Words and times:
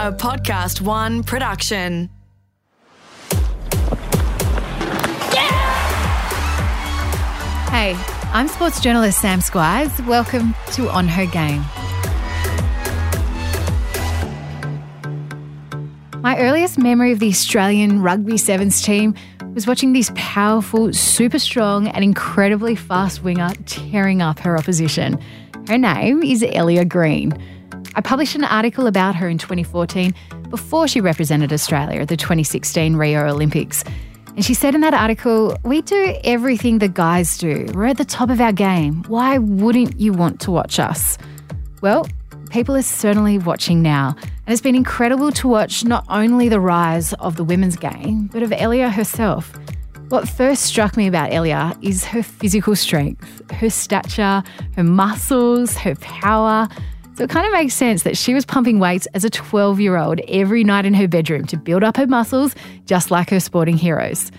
a 0.00 0.10
Podcast 0.10 0.80
One 0.80 1.22
production. 1.22 2.08
Hey, 7.68 7.94
I'm 8.32 8.48
sports 8.48 8.80
journalist 8.80 9.20
Sam 9.20 9.40
Squiers. 9.40 10.06
Welcome 10.06 10.54
to 10.72 10.88
On 10.88 11.06
Her 11.06 11.26
Game. 11.26 11.60
My 16.22 16.38
earliest 16.38 16.78
memory 16.78 17.12
of 17.12 17.18
the 17.18 17.28
Australian 17.28 18.00
Rugby 18.00 18.38
Sevens 18.38 18.80
team 18.80 19.14
was 19.52 19.66
watching 19.66 19.92
this 19.92 20.10
powerful, 20.14 20.94
super 20.94 21.38
strong, 21.38 21.88
and 21.88 22.02
incredibly 22.02 22.74
fast 22.74 23.22
winger 23.22 23.50
tearing 23.66 24.22
up 24.22 24.38
her 24.38 24.56
opposition. 24.56 25.20
Her 25.68 25.76
name 25.76 26.22
is 26.22 26.40
Ellia 26.40 26.88
Green. 26.88 27.38
I 27.94 28.00
published 28.00 28.34
an 28.34 28.44
article 28.44 28.86
about 28.86 29.16
her 29.16 29.28
in 29.28 29.38
2014 29.38 30.14
before 30.48 30.86
she 30.86 31.00
represented 31.00 31.52
Australia 31.52 32.00
at 32.00 32.08
the 32.08 32.16
2016 32.16 32.96
Rio 32.96 33.26
Olympics. 33.26 33.84
And 34.36 34.44
she 34.44 34.54
said 34.54 34.74
in 34.74 34.80
that 34.82 34.94
article, 34.94 35.56
We 35.64 35.82
do 35.82 36.14
everything 36.22 36.78
the 36.78 36.88
guys 36.88 37.36
do. 37.36 37.66
We're 37.74 37.86
at 37.86 37.98
the 37.98 38.04
top 38.04 38.30
of 38.30 38.40
our 38.40 38.52
game. 38.52 39.02
Why 39.08 39.38
wouldn't 39.38 39.98
you 39.98 40.12
want 40.12 40.40
to 40.42 40.50
watch 40.50 40.78
us? 40.78 41.18
Well, 41.82 42.06
people 42.50 42.76
are 42.76 42.82
certainly 42.82 43.38
watching 43.38 43.82
now. 43.82 44.14
And 44.22 44.52
it's 44.52 44.62
been 44.62 44.74
incredible 44.76 45.32
to 45.32 45.48
watch 45.48 45.84
not 45.84 46.04
only 46.08 46.48
the 46.48 46.60
rise 46.60 47.12
of 47.14 47.36
the 47.36 47.44
women's 47.44 47.76
game, 47.76 48.28
but 48.28 48.42
of 48.42 48.50
Ellia 48.50 48.92
herself. 48.92 49.52
What 50.10 50.28
first 50.28 50.64
struck 50.64 50.96
me 50.96 51.06
about 51.06 51.30
Ellia 51.30 51.76
is 51.82 52.04
her 52.04 52.22
physical 52.22 52.74
strength, 52.74 53.48
her 53.52 53.70
stature, 53.70 54.42
her 54.76 54.84
muscles, 54.84 55.76
her 55.76 55.94
power. 55.96 56.68
So 57.20 57.24
it 57.24 57.28
kind 57.28 57.44
of 57.44 57.52
makes 57.52 57.74
sense 57.74 58.04
that 58.04 58.16
she 58.16 58.32
was 58.32 58.46
pumping 58.46 58.78
weights 58.78 59.06
as 59.12 59.26
a 59.26 59.28
12 59.28 59.78
year 59.78 59.98
old 59.98 60.20
every 60.20 60.64
night 60.64 60.86
in 60.86 60.94
her 60.94 61.06
bedroom 61.06 61.44
to 61.48 61.58
build 61.58 61.84
up 61.84 61.98
her 61.98 62.06
muscles, 62.06 62.54
just 62.86 63.10
like 63.10 63.28
her 63.28 63.40
sporting 63.40 63.76
heroes. 63.76 64.32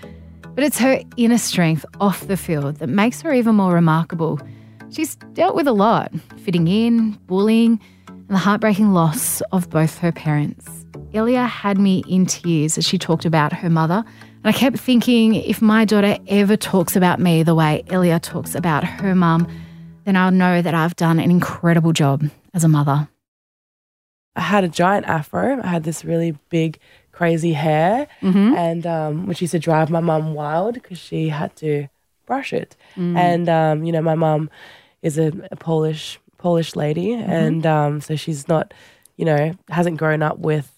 But 0.56 0.64
it's 0.64 0.78
her 0.78 1.00
inner 1.16 1.38
strength 1.38 1.86
off 2.00 2.26
the 2.26 2.36
field 2.36 2.78
that 2.78 2.88
makes 2.88 3.22
her 3.22 3.32
even 3.32 3.54
more 3.54 3.72
remarkable. 3.72 4.40
She's 4.90 5.14
dealt 5.34 5.54
with 5.54 5.68
a 5.68 5.72
lot 5.72 6.10
fitting 6.38 6.66
in, 6.66 7.12
bullying, 7.28 7.78
and 8.08 8.30
the 8.30 8.38
heartbreaking 8.38 8.92
loss 8.92 9.42
of 9.52 9.70
both 9.70 9.98
her 9.98 10.10
parents. 10.10 10.68
Ellia 11.12 11.46
had 11.46 11.78
me 11.78 12.02
in 12.08 12.26
tears 12.26 12.76
as 12.76 12.84
she 12.84 12.98
talked 12.98 13.24
about 13.24 13.52
her 13.52 13.70
mother. 13.70 14.02
And 14.42 14.52
I 14.56 14.58
kept 14.58 14.76
thinking 14.76 15.36
if 15.36 15.62
my 15.62 15.84
daughter 15.84 16.18
ever 16.26 16.56
talks 16.56 16.96
about 16.96 17.20
me 17.20 17.44
the 17.44 17.54
way 17.54 17.84
Ellia 17.86 18.20
talks 18.20 18.56
about 18.56 18.82
her 18.82 19.14
mum, 19.14 19.46
then 20.04 20.16
I'll 20.16 20.32
know 20.32 20.60
that 20.60 20.74
I've 20.74 20.96
done 20.96 21.20
an 21.20 21.30
incredible 21.30 21.92
job 21.92 22.28
as 22.54 22.64
a 22.64 22.68
mother. 22.68 23.08
I 24.34 24.40
had 24.40 24.64
a 24.64 24.68
giant 24.68 25.06
afro. 25.06 25.60
I 25.62 25.66
had 25.66 25.84
this 25.84 26.04
really 26.04 26.36
big, 26.48 26.78
crazy 27.12 27.52
hair, 27.52 28.06
and 28.56 28.86
um, 28.86 29.26
which 29.26 29.40
used 29.42 29.52
to 29.52 29.58
drive 29.58 29.90
my 29.90 30.00
mum 30.00 30.32
wild 30.34 30.74
because 30.74 30.98
she 30.98 31.28
had 31.28 31.54
to 31.56 31.88
brush 32.26 32.52
it. 32.52 32.76
And 33.16 33.48
um, 33.48 33.84
you 33.84 33.92
know, 33.92 34.00
my 34.02 34.14
mum 34.14 34.48
is 35.02 35.18
a, 35.18 35.32
a 35.50 35.56
Polish 35.56 36.18
Polish 36.38 36.74
lady, 36.76 37.12
and 37.12 37.66
um, 37.66 38.00
so 38.00 38.16
she's 38.16 38.48
not, 38.48 38.72
you 39.16 39.24
know, 39.24 39.54
hasn't 39.68 39.98
grown 39.98 40.22
up 40.22 40.38
with 40.38 40.72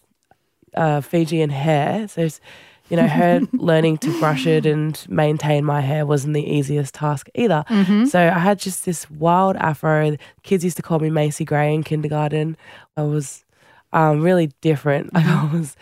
uh, 0.74 1.00
Fijian 1.00 1.50
hair. 1.50 2.08
So, 2.08 2.22
it's, 2.22 2.40
you 2.90 2.96
know, 2.96 3.06
her 3.08 3.40
learning 3.54 3.98
to 3.98 4.18
brush 4.20 4.46
it 4.46 4.66
and 4.66 5.04
maintain 5.08 5.64
my 5.64 5.80
hair 5.80 6.04
wasn't 6.04 6.34
the 6.34 6.44
easiest 6.46 6.94
task 6.94 7.28
either. 7.34 7.64
So 8.06 8.18
I 8.20 8.38
had 8.38 8.58
just 8.58 8.84
this 8.84 9.10
wild 9.10 9.56
afro. 9.56 10.16
Kids 10.42 10.64
used 10.64 10.76
to 10.76 10.82
call 10.82 10.98
me 10.98 11.10
Macy 11.10 11.44
Gray 11.44 11.72
in 11.74 11.82
kindergarten. 11.82 12.56
I 12.96 13.02
was 13.02 13.44
um, 13.92 14.20
really 14.22 14.48
different. 14.60 15.14
Like 15.14 15.24
I 15.42 15.44
was 15.52 15.76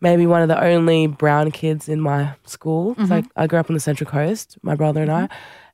maybe 0.00 0.26
one 0.26 0.42
of 0.42 0.48
the 0.48 0.62
only 0.62 1.06
brown 1.06 1.50
kids 1.52 1.88
in 1.88 2.00
my 2.00 2.34
school. 2.44 2.94
'Cause 2.96 3.10
I, 3.10 3.22
I 3.36 3.46
grew 3.46 3.58
up 3.60 3.70
on 3.70 3.74
the 3.74 3.80
Central 3.80 4.10
Coast, 4.10 4.58
my 4.62 4.74
brother 4.74 5.00
and 5.02 5.10
I, 5.12 5.28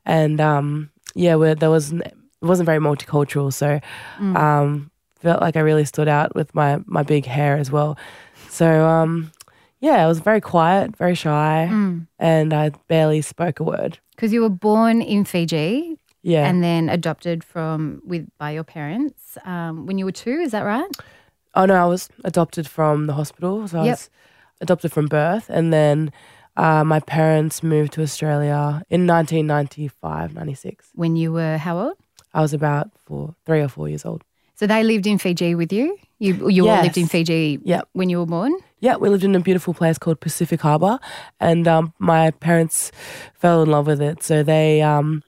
and 0.04 0.40
um, 0.40 0.90
yeah, 1.14 1.34
where 1.34 1.54
there 1.54 1.70
was 1.70 1.92
it 1.92 2.14
wasn't 2.40 2.66
very 2.66 2.78
multicultural. 2.78 3.52
So 3.52 3.80
um, 4.36 4.90
felt 5.20 5.40
like 5.40 5.56
I 5.56 5.60
really 5.60 5.84
stood 5.86 6.06
out 6.08 6.34
with 6.36 6.54
my 6.54 6.78
my 6.86 7.02
big 7.02 7.26
hair 7.26 7.56
as 7.56 7.70
well. 7.72 7.98
So 8.48 8.86
um, 8.86 9.32
yeah, 9.80 10.04
I 10.04 10.06
was 10.06 10.20
very 10.20 10.40
quiet, 10.40 10.96
very 10.96 11.14
shy, 11.14 11.68
and 12.18 12.52
I 12.52 12.70
barely 12.88 13.22
spoke 13.22 13.60
a 13.60 13.64
word. 13.64 13.98
Because 14.16 14.32
you 14.32 14.40
were 14.42 14.48
born 14.50 15.00
in 15.02 15.24
Fiji 15.24 15.96
Yeah, 16.22 16.48
and 16.48 16.62
then 16.62 16.88
adopted 16.88 17.44
from 17.44 18.02
with 18.04 18.26
by 18.38 18.50
your 18.50 18.64
parents 18.64 19.38
um, 19.44 19.86
when 19.86 19.98
you 19.98 20.04
were 20.04 20.12
two, 20.12 20.38
is 20.40 20.50
that 20.52 20.62
right? 20.64 20.90
Oh 21.54 21.64
no, 21.66 21.74
I 21.74 21.86
was 21.86 22.08
adopted 22.24 22.66
from 22.68 23.06
the 23.06 23.14
hospital. 23.14 23.66
So 23.68 23.78
I 23.80 23.84
Yep. 23.84 23.92
was 23.92 24.10
adopted 24.60 24.92
from 24.92 25.06
birth, 25.06 25.48
and 25.48 25.72
then 25.72 26.10
uh, 26.56 26.82
my 26.84 27.00
parents 27.00 27.62
moved 27.62 27.92
to 27.92 28.02
Australia 28.02 28.82
in 28.90 29.06
1995, 29.06 30.34
96. 30.34 30.88
When 30.94 31.16
you 31.16 31.32
were 31.32 31.56
how 31.58 31.78
old? 31.78 31.94
I 32.34 32.40
was 32.40 32.52
about 32.52 32.90
four, 33.06 33.34
three 33.46 33.60
or 33.60 33.68
four 33.68 33.88
years 33.88 34.04
old. 34.04 34.22
So 34.54 34.66
they 34.66 34.82
lived 34.82 35.06
in 35.06 35.18
Fiji 35.18 35.54
with 35.54 35.72
you? 35.72 35.96
You 36.18 36.48
you 36.50 36.68
all 36.68 36.80
lived 36.82 36.98
in 36.98 37.06
Fiji 37.06 37.60
Yep. 37.64 37.88
when 37.92 38.08
you 38.10 38.18
were 38.18 38.26
born? 38.26 38.52
Yeah, 38.80 38.96
we 38.96 39.08
lived 39.08 39.24
in 39.24 39.34
a 39.34 39.40
beautiful 39.40 39.74
place 39.74 39.98
called 39.98 40.20
Pacific 40.20 40.60
Harbour, 40.60 40.98
and 41.40 41.66
um, 41.66 41.92
my 41.98 42.30
parents 42.30 42.92
fell 43.34 43.62
in 43.62 43.70
love 43.70 43.86
with 43.86 44.00
it. 44.00 44.22
So 44.22 44.42
they 44.42 44.82
um, 44.82 45.22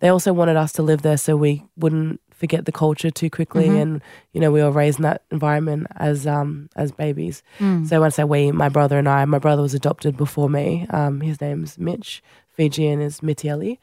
they 0.00 0.08
also 0.08 0.32
wanted 0.32 0.56
us 0.56 0.72
to 0.74 0.82
live 0.82 1.02
there, 1.02 1.16
so 1.16 1.36
we 1.36 1.64
wouldn't 1.76 2.20
forget 2.30 2.66
the 2.66 2.72
culture 2.72 3.10
too 3.10 3.30
quickly. 3.30 3.66
And 3.80 4.02
you 4.32 4.40
know, 4.40 4.50
we 4.50 4.62
were 4.62 4.70
raised 4.70 4.98
in 4.98 5.04
that 5.04 5.22
environment 5.30 5.86
as 5.96 6.26
um, 6.26 6.68
as 6.76 6.92
babies. 6.92 7.42
So 7.86 8.00
when 8.00 8.06
I 8.06 8.10
say 8.10 8.24
we, 8.24 8.52
my 8.52 8.68
brother 8.68 8.98
and 8.98 9.08
I, 9.08 9.24
my 9.24 9.38
brother 9.38 9.62
was 9.62 9.74
adopted 9.74 10.16
before 10.16 10.50
me. 10.50 10.86
Um, 10.90 11.20
his 11.20 11.40
name's 11.40 11.78
Mitch. 11.78 12.22
Fijian 12.56 13.02
is 13.02 13.20
Mitieli. 13.20 13.78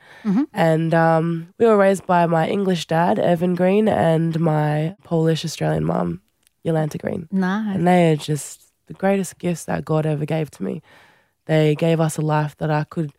And 0.51 0.93
um, 0.95 1.53
we 1.59 1.67
were 1.67 1.77
raised 1.77 2.07
by 2.07 2.25
my 2.25 2.49
English 2.49 2.87
dad, 2.87 3.19
Evan 3.19 3.53
Green, 3.53 3.87
and 3.87 4.39
my 4.39 4.95
Polish 5.03 5.45
Australian 5.45 5.85
mum, 5.85 6.21
Yolanta 6.65 6.99
Green. 6.99 7.27
Nice. 7.31 7.75
And 7.75 7.87
they 7.87 8.11
are 8.11 8.15
just 8.15 8.72
the 8.87 8.93
greatest 8.93 9.37
gifts 9.39 9.65
that 9.65 9.85
God 9.85 10.05
ever 10.05 10.25
gave 10.25 10.51
to 10.51 10.63
me. 10.63 10.81
They 11.45 11.75
gave 11.75 11.99
us 11.99 12.17
a 12.17 12.21
life 12.21 12.55
that 12.57 12.71
I 12.71 12.85
could, 12.85 13.11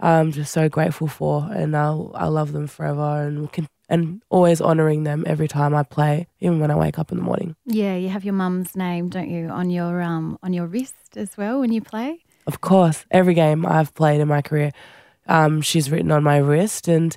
I'm 0.00 0.32
just 0.32 0.52
so 0.52 0.68
grateful 0.68 1.06
for, 1.08 1.48
and 1.50 1.76
I'll 1.76 2.12
I 2.14 2.26
love 2.26 2.52
them 2.52 2.66
forever, 2.66 3.26
and 3.26 3.50
can 3.50 3.68
and 3.88 4.22
always 4.30 4.60
honoring 4.60 5.04
them 5.04 5.24
every 5.26 5.48
time 5.48 5.74
I 5.74 5.82
play, 5.82 6.26
even 6.40 6.60
when 6.60 6.70
I 6.70 6.76
wake 6.76 6.98
up 6.98 7.12
in 7.12 7.18
the 7.18 7.24
morning. 7.24 7.54
Yeah, 7.64 7.96
you 7.96 8.08
have 8.08 8.24
your 8.24 8.34
mum's 8.34 8.76
name, 8.76 9.08
don't 9.08 9.30
you, 9.30 9.48
on 9.48 9.70
your 9.70 10.02
um 10.02 10.38
on 10.42 10.52
your 10.52 10.66
wrist 10.66 11.16
as 11.16 11.36
well 11.36 11.60
when 11.60 11.72
you 11.72 11.80
play? 11.80 12.24
Of 12.46 12.60
course, 12.60 13.04
every 13.10 13.34
game 13.34 13.64
I've 13.64 13.94
played 13.94 14.20
in 14.20 14.28
my 14.28 14.42
career, 14.42 14.72
um, 15.28 15.62
she's 15.62 15.90
written 15.90 16.12
on 16.12 16.22
my 16.22 16.36
wrist, 16.36 16.88
and 16.88 17.16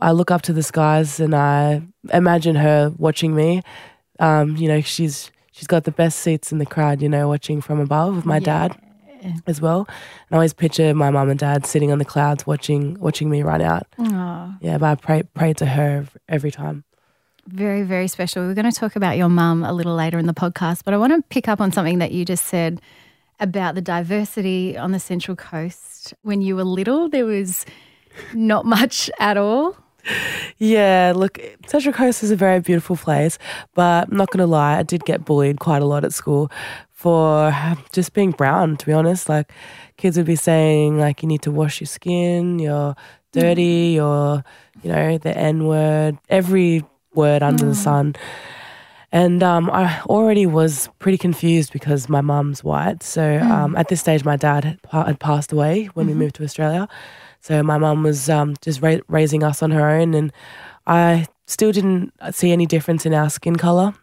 I 0.00 0.12
look 0.12 0.30
up 0.30 0.42
to 0.42 0.52
the 0.52 0.62
skies 0.62 1.20
and 1.20 1.34
I 1.34 1.82
imagine 2.12 2.56
her 2.56 2.92
watching 2.96 3.34
me. 3.34 3.62
Um, 4.18 4.56
you 4.56 4.68
know, 4.68 4.80
she's 4.80 5.30
she's 5.52 5.66
got 5.68 5.84
the 5.84 5.92
best 5.92 6.18
seats 6.18 6.50
in 6.52 6.58
the 6.58 6.66
crowd. 6.66 7.00
You 7.00 7.08
know, 7.08 7.28
watching 7.28 7.60
from 7.60 7.78
above 7.80 8.16
with 8.16 8.26
my 8.26 8.38
dad 8.40 8.76
as 9.46 9.60
well. 9.60 9.86
And 9.88 10.32
I 10.32 10.34
always 10.36 10.52
picture 10.52 10.92
my 10.94 11.10
mum 11.10 11.30
and 11.30 11.38
dad 11.38 11.64
sitting 11.64 11.92
on 11.92 11.98
the 11.98 12.04
clouds 12.04 12.44
watching 12.46 12.98
watching 12.98 13.30
me 13.30 13.42
run 13.42 13.62
out. 13.62 13.86
Oh, 13.98 14.54
Yeah, 14.60 14.78
but 14.78 14.86
I 14.86 14.94
pray 14.96 15.22
pray 15.34 15.52
to 15.54 15.66
her 15.66 16.06
every 16.28 16.50
time. 16.50 16.82
very, 17.46 17.82
very 17.82 18.08
special. 18.08 18.46
We're 18.46 18.54
going 18.54 18.70
to 18.70 18.78
talk 18.78 18.96
about 18.96 19.16
your 19.16 19.28
mum 19.28 19.64
a 19.64 19.72
little 19.72 19.94
later 19.94 20.18
in 20.18 20.26
the 20.26 20.34
podcast, 20.34 20.82
but 20.84 20.92
I 20.94 20.96
want 20.96 21.12
to 21.12 21.22
pick 21.28 21.48
up 21.48 21.60
on 21.60 21.70
something 21.72 21.98
that 21.98 22.12
you 22.12 22.24
just 22.24 22.46
said 22.46 22.80
about 23.40 23.74
the 23.74 23.80
diversity 23.80 24.76
on 24.78 24.92
the 24.92 25.00
Central 25.00 25.36
Coast. 25.36 26.14
When 26.22 26.40
you 26.42 26.54
were 26.54 26.62
little, 26.64 27.08
there 27.08 27.24
was 27.26 27.66
not 28.32 28.64
much 28.76 29.10
at 29.18 29.36
all. 29.36 29.76
Yeah, 30.58 31.12
look, 31.14 31.38
Central 31.66 31.94
Coast 31.94 32.22
is 32.22 32.30
a 32.30 32.36
very 32.36 32.60
beautiful 32.60 32.96
place, 32.96 33.38
but 33.74 34.08
I'm 34.10 34.16
not 34.16 34.30
going 34.30 34.38
to 34.38 34.46
lie, 34.46 34.78
I 34.78 34.82
did 34.82 35.04
get 35.04 35.24
bullied 35.24 35.60
quite 35.60 35.82
a 35.82 35.86
lot 35.86 36.04
at 36.04 36.12
school 36.12 36.50
for 36.90 37.52
just 37.92 38.12
being 38.12 38.30
brown, 38.30 38.76
to 38.76 38.86
be 38.86 38.92
honest. 38.92 39.28
Like, 39.28 39.52
kids 39.96 40.16
would 40.16 40.26
be 40.26 40.36
saying, 40.36 40.98
like, 40.98 41.22
you 41.22 41.28
need 41.28 41.42
to 41.42 41.50
wash 41.50 41.80
your 41.80 41.88
skin, 41.88 42.58
you're 42.58 42.94
dirty, 43.32 43.94
you're, 43.96 44.44
you 44.82 44.92
know, 44.92 45.18
the 45.18 45.36
N 45.36 45.66
word, 45.66 46.18
every 46.28 46.84
word 47.14 47.42
under 47.42 47.66
the 47.66 47.74
sun. 47.74 48.14
And 49.10 49.42
um, 49.42 49.70
I 49.70 50.00
already 50.02 50.46
was 50.46 50.88
pretty 50.98 51.18
confused 51.18 51.72
because 51.72 52.08
my 52.08 52.22
mum's 52.22 52.64
white. 52.64 53.02
So 53.02 53.38
um, 53.40 53.76
at 53.76 53.88
this 53.88 54.00
stage, 54.00 54.24
my 54.24 54.36
dad 54.36 54.64
had, 54.64 54.82
pa- 54.82 55.04
had 55.04 55.20
passed 55.20 55.52
away 55.52 55.86
when 55.92 56.06
we 56.06 56.14
moved 56.14 56.36
to 56.36 56.44
Australia. 56.44 56.88
So 57.42 57.62
my 57.62 57.76
mum 57.76 58.02
was 58.04 58.30
um, 58.30 58.54
just 58.62 58.80
ra- 58.80 59.04
raising 59.08 59.42
us 59.42 59.62
on 59.62 59.72
her 59.72 59.88
own, 59.90 60.14
and 60.14 60.32
I 60.86 61.26
still 61.46 61.72
didn't 61.72 62.12
see 62.30 62.52
any 62.52 62.66
difference 62.66 63.04
in 63.04 63.12
our 63.12 63.28
skin 63.28 63.56
color. 63.56 63.94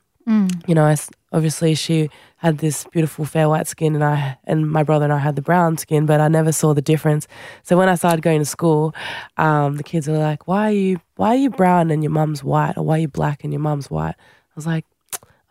You 0.67 0.75
know, 0.75 0.85
I 0.85 0.95
obviously 1.31 1.73
she 1.73 2.09
had 2.37 2.59
this 2.59 2.85
beautiful 2.91 3.25
fair 3.25 3.49
white 3.49 3.67
skin, 3.67 3.95
and 3.95 4.03
I 4.03 4.37
and 4.43 4.69
my 4.69 4.83
brother 4.83 5.05
and 5.05 5.13
I 5.13 5.17
had 5.19 5.35
the 5.35 5.41
brown 5.41 5.77
skin, 5.77 6.05
but 6.05 6.19
I 6.21 6.27
never 6.27 6.51
saw 6.51 6.73
the 6.73 6.81
difference. 6.81 7.27
So 7.63 7.77
when 7.77 7.89
I 7.89 7.95
started 7.95 8.21
going 8.21 8.39
to 8.39 8.45
school, 8.45 8.93
um, 9.37 9.77
the 9.77 9.83
kids 9.83 10.07
were 10.07 10.17
like, 10.19 10.47
"Why 10.47 10.67
are 10.67 10.71
you 10.71 11.01
Why 11.15 11.29
are 11.29 11.35
you 11.35 11.49
brown 11.49 11.89
and 11.91 12.03
your 12.03 12.11
mum's 12.11 12.43
white, 12.43 12.77
or 12.77 12.83
why 12.83 12.97
are 12.97 13.01
you 13.01 13.07
black 13.07 13.43
and 13.43 13.53
your 13.53 13.61
mum's 13.61 13.89
white?" 13.89 14.15
I 14.19 14.53
was 14.55 14.67
like, 14.67 14.85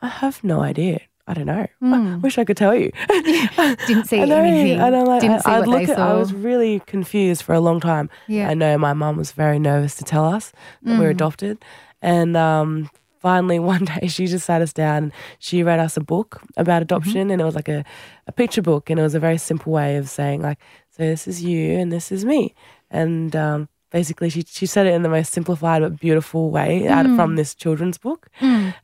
"I 0.03 0.09
have 0.09 0.45
no 0.45 0.61
idea. 0.61 1.01
I 1.29 1.35
don't 1.35 1.45
know. 1.45 1.67
I 1.83 2.17
wish 2.17 2.39
I 2.39 2.45
could 2.45 2.57
tell 2.57 2.75
you. 2.75 2.91
Didn't 3.09 4.07
see 4.07 4.21
I 4.23 4.25
know, 4.25 4.39
anything. 4.39 4.81
I 4.81 4.89
know, 4.89 5.05
like, 5.05 5.21
Didn't 5.21 5.43
see 5.43 5.51
I, 5.51 5.61
what 5.61 5.77
they 5.77 5.85
at, 5.85 5.97
saw. 5.97 6.13
I 6.13 6.15
was 6.15 6.33
really 6.33 6.81
confused 6.81 7.43
for 7.43 7.55
a 7.55 7.61
long 7.61 7.81
time. 7.81 8.09
Yeah. 8.29 8.49
I 8.49 8.55
know 8.55 8.79
my 8.79 8.95
mum 8.95 9.19
was 9.19 9.33
very 9.33 9.59
nervous 9.59 9.95
to 9.97 10.05
tell 10.05 10.25
us 10.25 10.53
that 10.83 10.99
we 10.99 11.05
are 11.05 11.11
adopted. 11.11 11.63
And 12.01 12.35
um, 12.35 12.89
finally, 13.19 13.59
one 13.75 13.85
day, 13.85 14.09
she 14.09 14.27
just 14.27 14.47
sat 14.47 14.63
us 14.63 14.73
down 14.73 14.97
and 15.05 15.13
she 15.39 15.63
read 15.63 15.79
us 15.79 15.99
a 15.99 16.01
book 16.01 16.41
about 16.57 16.81
adoption. 16.81 17.31
And 17.31 17.43
it 17.43 17.45
was 17.45 17.55
like 17.55 17.69
a, 17.69 17.85
a 18.27 18.33
picture 18.33 18.63
book. 18.63 18.89
And 18.89 18.99
it 18.99 19.03
was 19.03 19.15
a 19.15 19.21
very 19.21 19.37
simple 19.37 19.71
way 19.71 19.97
of 19.97 20.09
saying, 20.09 20.41
like, 20.41 20.59
so 20.89 21.03
this 21.03 21.29
is 21.29 21.45
you 21.45 21.79
and 21.79 21.93
this 21.93 22.11
is 22.11 22.25
me. 22.25 22.55
And 22.91 23.37
um, 23.37 23.69
basically, 23.91 24.31
she, 24.31 24.45
she 24.49 24.65
said 24.65 24.87
it 24.87 24.95
in 24.95 25.03
the 25.03 25.11
most 25.11 25.35
simplified 25.35 25.83
but 25.83 26.01
beautiful 26.01 26.51
way 26.51 26.89
out 26.89 27.05
from 27.17 27.37
this 27.37 27.55
children's 27.55 27.99
book. 27.99 28.31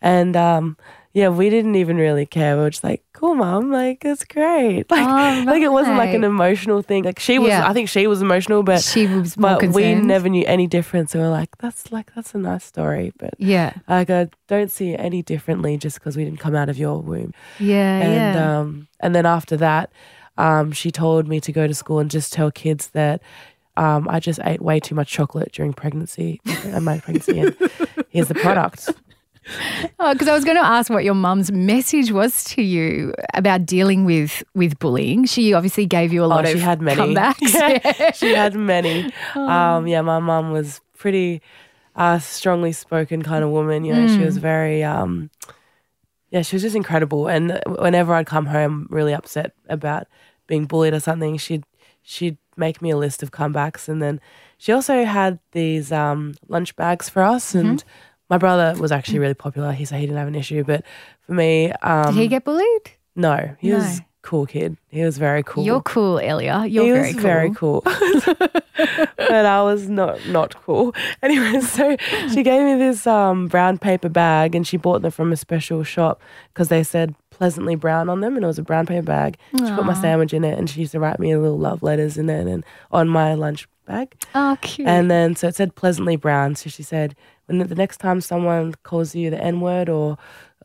And 0.02 0.36
um, 0.36 0.76
yeah, 1.14 1.28
we 1.28 1.48
didn't 1.48 1.76
even 1.76 1.96
really 1.96 2.26
care. 2.26 2.56
We 2.56 2.62
were 2.64 2.70
just 2.70 2.82
like, 2.82 3.02
cool, 3.12 3.36
mom. 3.36 3.70
like, 3.70 4.04
it's 4.04 4.24
great. 4.24 4.84
Like, 4.90 5.06
Oh, 5.08 5.44
like 5.46 5.62
it 5.62 5.70
wasn't 5.70 5.96
like 5.96 6.12
an 6.12 6.24
emotional 6.24 6.82
thing. 6.82 7.04
Like, 7.04 7.20
she 7.20 7.38
was, 7.38 7.48
Yeah. 7.50 7.68
I 7.68 7.72
think 7.72 7.88
she 7.88 8.06
was 8.08 8.20
emotional, 8.20 8.64
but 8.64 8.82
She 8.82 9.06
was 9.06 9.36
more 9.36 9.58
but 9.60 9.70
we 9.70 9.94
never 9.94 10.28
knew 10.28 10.44
any 10.46 10.66
difference. 10.66 11.12
So 11.12 11.20
we're 11.20 11.30
like, 11.30 11.56
that's 11.58 11.92
like 11.92 12.12
that's 12.16 12.34
a 12.34 12.38
nice 12.38 12.64
story, 12.64 13.12
but 13.16 13.34
Yeah. 13.38 13.74
like 13.88 14.10
I 14.10 14.28
don't 14.48 14.70
see 14.72 14.90
it 14.90 15.00
any 15.00 15.22
differently 15.22 15.78
just 15.78 16.00
because 16.00 16.16
we 16.16 16.24
didn't 16.24 16.40
come 16.40 16.56
out 16.56 16.68
of 16.68 16.76
your 16.76 17.00
womb. 17.00 17.32
Yeah. 17.60 17.98
And 18.00 18.34
yeah. 18.34 18.58
um, 18.58 18.88
and 19.00 19.14
then 19.14 19.24
after 19.24 19.56
that, 19.58 19.92
um, 20.36 20.72
she 20.72 20.90
told 20.90 21.28
me 21.28 21.38
to 21.40 21.52
go 21.52 21.68
to 21.68 21.74
school 21.74 22.00
and 22.00 22.10
just 22.10 22.32
tell 22.32 22.50
kids 22.50 22.88
that 22.88 23.22
um, 23.76 24.08
I 24.08 24.18
just 24.20 24.40
ate 24.44 24.60
way 24.60 24.80
too 24.80 24.94
much 24.96 25.10
chocolate 25.10 25.52
during 25.52 25.72
pregnancy 25.72 26.40
and 26.64 26.84
my 26.90 26.98
pregnancy, 26.98 27.38
and 27.40 27.56
here's 28.08 28.28
the 28.28 28.34
product. 28.34 28.90
Because 29.44 30.28
Oh, 30.28 30.32
I 30.32 30.34
was 30.34 30.44
going 30.44 30.56
to 30.56 30.64
ask 30.64 30.90
what 30.90 31.04
your 31.04 31.14
mum's 31.14 31.52
message 31.52 32.10
was 32.10 32.44
to 32.44 32.62
you 32.62 33.12
about 33.34 33.66
dealing 33.66 34.04
with 34.04 34.42
with 34.54 34.78
bullying. 34.78 35.24
She 35.26 35.52
obviously 35.52 35.86
gave 35.86 36.12
you 36.12 36.24
a 36.24 36.26
lot 36.26 36.46
oh, 36.46 36.50
of 36.50 36.54
she 36.56 36.60
had 36.60 36.80
many. 36.80 37.00
comebacks. 37.14 37.52
Yeah, 37.94 38.10
she 38.14 38.34
had 38.34 38.54
many. 38.54 39.12
Oh. 39.36 39.46
Um, 39.48 39.86
yeah, 39.86 40.00
my 40.00 40.18
mum 40.18 40.52
was 40.52 40.80
pretty 40.96 41.42
uh, 41.96 42.18
strongly 42.18 42.72
spoken 42.72 43.22
kind 43.22 43.44
of 43.44 43.50
woman. 43.50 43.84
You 43.84 43.94
know, 43.94 44.06
she 44.08 44.16
Mm. 44.18 44.24
was 44.26 44.38
very. 44.38 44.82
Um, 44.82 45.30
yeah, 46.30 46.42
she 46.42 46.56
was 46.56 46.62
just 46.62 46.74
incredible. 46.76 47.28
And 47.28 47.60
whenever 47.66 48.12
I'd 48.14 48.26
come 48.26 48.46
home 48.46 48.86
really 48.90 49.12
upset 49.14 49.52
about 49.68 50.06
being 50.46 50.64
bullied 50.64 50.94
or 50.94 51.00
something, 51.00 51.36
she'd 51.36 51.64
she'd 52.02 52.38
make 52.56 52.80
me 52.82 52.90
a 52.90 52.96
list 52.96 53.22
of 53.22 53.30
comebacks, 53.30 53.88
and 53.88 54.00
then 54.02 54.20
she 54.58 54.72
also 54.72 55.04
had 55.04 55.38
these 55.52 55.92
um, 55.92 56.34
lunch 56.48 56.74
bags 56.76 57.08
for 57.08 57.22
us. 57.22 57.52
Mm-hmm. 57.52 57.68
And 57.68 57.84
my 58.30 58.38
brother 58.38 58.78
was 58.80 58.90
actually 58.92 59.18
really 59.18 59.34
popular. 59.34 59.72
He 59.72 59.84
said 59.84 60.00
he 60.00 60.06
didn't 60.06 60.18
have 60.18 60.28
an 60.28 60.34
issue, 60.34 60.64
but 60.64 60.84
for 61.26 61.32
me, 61.32 61.72
um, 61.82 62.14
Did 62.14 62.20
he 62.20 62.28
get 62.28 62.44
bullied? 62.44 62.92
no, 63.16 63.54
he 63.58 63.72
was 63.72 63.98
a 64.00 64.04
cool 64.22 64.46
kid. 64.46 64.76
He 64.88 65.02
was 65.02 65.18
very 65.18 65.42
cool 65.42 65.64
You're 65.64 65.82
cool, 65.82 66.16
Ellia. 66.18 66.70
You're 66.70 66.84
he 66.84 66.90
very 66.92 67.06
was 67.06 67.12
cool. 67.14 67.22
very 67.22 67.50
cool. 67.54 67.80
but 69.16 69.46
I 69.46 69.62
was 69.62 69.88
not 69.88 70.26
not 70.28 70.54
cool. 70.64 70.94
Anyway, 71.22 71.60
so 71.60 71.96
she 72.32 72.42
gave 72.42 72.62
me 72.64 72.74
this 72.76 73.06
um, 73.06 73.48
brown 73.48 73.78
paper 73.78 74.08
bag, 74.08 74.54
and 74.54 74.66
she 74.66 74.76
bought 74.76 75.02
them 75.02 75.10
from 75.10 75.32
a 75.32 75.36
special 75.36 75.82
shop 75.84 76.20
because 76.52 76.68
they 76.68 76.82
said 76.82 77.14
pleasantly 77.34 77.74
brown 77.74 78.08
on 78.08 78.20
them, 78.20 78.36
and 78.36 78.44
it 78.44 78.46
was 78.46 78.58
a 78.58 78.62
brown 78.62 78.86
paper 78.86 79.02
bag. 79.02 79.36
She 79.52 79.58
put 79.74 79.84
my 79.84 79.94
sandwich 79.94 80.32
in 80.32 80.44
it, 80.44 80.58
and 80.58 80.68
she 80.70 80.80
used 80.80 80.92
to 80.92 81.00
write 81.00 81.18
me 81.18 81.34
little 81.36 81.58
love 81.58 81.82
letters 81.82 82.16
in 82.16 82.30
it 82.30 82.46
and 82.46 82.64
on 82.90 83.08
my 83.08 83.34
lunch 83.34 83.68
bag. 83.86 84.14
Oh, 84.34 84.56
cute. 84.62 84.88
And 84.88 85.10
then 85.10 85.36
so 85.36 85.48
it 85.48 85.54
said 85.54 85.74
pleasantly 85.74 86.16
brown. 86.16 86.54
So 86.54 86.70
she 86.70 86.82
said, 86.82 87.14
when 87.46 87.58
the 87.58 87.74
next 87.74 87.98
time 87.98 88.20
someone 88.20 88.74
calls 88.84 89.14
you 89.14 89.28
the 89.30 89.42
N 89.42 89.60
word 89.60 89.88
or 89.88 90.16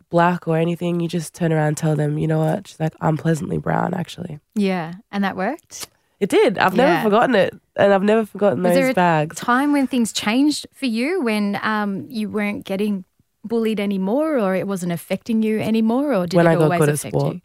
black 0.10 0.48
or 0.48 0.58
anything, 0.58 1.00
you 1.00 1.08
just 1.08 1.34
turn 1.36 1.52
around 1.52 1.68
and 1.68 1.78
tell 1.78 1.96
them, 1.96 2.18
you 2.18 2.28
know 2.28 2.40
what? 2.40 2.68
She's 2.68 2.80
like, 2.80 2.94
I'm 3.02 3.18
pleasantly 3.18 3.58
brown, 3.58 3.94
actually. 3.94 4.40
yeah, 4.56 4.94
and 5.12 5.24
that 5.24 5.36
worked. 5.36 5.88
It 6.20 6.30
did. 6.30 6.58
I've 6.58 6.76
never 6.76 7.02
forgotten 7.02 7.34
it, 7.36 7.54
and 7.78 7.94
I've 7.94 8.04
never 8.04 8.26
forgotten 8.26 8.62
Was 8.62 8.72
those 8.74 8.76
there 8.82 8.90
a 8.90 8.94
bags. 8.94 9.38
time 9.38 9.72
when 9.72 9.88
things 9.88 10.12
changed 10.12 10.68
for 10.74 10.86
you 10.86 11.22
when 11.22 11.58
um, 11.64 12.08
you 12.10 12.30
weren't 12.30 12.66
getting 12.66 13.06
bullied 13.44 13.80
anymore, 13.80 14.38
or 14.40 14.56
it 14.56 14.68
wasn't 14.68 14.92
affecting 14.92 15.42
you 15.44 15.60
anymore, 15.60 16.14
or 16.14 16.28
did 16.28 16.38
When 16.38 16.48
it 16.48 16.52
I 16.52 16.56
got 16.56 16.64
always 16.64 16.80
good 16.80 16.90
at 16.90 16.96
affect 16.96 17.14
sport. 17.16 17.36
you? 17.36 17.42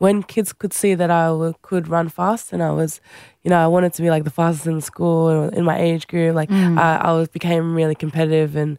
when 0.00 0.22
kids 0.22 0.52
could 0.52 0.72
see 0.72 0.94
that 0.94 1.10
I 1.10 1.26
w- 1.26 1.54
could 1.60 1.88
run 1.88 2.08
fast, 2.08 2.52
and 2.52 2.62
I 2.62 2.70
was, 2.70 3.00
you 3.42 3.50
know, 3.50 3.58
I 3.58 3.66
wanted 3.66 3.92
to 3.94 4.02
be 4.02 4.10
like 4.10 4.22
the 4.22 4.30
fastest 4.30 4.66
in 4.68 4.80
school 4.80 5.28
or 5.28 5.48
in 5.52 5.64
my 5.64 5.76
age 5.76 6.06
group. 6.06 6.36
Like 6.36 6.48
Mm. 6.50 6.78
I, 6.78 6.96
I 7.08 7.12
was 7.18 7.26
became 7.28 7.74
really 7.74 7.96
competitive 7.96 8.54
and 8.54 8.78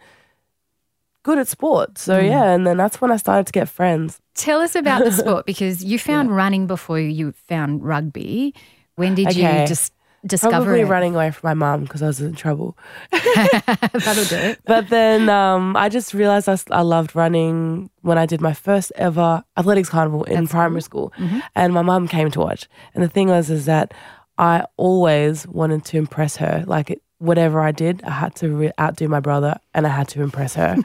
good 1.24 1.38
at 1.38 1.48
sport. 1.50 1.98
So 1.98 2.14
Mm. 2.14 2.30
yeah, 2.30 2.54
and 2.56 2.66
then 2.66 2.78
that's 2.78 3.02
when 3.02 3.12
I 3.12 3.18
started 3.18 3.46
to 3.48 3.52
get 3.52 3.68
friends. 3.68 4.22
Tell 4.34 4.62
us 4.62 4.76
about 4.76 5.04
the 5.04 5.12
sport 5.22 5.46
because 5.46 5.84
you 5.84 6.00
found 6.00 6.34
running 6.34 6.68
before 6.68 7.00
you 7.02 7.34
found 7.34 7.84
rugby. 7.84 8.54
When 8.96 9.16
did 9.16 9.28
Okay. 9.28 9.62
you 9.64 9.68
just 9.68 9.92
discover 10.26 10.52
Probably 10.66 10.82
it? 10.82 10.86
running 10.86 11.16
away 11.16 11.32
from 11.32 11.48
my 11.50 11.54
mum 11.54 11.84
because 11.84 12.02
I 12.02 12.08
was 12.08 12.20
in 12.22 12.36
trouble. 12.36 12.78
That'll 13.12 14.26
do 14.26 14.36
it. 14.36 14.60
But 14.66 14.90
then 14.90 15.30
um, 15.30 15.76
I 15.76 15.90
just 15.90 16.14
realized 16.14 16.50
I, 16.50 16.58
I, 16.72 16.82
loved 16.82 17.16
running 17.16 17.90
when 18.02 18.18
I 18.18 18.26
did 18.26 18.42
my 18.42 18.54
first 18.54 18.92
ever 18.96 19.44
athletics 19.58 19.90
carnival 19.90 20.24
in 20.26 20.48
primary 20.48 20.82
school, 20.82 21.14
Mm-hmm. 21.18 21.40
and 21.56 21.74
my 21.74 21.82
mum 21.82 22.08
came 22.08 22.32
to 22.32 22.40
watch. 22.40 22.68
And 22.94 23.04
the 23.04 23.10
thing 23.10 23.30
was, 23.30 23.50
is 23.50 23.66
that 23.66 23.94
I 24.38 24.66
always 24.78 25.48
wanted 25.48 25.84
to 25.86 25.98
impress 25.98 26.38
her. 26.38 26.64
Like 26.68 26.90
it, 26.92 27.02
whatever 27.18 27.60
I 27.60 27.72
did, 27.72 28.02
I 28.04 28.12
had 28.12 28.36
to 28.36 28.50
re- 28.50 28.72
outdo 28.80 29.08
my 29.10 29.20
brother, 29.20 29.58
and 29.74 29.86
I 29.86 29.90
had 29.90 30.08
to 30.10 30.22
impress 30.22 30.54
her. 30.56 30.78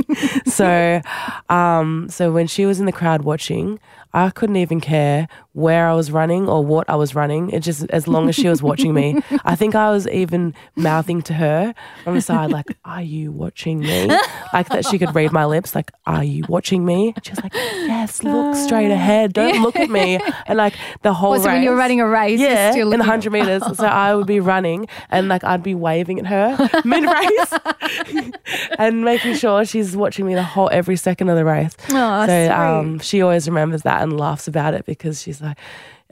so, 0.46 1.00
um, 1.48 2.08
so 2.08 2.30
when 2.32 2.46
she 2.46 2.66
was 2.66 2.78
in 2.80 2.86
the 2.86 2.92
crowd 2.92 3.22
watching, 3.22 3.78
I 4.12 4.30
couldn't 4.30 4.56
even 4.56 4.80
care 4.80 5.28
where 5.52 5.88
I 5.88 5.94
was 5.94 6.10
running 6.10 6.48
or 6.48 6.64
what 6.64 6.88
I 6.88 6.96
was 6.96 7.14
running. 7.14 7.50
It 7.50 7.60
just 7.60 7.84
as 7.90 8.06
long 8.06 8.28
as 8.28 8.34
she 8.34 8.48
was 8.48 8.62
watching 8.62 8.94
me. 8.94 9.20
I 9.44 9.56
think 9.56 9.74
I 9.74 9.90
was 9.90 10.06
even 10.08 10.54
mouthing 10.76 11.22
to 11.22 11.34
her 11.34 11.74
from 12.04 12.14
the 12.14 12.20
side, 12.20 12.50
like, 12.50 12.66
"Are 12.84 13.02
you 13.02 13.32
watching 13.32 13.80
me?" 13.80 14.06
Like 14.52 14.68
that 14.68 14.84
she 14.86 14.98
could 14.98 15.14
read 15.14 15.32
my 15.32 15.44
lips, 15.44 15.74
like, 15.74 15.90
"Are 16.06 16.24
you 16.24 16.44
watching 16.48 16.84
me?" 16.84 17.12
And 17.14 17.24
she 17.24 17.32
was 17.32 17.42
like, 17.42 17.54
"Yes, 17.54 18.22
look 18.22 18.54
straight 18.56 18.90
ahead. 18.90 19.32
Don't 19.32 19.62
look 19.62 19.76
at 19.76 19.90
me." 19.90 20.18
And 20.46 20.56
like 20.56 20.74
the 21.02 21.12
whole 21.12 21.32
Well, 21.32 21.40
so 21.40 21.48
when 21.48 21.62
you're 21.62 21.76
running 21.76 22.00
a 22.00 22.06
race, 22.06 22.40
you're 22.40 22.50
yeah, 22.50 22.70
still 22.70 22.92
in 22.92 22.98
the 22.98 23.04
hundred 23.04 23.32
meters. 23.32 23.62
So 23.80 23.86
I 23.86 24.14
would 24.14 24.26
be 24.26 24.40
running 24.40 24.88
and 25.10 25.28
like 25.28 25.42
I'd 25.42 25.62
be 25.62 25.74
waving 25.74 26.18
at 26.18 26.26
her 26.26 26.68
mid 26.84 27.04
race 27.04 28.32
and 28.78 29.04
making 29.04 29.36
sure 29.36 29.64
she's 29.64 29.96
watching 29.96 30.26
me 30.26 30.34
the 30.34 30.42
whole 30.42 30.68
every 30.70 30.96
second 30.96 31.28
of 31.30 31.36
the 31.36 31.44
race. 31.44 31.74
Aw, 31.92 32.26
so 32.26 32.52
um, 32.52 32.98
she 32.98 33.22
always 33.22 33.48
remembers 33.48 33.82
that 33.82 33.99
and 34.02 34.18
laughs 34.18 34.48
about 34.48 34.74
it 34.74 34.84
because 34.86 35.22
she's 35.22 35.40
like. 35.40 35.56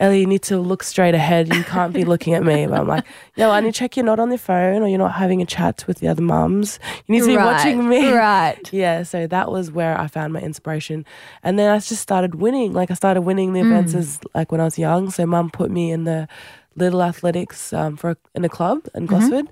Ellie, 0.00 0.20
you 0.20 0.26
need 0.26 0.42
to 0.42 0.60
look 0.60 0.84
straight 0.84 1.16
ahead. 1.16 1.52
You 1.52 1.64
can't 1.64 1.92
be 1.92 2.04
looking 2.04 2.32
at 2.34 2.44
me. 2.44 2.68
But 2.68 2.78
I'm 2.78 2.86
like, 2.86 3.04
no, 3.36 3.50
I 3.50 3.58
need 3.58 3.74
to 3.74 3.78
check 3.80 3.96
you're 3.96 4.06
not 4.06 4.20
on 4.20 4.28
your 4.28 4.38
phone 4.38 4.82
or 4.82 4.86
you're 4.86 4.96
not 4.96 5.14
having 5.14 5.42
a 5.42 5.44
chat 5.44 5.82
with 5.88 5.98
the 5.98 6.06
other 6.06 6.22
mums. 6.22 6.78
You 7.08 7.14
need 7.16 7.20
to 7.22 7.26
be 7.26 7.36
Right, 7.36 7.44
watching 7.44 7.88
me. 7.88 8.12
Right. 8.12 8.60
Yeah, 8.72 9.02
so 9.02 9.26
that 9.26 9.50
was 9.50 9.72
where 9.72 10.00
I 10.00 10.06
found 10.06 10.32
my 10.32 10.40
inspiration. 10.40 11.04
And 11.42 11.58
then 11.58 11.68
I 11.68 11.80
just 11.80 12.00
started 12.00 12.36
winning. 12.36 12.74
Like 12.74 12.92
I 12.92 12.94
started 12.94 13.22
winning 13.22 13.54
the 13.54 13.60
events 13.60 13.92
as 13.92 14.20
like 14.36 14.52
when 14.52 14.60
I 14.60 14.64
was 14.66 14.78
young. 14.78 15.10
So 15.10 15.26
mum 15.26 15.50
put 15.50 15.68
me 15.68 15.90
in 15.90 16.04
the 16.04 16.28
little 16.76 17.02
athletics 17.02 17.72
um, 17.72 17.96
for 17.96 18.16
in 18.36 18.44
a 18.44 18.48
club 18.48 18.86
in 18.94 19.06
Gosford. 19.06 19.48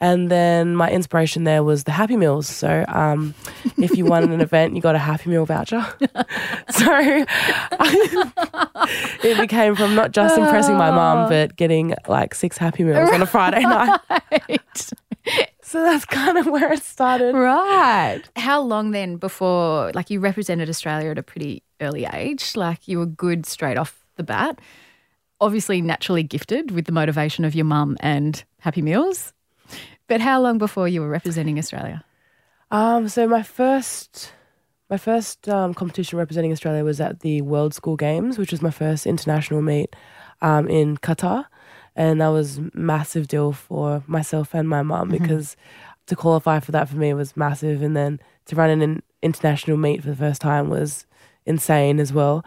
And 0.00 0.30
then 0.30 0.74
my 0.76 0.90
inspiration 0.90 1.44
there 1.44 1.62
was 1.62 1.84
the 1.84 1.92
Happy 1.92 2.16
Meals. 2.16 2.48
So 2.48 2.86
um, 2.88 3.34
if 3.76 3.96
you 3.96 4.06
won 4.06 4.32
an 4.32 4.40
event, 4.40 4.74
you 4.74 4.80
got 4.80 4.94
a 4.94 4.98
Happy 4.98 5.28
Meal 5.28 5.44
voucher. 5.44 5.86
so 6.70 6.86
it 9.22 9.38
became 9.38 9.76
from 9.76 9.94
not 9.94 10.12
just 10.12 10.38
impressing 10.38 10.76
my 10.76 10.90
mum, 10.90 11.28
but 11.28 11.54
getting 11.56 11.94
like 12.08 12.34
six 12.34 12.56
Happy 12.56 12.82
Meals 12.82 13.10
on 13.10 13.20
a 13.20 13.26
Friday 13.26 13.60
night. 13.62 14.90
So 15.62 15.84
that's 15.84 16.04
kind 16.06 16.38
of 16.38 16.46
where 16.46 16.72
it 16.72 16.82
started. 16.82 17.34
Right. 17.34 18.22
How 18.36 18.60
long 18.60 18.92
then 18.92 19.18
before, 19.18 19.92
like, 19.94 20.10
you 20.10 20.18
represented 20.18 20.68
Australia 20.68 21.10
at 21.10 21.18
a 21.18 21.22
pretty 21.22 21.62
early 21.80 22.06
age? 22.06 22.56
Like, 22.56 22.88
you 22.88 22.98
were 22.98 23.06
good 23.06 23.46
straight 23.46 23.76
off 23.76 24.04
the 24.16 24.24
bat. 24.24 24.58
Obviously, 25.40 25.80
naturally 25.80 26.22
gifted 26.22 26.72
with 26.72 26.86
the 26.86 26.92
motivation 26.92 27.44
of 27.44 27.54
your 27.54 27.66
mum 27.66 27.96
and 28.00 28.42
Happy 28.58 28.82
Meals. 28.82 29.32
But 30.10 30.20
how 30.20 30.40
long 30.40 30.58
before 30.58 30.88
you 30.88 31.02
were 31.02 31.08
representing 31.08 31.56
Australia? 31.56 32.04
Um, 32.72 33.08
so 33.08 33.28
my 33.28 33.44
first, 33.44 34.32
my 34.90 34.96
first 34.96 35.48
um, 35.48 35.72
competition 35.72 36.18
representing 36.18 36.50
Australia 36.50 36.82
was 36.82 37.00
at 37.00 37.20
the 37.20 37.42
World 37.42 37.74
School 37.74 37.94
Games, 37.94 38.36
which 38.36 38.50
was 38.50 38.60
my 38.60 38.72
first 38.72 39.06
international 39.06 39.62
meet 39.62 39.94
um, 40.42 40.66
in 40.66 40.96
Qatar, 40.96 41.44
and 41.94 42.20
that 42.20 42.26
was 42.30 42.58
a 42.58 42.70
massive 42.74 43.28
deal 43.28 43.52
for 43.52 44.02
myself 44.08 44.52
and 44.52 44.68
my 44.68 44.82
mum 44.82 45.10
because 45.10 45.56
to 46.06 46.16
qualify 46.16 46.58
for 46.58 46.72
that 46.72 46.88
for 46.88 46.96
me 46.96 47.14
was 47.14 47.36
massive, 47.36 47.80
and 47.80 47.96
then 47.96 48.18
to 48.46 48.56
run 48.56 48.68
in 48.68 48.82
an 48.82 49.02
international 49.22 49.76
meet 49.76 50.02
for 50.02 50.10
the 50.10 50.16
first 50.16 50.40
time 50.40 50.68
was 50.68 51.06
insane 51.46 52.00
as 52.00 52.12
well. 52.12 52.42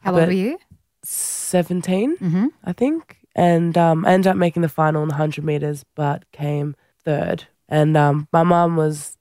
How 0.00 0.10
old 0.10 0.26
were 0.26 0.32
you? 0.32 0.58
17, 1.04 2.16
I 2.64 2.72
think. 2.72 3.18
And 3.36 3.78
um, 3.78 4.04
I 4.04 4.14
ended 4.14 4.30
up 4.32 4.36
making 4.36 4.62
the 4.62 4.68
final 4.68 5.02
in 5.04 5.08
the 5.08 5.14
100 5.14 5.44
meters, 5.44 5.84
but 5.94 6.24
came 6.32 6.74
third. 7.04 7.44
And 7.68 7.96
um, 7.96 8.28
my 8.32 8.42
mum 8.42 8.76
was, 8.76 9.16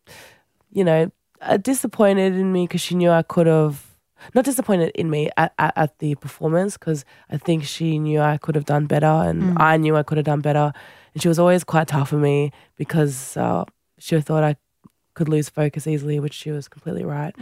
you 0.72 0.84
know, 0.84 1.12
uh, 1.42 1.58
disappointed 1.58 2.34
in 2.34 2.52
me 2.52 2.66
because 2.68 2.82
she 2.82 2.96
knew 2.96 3.10
I 3.10 3.24
could 3.24 3.48
have. 3.48 3.86
not 4.34 4.46
disappointed 4.46 4.92
in 4.96 5.10
me 5.10 5.30
at, 5.36 5.54
at, 5.60 5.74
at 5.76 6.00
the 6.00 6.16
performance 6.16 6.78
because 6.78 7.04
I 7.30 7.38
think 7.38 7.66
she 7.66 8.00
knew 8.00 8.22
I 8.22 8.38
could 8.38 8.56
have 8.56 8.66
done 8.66 8.86
better 8.88 9.06
and 9.06 9.58
I 9.58 9.76
knew 9.78 9.98
I 9.98 10.04
could 10.04 10.18
have 10.18 10.26
done 10.26 10.40
better. 10.40 10.72
And 11.14 11.22
she 11.22 11.28
was 11.28 11.40
always 11.40 11.64
quite 11.66 11.88
tough 11.90 12.14
on 12.14 12.22
me 12.22 12.52
because 12.78 13.36
uh, 13.36 13.66
she 14.00 14.20
thought 14.22 14.44
I 14.44 14.56
could 15.14 15.30
lose 15.30 15.48
focus 15.50 15.86
easily, 15.88 16.20
which 16.20 16.34
she 16.34 16.50
was 16.52 16.68
completely 16.68 17.04
right. 17.06 17.34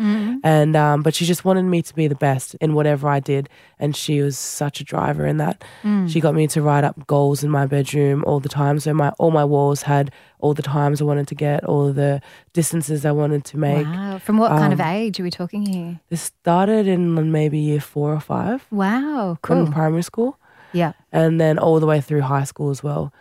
And 0.43 0.75
um, 0.75 1.01
but 1.03 1.13
she 1.15 1.25
just 1.25 1.45
wanted 1.45 1.63
me 1.63 1.81
to 1.81 1.95
be 1.95 2.07
the 2.07 2.15
best 2.15 2.55
in 2.55 2.73
whatever 2.73 3.07
I 3.07 3.19
did, 3.19 3.47
and 3.79 3.95
she 3.95 4.21
was 4.21 4.37
such 4.37 4.81
a 4.81 4.83
driver 4.83 5.25
in 5.25 5.37
that. 5.37 5.63
She 6.07 6.19
got 6.19 6.35
me 6.35 6.47
to 6.47 6.61
write 6.61 6.83
up 6.83 7.07
goals 7.07 7.43
in 7.43 7.49
my 7.49 7.65
bedroom 7.65 8.23
all 8.27 8.39
the 8.39 8.49
time. 8.49 8.79
So 8.79 8.93
my 8.93 9.09
all 9.19 9.31
my 9.31 9.45
walls 9.45 9.83
had 9.83 10.11
all 10.39 10.53
the 10.53 10.63
times 10.63 11.01
I 11.01 11.05
wanted 11.05 11.27
to 11.27 11.35
get, 11.35 11.63
all 11.65 11.93
the 11.93 12.19
distances 12.53 13.05
I 13.05 13.11
wanted 13.11 13.45
to 13.45 13.57
make. 13.57 13.85
Wow. 13.85 14.17
From 14.19 14.37
what 14.37 14.49
kind 14.49 14.73
of 14.73 14.81
um, 14.81 14.87
age 14.87 15.19
are 15.19 15.23
we 15.23 15.29
talking 15.31 15.65
here? 15.65 15.99
This 16.09 16.21
started 16.23 16.87
in 16.87 17.31
maybe 17.31 17.59
year 17.59 17.79
four 17.79 18.13
or 18.13 18.19
five 18.19 18.65
Wow. 18.71 19.37
Cool. 19.43 19.65
in 19.67 19.71
primary 19.71 20.01
school, 20.03 20.37
Yeah. 20.73 20.93
and 21.11 21.39
then 21.39 21.59
all 21.59 21.79
the 21.79 21.85
way 21.85 22.01
through 22.01 22.21
high 22.21 22.43
school 22.45 22.69
as 22.71 22.81
well. 22.83 23.13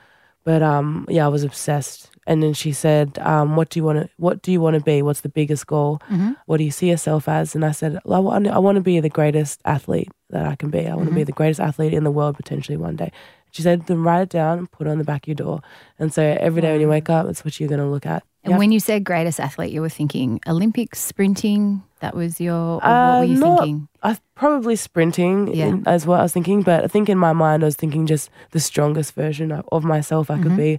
But 0.45 0.62
um, 0.62 1.04
yeah, 1.09 1.26
I 1.26 1.28
was 1.28 1.45
obsessed. 1.45 2.10
And 2.27 2.43
then 2.43 2.53
she 2.53 2.73
said, 2.73 3.19
um, 3.21 3.57
"What 3.57 3.71
do 3.71 3.79
you 3.81 3.85
want 3.85 3.99
to? 4.00 4.09
What 4.19 4.43
do 4.43 4.53
you 4.53 4.61
want 4.61 4.75
to 4.75 4.83
be? 4.83 5.03
What's 5.03 5.23
the 5.23 5.29
biggest 5.31 5.67
goal? 5.67 6.00
What 6.47 6.59
do 6.59 6.65
you 6.65 6.71
see 6.71 6.89
yourself 6.91 7.29
as?" 7.29 7.55
And 7.55 7.65
I 7.65 7.73
said, 7.73 7.99
"I 8.09 8.19
want, 8.19 8.47
I 8.47 8.59
want 8.59 8.77
to 8.77 8.83
be 8.83 9.00
the 9.00 9.09
greatest 9.09 9.61
athlete 9.65 10.09
that 10.31 10.45
I 10.47 10.55
can 10.55 10.71
be. 10.71 10.87
I 10.87 10.95
want 10.95 11.09
to 11.09 11.15
be 11.15 11.25
the 11.25 11.33
greatest 11.33 11.61
athlete 11.61 11.95
in 11.95 12.05
the 12.05 12.11
world 12.11 12.37
potentially 12.37 12.77
one 12.77 12.97
day." 12.97 13.11
She 13.53 13.62
said, 13.62 13.87
"Then 13.87 14.03
write 14.05 14.23
it 14.23 14.29
down 14.29 14.59
and 14.59 14.71
put 14.71 14.87
it 14.87 14.91
on 14.91 14.99
the 14.99 15.05
back 15.05 15.25
of 15.25 15.29
your 15.29 15.35
door. 15.35 15.61
And 15.99 16.12
so 16.15 16.23
every 16.23 16.61
day 16.62 16.71
when 16.73 16.81
you 16.81 16.89
wake 16.89 17.11
up, 17.11 17.27
that's 17.27 17.45
what 17.45 17.59
you're 17.59 17.69
going 17.71 17.81
to 17.81 17.87
look 17.87 18.07
at." 18.07 18.23
And 18.45 18.53
Yep. 18.53 18.59
when 18.59 18.73
you 18.73 18.81
said 18.81 19.03
greatest 19.05 19.41
athlete, 19.41 19.73
you 19.73 19.81
were 19.81 19.89
thinking 19.91 20.41
Olympics, 20.47 21.00
sprinting. 21.00 21.83
That 22.00 22.15
was 22.15 22.41
your. 22.41 22.55
Or 22.55 22.75
what 22.77 22.85
Uh, 22.85 23.19
were 23.19 23.25
you 23.25 23.39
not- 23.39 23.59
thinking? 23.61 23.89
I 24.03 24.17
probably 24.35 24.77
sprinting 24.77 25.49
Yeah. 25.55 25.67
in, 25.67 25.83
as 25.87 26.07
well. 26.07 26.21
I 26.21 26.23
was 26.23 26.33
thinking, 26.33 26.62
but 26.62 26.85
I 26.85 26.87
think 26.87 27.09
in 27.09 27.19
my 27.19 27.33
mind, 27.33 27.62
I 27.62 27.67
was 27.67 27.77
thinking 27.77 28.07
just 28.07 28.31
the 28.53 28.61
strongest 28.61 29.15
version 29.15 29.50
of, 29.53 29.69
of 29.73 29.85
myself 29.85 30.31
I 30.31 30.35
Mm-hmm. 30.35 30.43
could 30.43 30.57
be 30.57 30.79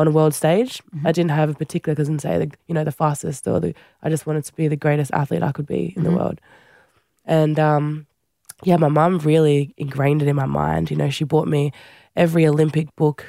on 0.00 0.06
a 0.08 0.10
world 0.10 0.34
stage. 0.34 0.72
I 1.04 1.12
didn't 1.12 1.30
have 1.40 1.50
a 1.50 1.54
particular, 1.54 1.94
because 1.94 2.22
say 2.22 2.38
the 2.38 2.48
you 2.68 2.74
know 2.74 2.84
the 2.84 2.92
fastest 3.02 3.46
or 3.46 3.60
the. 3.60 3.74
I 4.04 4.10
just 4.10 4.26
wanted 4.26 4.44
to 4.48 4.54
be 4.54 4.68
the 4.68 4.76
greatest 4.84 5.10
athlete 5.12 5.42
I 5.48 5.52
could 5.52 5.66
be 5.66 5.82
Mm-hmm. 5.82 5.98
in 5.98 6.04
the 6.04 6.16
world, 6.18 6.38
and 7.24 7.58
um, 7.58 8.06
yeah, 8.64 8.76
my 8.76 8.88
mum 8.88 9.18
really 9.18 9.74
ingrained 9.76 10.22
it 10.22 10.28
in 10.28 10.36
my 10.36 10.46
mind. 10.46 10.90
You 10.90 10.96
know, 10.96 11.10
she 11.10 11.24
bought 11.24 11.48
me 11.48 11.72
every 12.16 12.46
Olympic 12.46 12.94
book, 12.96 13.24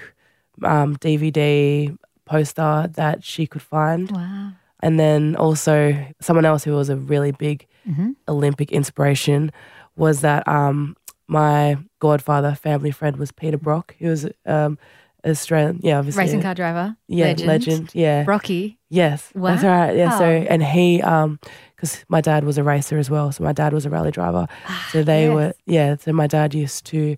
um, 0.64 0.96
DVD, 0.98 1.96
poster 2.26 2.90
that 2.96 3.24
she 3.24 3.46
could 3.48 3.62
find. 3.62 4.12
Wow. 4.12 4.52
And 4.84 5.00
then 5.00 5.36
also 5.36 5.74
someone 6.20 6.46
else 6.46 6.64
who 6.64 6.74
was 6.74 6.90
a 6.90 6.96
really 6.96 7.32
big 7.32 7.68
Mm-hmm. 7.90 8.12
Olympic 8.28 8.72
inspiration 8.72 9.52
was 9.96 10.22
that 10.22 10.48
um, 10.48 10.96
my 11.28 11.78
godfather, 12.00 12.54
family 12.54 12.92
friend, 12.92 13.18
was 13.18 13.32
Peter 13.32 13.58
Brock. 13.58 13.96
He 13.98 14.06
was 14.06 14.28
um, 14.46 14.78
Australian, 15.26 15.80
yeah, 15.84 16.00
obviously, 16.00 16.24
Racing 16.24 16.42
car 16.42 16.56
driver. 16.56 16.96
yeah, 17.08 17.26
legend. 17.28 17.48
legend, 17.48 17.90
yeah, 17.94 18.24
Rocky. 18.28 18.80
yes, 18.90 19.30
that's 19.36 19.64
right, 19.64 19.96
yeah. 19.96 20.18
So 20.18 20.26
and 20.26 20.64
he, 20.64 21.02
um, 21.02 21.40
because 21.76 22.04
my 22.10 22.22
dad 22.22 22.44
was 22.44 22.58
a 22.58 22.64
racer 22.64 22.98
as 22.98 23.10
well, 23.10 23.32
so 23.32 23.44
my 23.44 23.54
dad 23.54 23.74
was 23.74 23.86
a 23.86 23.90
rally 23.90 24.12
driver, 24.12 24.48
so 24.92 25.04
they 25.04 25.26
yes. 25.26 25.34
were, 25.34 25.54
yeah. 25.66 25.96
So 25.98 26.12
my 26.14 26.28
dad 26.28 26.54
used 26.54 26.86
to 26.88 27.16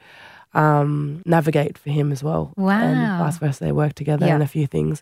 um, 0.53 1.21
navigate 1.25 1.77
for 1.77 1.89
him 1.89 2.11
as 2.11 2.23
well, 2.23 2.53
Wow. 2.57 2.81
and 2.81 3.23
vice 3.23 3.37
versa. 3.37 3.63
They 3.63 3.71
worked 3.71 3.95
together 3.95 4.25
Yeah. 4.27 4.35
in 4.35 4.41
a 4.41 4.47
few 4.47 4.67
things, 4.67 5.01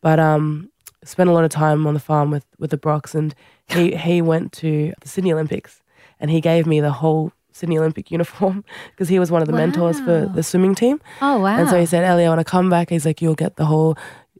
but 0.00 0.18
um, 0.18 0.70
spent 1.04 1.30
a 1.30 1.32
lot 1.32 1.44
of 1.44 1.50
time 1.50 1.86
on 1.86 1.94
the 1.94 2.00
farm 2.00 2.30
with 2.30 2.44
with 2.58 2.70
the 2.70 2.76
Brocks, 2.76 3.14
and 3.14 3.34
he 3.68 3.94
he 3.96 4.20
went 4.22 4.52
to 4.54 4.92
the 5.00 5.08
Sydney 5.08 5.32
Olympics, 5.32 5.82
and 6.18 6.30
he 6.30 6.40
gave 6.40 6.66
me 6.66 6.80
the 6.80 6.92
whole 6.92 7.32
Sydney 7.60 7.78
Olympic 7.78 8.10
uniform 8.10 8.64
because 8.90 9.08
he 9.08 9.18
was 9.18 9.30
one 9.30 9.42
of 9.42 9.48
the 9.48 9.54
mentors 9.54 10.00
for 10.00 10.16
the 10.34 10.42
swimming 10.42 10.74
team, 10.74 11.00
Oh 11.22 11.38
wow. 11.40 11.58
and 11.58 11.68
so 11.68 11.78
he 11.78 11.86
said, 11.86 12.02
"Ellie, 12.04 12.24
I 12.24 12.28
want 12.28 12.40
to 12.40 12.50
come 12.56 12.68
back." 12.70 12.90
He's 12.90 13.06
like, 13.06 13.20
"You'll 13.22 13.34
get 13.46 13.56
the 13.56 13.66
whole." 13.66 13.96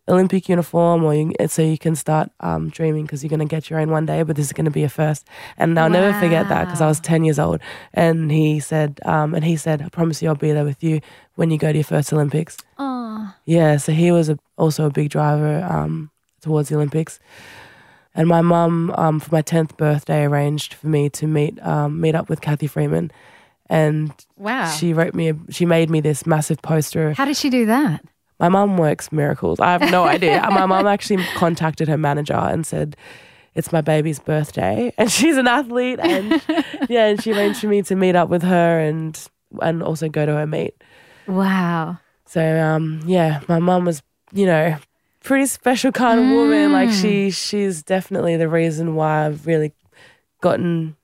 Olympic 0.09 0.49
uniform, 0.49 1.05
or 1.05 1.15
you, 1.15 1.33
so 1.47 1.63
you 1.63 1.79
can 1.79 1.95
start 1.95 2.31
um, 2.41 2.69
dreaming 2.71 3.05
because 3.05 3.23
you're 3.23 3.29
going 3.37 3.47
to 3.49 3.55
get 3.57 3.71
your 3.71 3.79
own 3.79 3.91
one 3.91 4.07
day. 4.07 4.25
But 4.25 4.35
this 4.35 4.47
is 4.47 4.53
going 4.53 4.65
to 4.65 4.71
be 4.71 4.83
a 4.83 4.89
first, 4.89 5.23
and 5.57 5.79
I'll 5.79 5.89
never 5.91 6.13
forget 6.19 6.49
that 6.49 6.65
because 6.65 6.81
I 6.81 6.89
was 6.89 6.99
ten 6.99 7.23
years 7.23 7.39
old. 7.39 7.61
And 7.95 8.33
he 8.33 8.59
said, 8.59 8.99
um, 9.05 9.35
and 9.37 9.45
he 9.45 9.57
said, 9.57 9.83
"I 9.83 9.89
promise 9.89 10.21
you, 10.21 10.29
I'll 10.29 10.35
be 10.35 10.51
there 10.51 10.65
with 10.65 10.83
you 10.83 11.01
when 11.37 11.53
you 11.53 11.59
go 11.59 11.71
to 11.71 11.79
your 11.79 11.85
first 11.85 12.13
Olympics." 12.13 12.57
oh. 12.79 13.33
Yeah, 13.45 13.77
so 13.77 13.93
he 13.93 14.11
was 14.11 14.29
a, 14.29 14.37
also 14.57 14.87
a 14.87 14.91
big 14.91 15.11
driver 15.11 15.63
um, 15.71 16.11
towards 16.41 16.71
the 16.71 16.75
Olympics. 16.75 17.21
And 18.15 18.27
my 18.29 18.41
mum, 18.41 18.93
um, 18.97 19.21
for 19.21 19.33
my 19.33 19.43
tenth 19.43 19.77
birthday, 19.77 20.25
arranged 20.25 20.75
for 20.75 20.89
me 20.89 21.09
to 21.11 21.27
meet 21.27 21.61
um, 21.65 22.01
meet 22.01 22.15
up 22.15 22.29
with 22.29 22.41
Cathy 22.41 22.67
Freeman, 22.67 23.11
and 23.69 24.13
Wow. 24.37 24.69
she 24.71 24.93
wrote 24.93 25.15
me. 25.15 25.29
A, 25.31 25.37
she 25.51 25.65
made 25.65 25.91
me 25.91 26.01
this 26.01 26.27
massive 26.27 26.61
poster. 26.61 27.13
How 27.15 27.25
did 27.25 27.37
she 27.37 27.51
do 27.51 27.67
that? 27.67 28.03
My 28.41 28.49
mum 28.49 28.79
works 28.79 29.13
miracles. 29.13 29.61
I 29.61 29.73
have 29.73 29.91
no 29.93 30.05
idea. 30.05 30.45
my 30.51 30.67
mum 30.67 30.87
actually 30.87 31.23
contacted 31.37 31.87
her 31.89 31.97
manager 31.97 32.35
and 32.35 32.67
said, 32.67 32.97
"It's 33.55 33.71
my 33.71 33.81
baby's 33.81 34.19
birthday, 34.19 34.93
and 34.99 35.11
she's 35.11 35.37
an 35.37 35.47
athlete, 35.47 36.01
and 36.01 36.43
yeah, 36.89 37.07
and 37.07 37.23
she 37.23 37.33
arranged 37.33 37.61
for 37.61 37.69
me 37.69 37.83
to 37.83 37.95
meet 37.95 38.17
up 38.17 38.29
with 38.29 38.43
her 38.43 38.81
and 38.81 39.17
and 39.63 39.83
also 39.85 40.09
go 40.09 40.27
to 40.27 40.33
her 40.33 40.47
meet." 40.49 40.75
Wow. 41.29 41.99
So 42.27 42.43
um, 42.61 43.03
yeah, 43.07 43.41
my 43.47 43.61
mum 43.61 43.85
was, 43.85 44.03
you 44.33 44.47
know, 44.47 44.77
pretty 45.23 45.47
special 45.47 45.93
kind 45.93 46.19
of 46.21 46.27
woman. 46.31 46.73
Like 46.73 46.89
Mm. 46.91 47.01
she 47.03 47.31
she's 47.31 47.83
definitely 47.83 48.37
the 48.37 48.49
reason 48.49 48.95
why 48.95 49.27
I've 49.27 49.47
really 49.47 49.73
gotten 50.41 50.97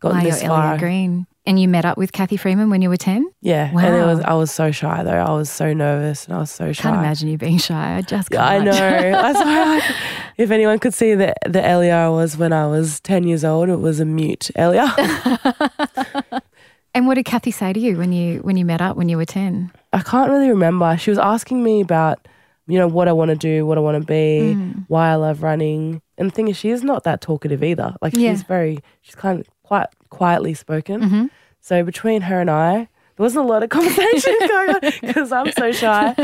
gotten 0.00 0.20
you're 0.22 0.30
this 0.32 0.42
Elliot 0.42 0.62
far. 0.62 0.78
Green. 0.78 1.26
And 1.46 1.60
you 1.60 1.68
met 1.68 1.84
up 1.84 1.98
with 1.98 2.10
Cathy 2.12 2.38
Freeman 2.38 2.70
when 2.70 2.80
you 2.80 2.88
were 2.88 2.96
10? 2.96 3.26
Yeah. 3.42 3.70
wow. 3.74 3.80
And 3.84 3.94
it 3.94 4.06
was 4.06 4.20
I 4.20 4.32
was 4.32 4.50
so 4.50 4.70
shy 4.70 5.02
though. 5.02 5.10
I 5.10 5.30
was 5.32 5.50
so 5.50 5.74
nervous 5.74 6.24
and 6.26 6.34
I 6.34 6.38
was 6.38 6.50
so 6.50 6.72
shy. 6.72 6.88
I 6.88 6.92
can't 6.92 7.04
imagine 7.04 7.28
you 7.28 7.36
being 7.36 7.58
shy. 7.58 7.96
I 7.96 8.00
just 8.00 8.30
can't. 8.30 8.42
I 8.50 8.58
know. 8.64 9.12
Why 9.12 9.32
I- 9.34 9.94
if 10.38 10.50
anyone 10.50 10.78
could 10.78 10.94
see 10.94 11.14
the 11.14 11.34
the 11.44 11.60
Ellia 11.60 11.92
I 11.92 12.08
was 12.08 12.36
when 12.38 12.52
I 12.54 12.66
was 12.66 12.98
ten 13.00 13.24
years 13.24 13.44
old, 13.44 13.68
it 13.68 13.76
was 13.80 14.00
a 14.00 14.04
mute 14.06 14.50
Ellia. 14.56 14.88
And 16.96 17.08
what 17.08 17.14
did 17.14 17.24
Cathy 17.24 17.50
say 17.50 17.72
to 17.72 17.80
you 17.80 17.96
when 17.98 18.12
you 18.12 18.38
when 18.38 18.56
you 18.56 18.64
met 18.64 18.80
up 18.80 18.96
when 18.96 19.08
you 19.08 19.16
were 19.16 19.24
10? 19.24 19.72
I 19.92 20.00
can't 20.00 20.30
really 20.30 20.48
remember. 20.48 20.96
She 20.96 21.10
was 21.10 21.18
asking 21.18 21.64
me 21.64 21.80
about, 21.80 22.28
you 22.66 22.78
know, 22.78 22.88
what 22.88 23.08
I 23.08 23.12
want 23.12 23.30
to 23.30 23.36
do, 23.36 23.66
what 23.66 23.76
I 23.78 23.80
want 23.82 24.00
to 24.00 24.06
be, 24.06 24.54
Mm. 24.56 24.84
why 24.88 25.10
I 25.10 25.16
love 25.16 25.42
running. 25.42 26.00
And 26.18 26.30
the 26.30 26.34
thing 26.34 26.48
is, 26.48 26.56
she 26.56 26.70
is 26.70 26.82
not 26.82 27.04
that 27.04 27.20
talkative 27.20 27.62
either. 27.62 27.94
Like 28.00 28.14
Yeah. 28.16 28.30
she's 28.32 28.42
very, 28.42 28.78
she's 29.02 29.14
kind 29.14 29.40
of 29.40 29.46
quite 29.62 29.88
quietly 30.10 30.54
spoken. 30.54 31.00
Mhm. 31.02 31.30
So 31.60 31.82
between 31.82 32.22
her 32.22 32.40
and 32.40 32.50
I, 32.50 32.88
there 33.16 33.22
wasn't 33.24 33.44
a 33.44 33.48
lot 33.48 33.62
of 33.62 33.68
conversation 33.76 34.34
going 34.48 34.70
on 34.70 34.80
because 35.02 35.30
I'm 35.32 35.52
so 35.52 35.72
shy, 35.72 36.14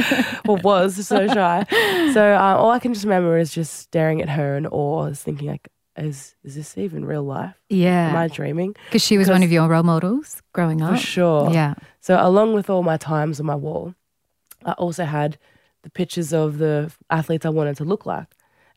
or 0.49 0.56
was 0.56 1.06
so 1.06 1.26
shy. 1.28 1.66
So 2.12 2.35
uh, 2.35 2.56
all 2.59 2.70
I 2.70 2.78
can 2.78 2.92
just 2.94 3.04
remember 3.04 3.37
is 3.38 3.52
just 3.52 3.75
staring 3.75 4.20
at 4.23 4.28
her 4.30 4.56
in 4.56 4.66
awe, 4.66 5.04
is 5.06 5.23
thinking 5.23 5.49
like, 5.49 5.68
is 5.97 6.35
is 6.44 6.54
this 6.54 6.78
even 6.78 7.04
real 7.04 7.23
life? 7.25 7.54
Yeah, 7.68 8.11
Am 8.11 8.16
I 8.16 8.28
dreaming? 8.28 8.75
Because 8.87 9.02
she 9.02 9.18
was 9.18 9.28
one 9.28 9.42
of 9.42 9.52
your 9.52 9.68
role 9.68 9.82
models 9.82 10.40
growing 10.54 10.80
up. 10.82 10.92
For 10.92 10.97
sure. 11.00 11.50
Yeah. 11.52 11.75
So 12.00 12.16
along 12.18 12.54
with 12.54 12.70
all 12.70 12.82
my 12.82 12.97
times 12.97 13.38
on 13.40 13.47
my 13.47 13.56
wall, 13.56 13.94
I 14.64 14.73
also 14.73 15.04
had 15.04 15.37
the 15.82 15.90
pictures 15.90 16.32
of 16.32 16.58
the 16.58 16.92
athletes 17.10 17.46
I 17.46 17.50
wanted 17.50 17.76
to 17.78 17.84
look 17.84 18.06
like. 18.06 18.26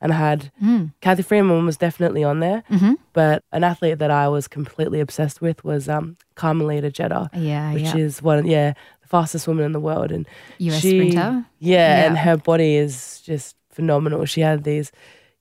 And 0.01 0.11
I 0.11 0.17
had 0.17 0.51
Mm. 0.61 0.91
Cathy 1.01 1.23
Freeman 1.23 1.65
was 1.65 1.77
definitely 1.77 2.23
on 2.25 2.39
there, 2.41 2.63
Mhm. 2.69 2.95
but 3.13 3.43
an 3.53 3.63
athlete 3.63 3.99
that 3.99 4.11
I 4.11 4.27
was 4.27 4.47
completely 4.49 4.99
obsessed 4.99 5.41
with 5.41 5.63
was 5.63 5.87
um, 5.87 6.17
Carmelita 6.35 6.91
Jeter, 6.91 7.29
Yeah. 7.33 7.73
which 7.73 7.83
yeah. 7.83 7.97
is 7.97 8.21
one, 8.21 8.45
yeah, 8.45 8.73
the 9.01 9.07
fastest 9.07 9.47
woman 9.47 9.63
in 9.65 9.71
the 9.71 9.79
world, 9.79 10.11
and 10.11 10.27
US 10.59 10.81
she- 10.81 10.89
sprinter. 11.09 11.45
yeah, 11.59 11.77
Yeah. 11.99 12.05
and 12.07 12.17
her 12.17 12.35
body 12.35 12.75
is 12.75 13.21
just 13.25 13.55
phenomenal. 13.69 14.25
She 14.25 14.41
had 14.41 14.63
these, 14.65 14.91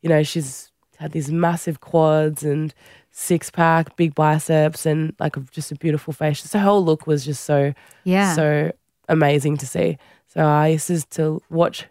you 0.00 0.08
know, 0.08 0.22
she's 0.22 0.70
had 0.98 1.10
these 1.10 1.32
massive 1.32 1.80
quads 1.80 2.44
and 2.44 2.72
six 3.10 3.50
pack, 3.50 3.96
big 3.96 4.14
biceps, 4.14 4.86
and 4.86 5.12
like 5.18 5.34
just 5.50 5.72
a 5.72 5.74
beautiful 5.74 6.12
face. 6.12 6.40
So 6.40 6.58
her 6.60 6.64
whole 6.64 6.84
look 6.84 7.06
was 7.08 7.24
just 7.24 7.42
so 7.44 7.74
Yeah. 8.04 8.34
so 8.34 8.70
amazing 9.08 9.56
to 9.58 9.66
see. 9.66 9.98
So 10.32 10.44
I 10.44 10.68
used 10.68 11.10
to- 11.12 11.42
watch 11.50 11.86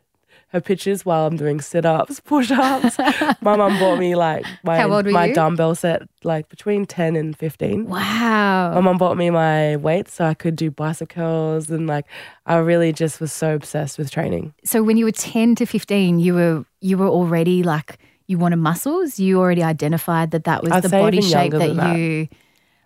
her 0.49 0.59
pictures 0.59 1.05
while 1.05 1.27
I'm 1.27 1.37
doing 1.37 1.61
sit 1.61 1.85
ups, 1.85 2.19
push 2.19 2.51
ups. 2.51 2.97
my 3.41 3.55
mum 3.55 3.79
bought 3.79 3.97
me 3.99 4.15
like 4.15 4.45
my 4.63 4.77
How 4.77 4.91
old 4.91 5.05
were 5.05 5.11
my 5.13 5.27
you? 5.27 5.33
dumbbell 5.33 5.75
set 5.75 6.01
like 6.25 6.49
between 6.49 6.85
ten 6.85 7.15
and 7.15 7.37
fifteen. 7.37 7.85
wow. 7.87 8.73
My 8.73 8.81
mum 8.81 8.97
bought 8.97 9.15
me 9.15 9.29
my 9.29 9.77
weights 9.77 10.13
so 10.15 10.25
I 10.25 10.33
could 10.33 10.57
do 10.57 10.69
bicep 10.69 11.07
curls 11.09 11.69
and 11.69 11.87
like 11.87 12.05
I 12.45 12.57
really 12.57 12.91
just 12.91 13.21
was 13.21 13.31
so 13.31 13.55
obsessed 13.55 13.97
with 13.97 14.11
training. 14.11 14.53
so 14.65 14.83
when 14.83 14.97
you 14.97 15.05
were 15.05 15.13
10 15.13 15.55
to 15.55 15.65
15, 15.65 16.19
you 16.19 16.33
were 16.33 16.65
you 16.81 16.97
were 16.97 17.07
already 17.07 17.63
like 17.63 17.97
you 18.27 18.37
wanted 18.37 18.57
muscles. 18.57 19.19
You 19.19 19.39
already 19.39 19.63
identified 19.63 20.31
that 20.31 20.43
that 20.45 20.63
was 20.63 20.71
I'd 20.73 20.83
the 20.83 20.89
body 20.89 21.21
shape 21.21 21.53
younger 21.53 21.59
that 21.59 21.97
you. 21.97 22.25
that. 22.25 22.35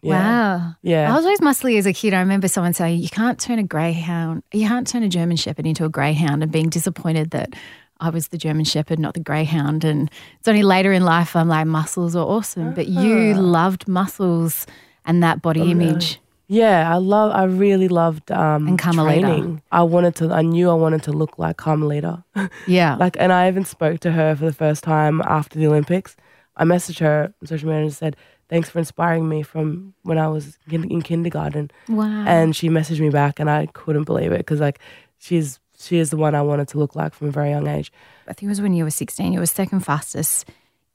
Yeah. 0.06 0.58
Wow. 0.60 0.76
Yeah. 0.82 1.12
I 1.12 1.16
was 1.16 1.26
always 1.26 1.40
muscly 1.42 1.78
as 1.78 1.86
a 1.86 1.94
kid. 1.94 2.14
I 2.14 2.20
remember 2.20 2.48
someone 2.48 2.74
saying, 2.74 3.02
"You 3.02 3.10
can't 3.10 3.40
turn 3.40 3.60
a 3.60 3.64
greyhound, 3.64 4.44
you 4.54 4.68
can't 4.68 4.88
turn 4.88 5.04
a 5.04 5.10
German 5.10 5.38
Shepherd 5.38 5.66
into 5.66 5.86
a 5.86 5.90
greyhound," 5.90 6.44
and 6.44 6.52
being 6.52 6.70
disappointed 6.70 7.32
that 7.32 7.54
I 8.00 8.10
was 8.10 8.28
the 8.28 8.38
German 8.38 8.66
Shepherd, 8.66 9.00
not 9.00 9.14
the 9.14 9.22
Greyhound. 9.22 9.86
And 9.86 10.12
it's 10.40 10.48
only 10.50 10.64
later 10.64 10.92
in 10.92 11.04
life 11.06 11.34
I'm 11.34 11.48
like, 11.48 11.66
muscles 11.66 12.14
are 12.14 12.26
awesome. 12.26 12.74
But 12.74 12.88
you 12.88 13.32
Uh-huh. 13.32 13.42
loved 13.42 13.88
muscles 13.88 14.68
and 15.06 15.24
that 15.24 15.42
body 15.42 15.62
Oh, 15.62 15.68
image. 15.68 16.20
Yeah, 16.48 16.94
I 16.94 16.98
love. 16.98 17.32
I 17.32 17.46
really 17.46 17.88
loved 17.88 18.32
um, 18.34 18.68
And 18.68 18.78
Carmelita. 18.78 19.22
training. 19.22 19.62
I 19.72 19.82
wanted 19.84 20.14
to. 20.18 20.32
I 20.32 20.42
knew 20.42 20.70
I 20.70 20.74
wanted 20.74 21.04
to 21.04 21.12
look 21.14 21.40
like 21.40 21.56
Carmelita. 21.58 22.24
Yeah. 22.68 22.98
like, 23.00 23.16
and 23.18 23.32
I 23.32 23.48
even 23.48 23.64
spoke 23.66 24.00
to 24.02 24.12
her 24.12 24.36
for 24.36 24.46
the 24.46 24.54
first 24.54 24.84
time 24.84 25.22
after 25.22 25.58
the 25.58 25.66
Olympics. 25.68 26.16
I 26.58 26.64
messaged 26.66 27.00
her 27.00 27.34
on 27.42 27.48
social 27.48 27.70
media 27.70 27.84
and 27.84 27.94
said, 27.94 28.16
"Thanks 28.50 28.70
for 28.70 28.80
inspiring 28.80 29.28
me 29.28 29.44
from 29.44 29.94
when 30.04 30.18
I 30.18 30.28
was 30.28 30.58
in, 30.70 30.90
in 30.92 31.02
kindergarten." 31.02 31.72
wow. 31.88 32.26
And 32.26 32.56
she 32.56 32.70
messaged 32.70 33.00
me 33.00 33.10
back, 33.10 33.40
and 33.40 33.50
I 33.50 33.68
couldn't 33.68 34.04
believe 34.04 34.32
it 34.32 34.40
because 34.40 34.60
like 34.60 34.80
she's 35.18 35.60
she 35.78 35.98
is 35.98 36.10
the 36.10 36.18
one 36.18 36.36
I 36.36 36.42
wanted 36.42 36.68
to 36.70 36.78
look 36.80 36.96
like 36.96 37.14
from 37.14 37.28
a 37.28 37.32
very 37.32 37.50
young 37.50 37.68
age. 37.68 37.92
I 38.28 38.34
think 38.34 38.48
it 38.48 38.50
was 38.50 38.62
when 38.62 38.74
you 38.74 38.84
were 38.84 38.92
16, 38.92 39.34
you 39.34 39.40
were 39.40 39.46
second 39.46 39.82
fastest 39.82 40.50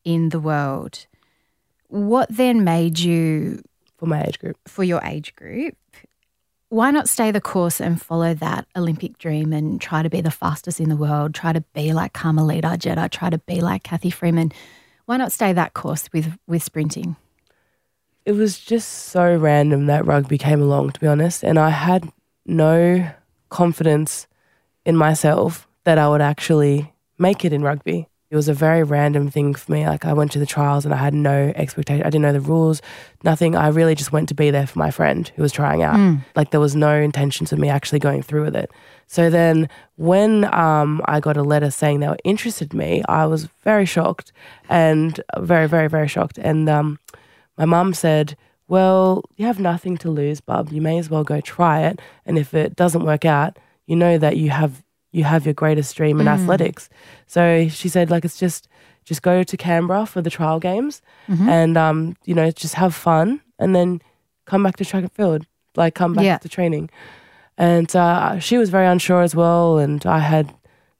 in 0.04 0.30
the 0.30 0.40
world. 0.40 1.06
What 1.88 2.28
then 2.30 2.64
made 2.64 2.98
you, 2.98 3.62
For 3.98 4.06
my 4.06 4.22
age 4.22 4.38
group, 4.38 4.56
for 4.66 4.84
your 4.84 5.02
age 5.04 5.34
group, 5.34 5.76
why 6.68 6.92
not 6.92 7.08
stay 7.08 7.32
the 7.32 7.40
course 7.40 7.80
and 7.80 8.00
follow 8.00 8.32
that 8.34 8.66
Olympic 8.76 9.18
dream 9.18 9.52
and 9.52 9.80
try 9.80 10.02
to 10.02 10.08
be 10.08 10.20
the 10.20 10.30
fastest 10.30 10.80
in 10.80 10.88
the 10.88 10.96
world, 10.96 11.34
try 11.34 11.52
to 11.52 11.60
be 11.74 11.92
like 11.92 12.12
Carmelita 12.12 12.76
Jeter, 12.78 13.08
try 13.08 13.28
to 13.28 13.38
be 13.38 13.60
like 13.60 13.82
Cathy 13.82 14.10
Freeman? 14.10 14.52
Why 15.06 15.16
not 15.16 15.32
stay 15.32 15.52
that 15.52 15.74
course 15.74 16.08
with, 16.12 16.38
with 16.46 16.62
sprinting? 16.62 17.16
It 18.24 18.32
was 18.32 18.58
just 18.58 18.88
so 18.88 19.36
random 19.36 19.86
that 19.86 20.06
rugby 20.06 20.38
came 20.38 20.60
along, 20.60 20.90
to 20.92 21.00
be 21.00 21.06
honest. 21.06 21.42
And 21.42 21.58
I 21.58 21.70
had 21.70 22.10
no 22.46 23.10
confidence 23.48 24.26
in 24.84 24.96
myself 24.96 25.66
that 25.84 25.98
I 25.98 26.08
would 26.08 26.20
actually 26.20 26.92
make 27.18 27.44
it 27.44 27.52
in 27.52 27.62
rugby. 27.62 28.06
It 28.30 28.36
was 28.36 28.48
a 28.48 28.54
very 28.54 28.84
random 28.84 29.28
thing 29.28 29.54
for 29.54 29.72
me. 29.72 29.88
Like 29.88 30.04
I 30.04 30.12
went 30.12 30.30
to 30.32 30.38
the 30.38 30.46
trials 30.46 30.84
and 30.84 30.94
I 30.94 30.98
had 30.98 31.14
no 31.14 31.52
expectation. 31.56 32.06
I 32.06 32.10
didn't 32.10 32.22
know 32.22 32.32
the 32.32 32.40
rules, 32.40 32.80
nothing. 33.24 33.56
I 33.56 33.68
really 33.68 33.96
just 33.96 34.12
went 34.12 34.28
to 34.28 34.34
be 34.36 34.52
there 34.52 34.68
for 34.68 34.78
my 34.78 34.92
friend 34.92 35.30
who 35.34 35.42
was 35.42 35.50
trying 35.50 35.82
out. 35.82 35.96
Like 36.36 36.52
there 36.52 36.60
was 36.60 36.76
no 36.76 36.94
intentions 36.94 37.52
of 37.52 37.58
me 37.58 37.68
actually 37.68 37.98
going 37.98 38.22
through 38.22 38.44
with 38.44 38.54
it. 38.54 38.70
So 39.08 39.30
then 39.30 39.68
when 39.96 40.44
um, 40.54 41.02
I 41.06 41.18
got 41.18 41.36
a 41.36 41.42
letter 41.42 41.72
saying 41.72 41.98
they 41.98 42.06
were 42.06 42.16
interested 42.22 42.72
in 42.72 42.78
me, 42.78 43.02
I 43.08 43.26
was 43.26 43.48
very 43.64 43.84
shocked 43.84 44.30
and 44.68 45.20
very, 45.36 45.66
very, 45.66 45.88
very 45.88 46.06
shocked. 46.06 46.38
And 46.38 46.68
um, 46.68 47.00
my 47.60 47.66
mum 47.66 47.92
said, 47.94 48.36
Well, 48.68 49.22
you 49.36 49.44
have 49.46 49.60
nothing 49.60 49.96
to 49.98 50.10
lose, 50.10 50.40
bub. 50.40 50.72
You 50.72 50.80
may 50.80 50.98
as 50.98 51.08
well 51.10 51.24
go 51.24 51.40
try 51.40 51.76
it. 51.88 52.00
And 52.26 52.38
if 52.38 52.54
it 52.54 52.74
doesn't 52.82 53.04
work 53.04 53.24
out, 53.24 53.58
you 53.86 53.96
know 53.96 54.16
that 54.18 54.36
you 54.36 54.50
have 54.50 54.72
you 55.12 55.24
have 55.24 55.44
your 55.44 55.54
greatest 55.54 55.96
dream 55.96 56.20
in 56.20 56.26
athletics. 56.28 56.88
So 57.26 57.42
she 57.68 57.88
said, 57.88 58.10
like 58.10 58.24
it's 58.24 58.38
just 58.38 58.68
just 59.04 59.22
go 59.22 59.42
to 59.42 59.56
Canberra 59.56 60.06
for 60.06 60.22
the 60.22 60.30
trial 60.30 60.58
games 60.60 61.02
and 61.28 61.76
um, 61.76 62.16
you 62.28 62.34
know, 62.34 62.50
just 62.50 62.74
have 62.74 62.94
fun 62.94 63.40
and 63.58 63.74
then 63.76 64.00
come 64.46 64.62
back 64.64 64.76
to 64.76 64.84
track 64.84 65.02
and 65.02 65.12
field. 65.12 65.46
Like 65.76 65.94
come 65.94 66.14
back 66.14 66.24
Yeah. 66.24 66.38
to 66.38 66.48
training. 66.48 66.90
And 67.58 67.94
uh, 67.94 68.38
she 68.38 68.56
was 68.58 68.70
very 68.70 68.86
unsure 68.86 69.22
as 69.22 69.34
well 69.34 69.78
and 69.78 70.04
I 70.06 70.20
had 70.20 70.46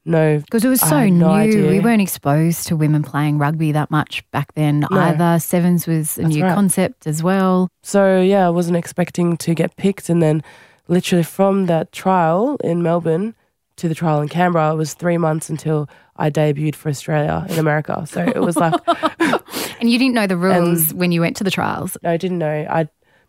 no 0.04 0.38
Because 0.38 0.64
it 0.64 0.68
was 0.68 0.80
so 0.80 1.04
new. 1.04 1.10
no. 1.10 1.44
We 1.46 1.80
weren't 1.80 2.02
exposed 2.02 2.66
to 2.68 2.76
women 2.76 3.02
playing 3.02 3.38
rugby 3.38 3.72
that 3.72 3.90
much 3.90 4.24
back 4.30 4.54
then 4.54 4.86
No. 4.90 4.98
either. 4.98 5.38
Sevens 5.38 5.86
was 5.86 6.18
a 6.18 6.22
That's 6.22 6.34
new 6.34 6.42
right. 6.44 6.54
concept 6.54 7.06
as 7.06 7.22
well. 7.22 7.68
So 7.82 8.20
yeah, 8.20 8.46
I 8.46 8.50
wasn't 8.50 8.76
expecting 8.76 9.36
to 9.38 9.54
get 9.54 9.76
picked, 9.76 10.08
and 10.08 10.22
then 10.22 10.42
literally 10.88 11.22
from 11.24 11.66
that 11.66 11.92
trial 11.92 12.56
in 12.64 12.82
Melbourne 12.82 13.34
to 13.76 13.88
the 13.88 13.94
trial 13.94 14.20
in 14.20 14.28
Canberra, 14.28 14.72
it 14.72 14.76
was 14.76 14.92
three 14.94 15.16
months 15.18 15.48
until 15.48 15.88
I 16.16 16.28
debuted 16.30 16.74
for 16.74 16.88
Australia 16.90 17.46
in 17.48 17.58
America. 17.58 18.04
So 18.06 18.22
it 18.22 18.40
was 18.42 18.56
like 18.56 18.74
And 19.80 19.88
you 19.90 19.98
didn't 19.98 20.14
know 20.14 20.26
the 20.26 20.36
rules 20.36 20.92
when 20.92 21.10
you 21.12 21.22
went 21.22 21.36
to 21.38 21.44
the 21.44 21.50
trials. 21.50 21.96
No, 22.02 22.10
I 22.10 22.18
didn't 22.18 22.36
know. 22.38 22.66
I 22.68 22.88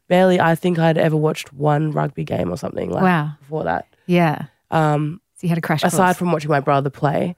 barely. 0.10 0.42
I 0.42 0.56
think 0.56 0.78
I'd 0.80 0.98
ever 0.98 1.16
watched 1.16 1.54
one 1.54 1.92
rugby 1.94 2.26
game 2.26 2.52
or 2.52 2.58
something 2.58 2.90
like 2.90 3.04
Wow. 3.04 3.30
before 3.40 3.64
that. 3.64 3.88
Yeah. 4.08 4.48
Um, 4.72 5.21
So 5.42 5.48
you 5.48 5.50
had 5.50 5.58
a 5.58 5.62
crash 5.62 5.84
aside 5.84 6.06
course. 6.06 6.18
from 6.18 6.32
watching 6.32 6.52
my 6.52 6.60
brother 6.60 6.92
play, 6.92 7.36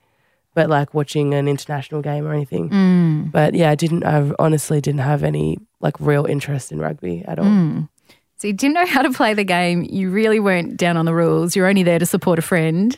but 0.54 0.70
like 0.70 0.94
watching 0.94 1.34
an 1.34 1.48
international 1.48 2.02
game 2.02 2.28
or 2.28 2.34
anything. 2.34 2.70
Mm. 2.70 3.32
But 3.32 3.54
yeah, 3.54 3.70
I 3.70 3.76
didn't. 3.76 4.04
I 4.04 4.30
honestly 4.40 4.82
didn't 4.82 5.00
have 5.00 5.24
any 5.24 5.58
like 5.80 5.98
real 6.02 6.26
interest 6.26 6.74
in 6.74 6.80
rugby 6.80 7.24
at 7.26 7.40
all. 7.40 7.46
Mm. 7.46 7.88
So 8.36 8.48
you 8.48 8.54
didn't 8.54 8.74
know 8.74 8.86
how 8.86 9.04
to 9.04 9.12
play 9.12 9.34
the 9.34 9.46
game. 9.46 9.88
You 9.90 10.10
really 10.10 10.42
weren't 10.42 10.76
down 10.76 10.98
on 10.98 11.06
the 11.06 11.14
rules. 11.14 11.56
You're 11.56 11.68
only 11.68 11.84
there 11.84 11.98
to 11.98 12.06
support 12.06 12.40
a 12.40 12.42
friend. 12.42 12.98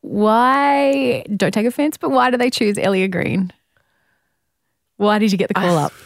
Why, 0.00 1.22
don't 1.36 1.52
take 1.52 1.66
offense, 1.66 1.98
but 1.98 2.10
why 2.10 2.30
do 2.30 2.38
they 2.38 2.48
choose 2.48 2.76
Ellia 2.76 3.10
Green? 3.10 3.52
Why 4.96 5.18
did 5.18 5.32
you 5.32 5.36
get 5.36 5.48
the 5.48 5.54
call 5.54 5.76
up? 5.76 5.92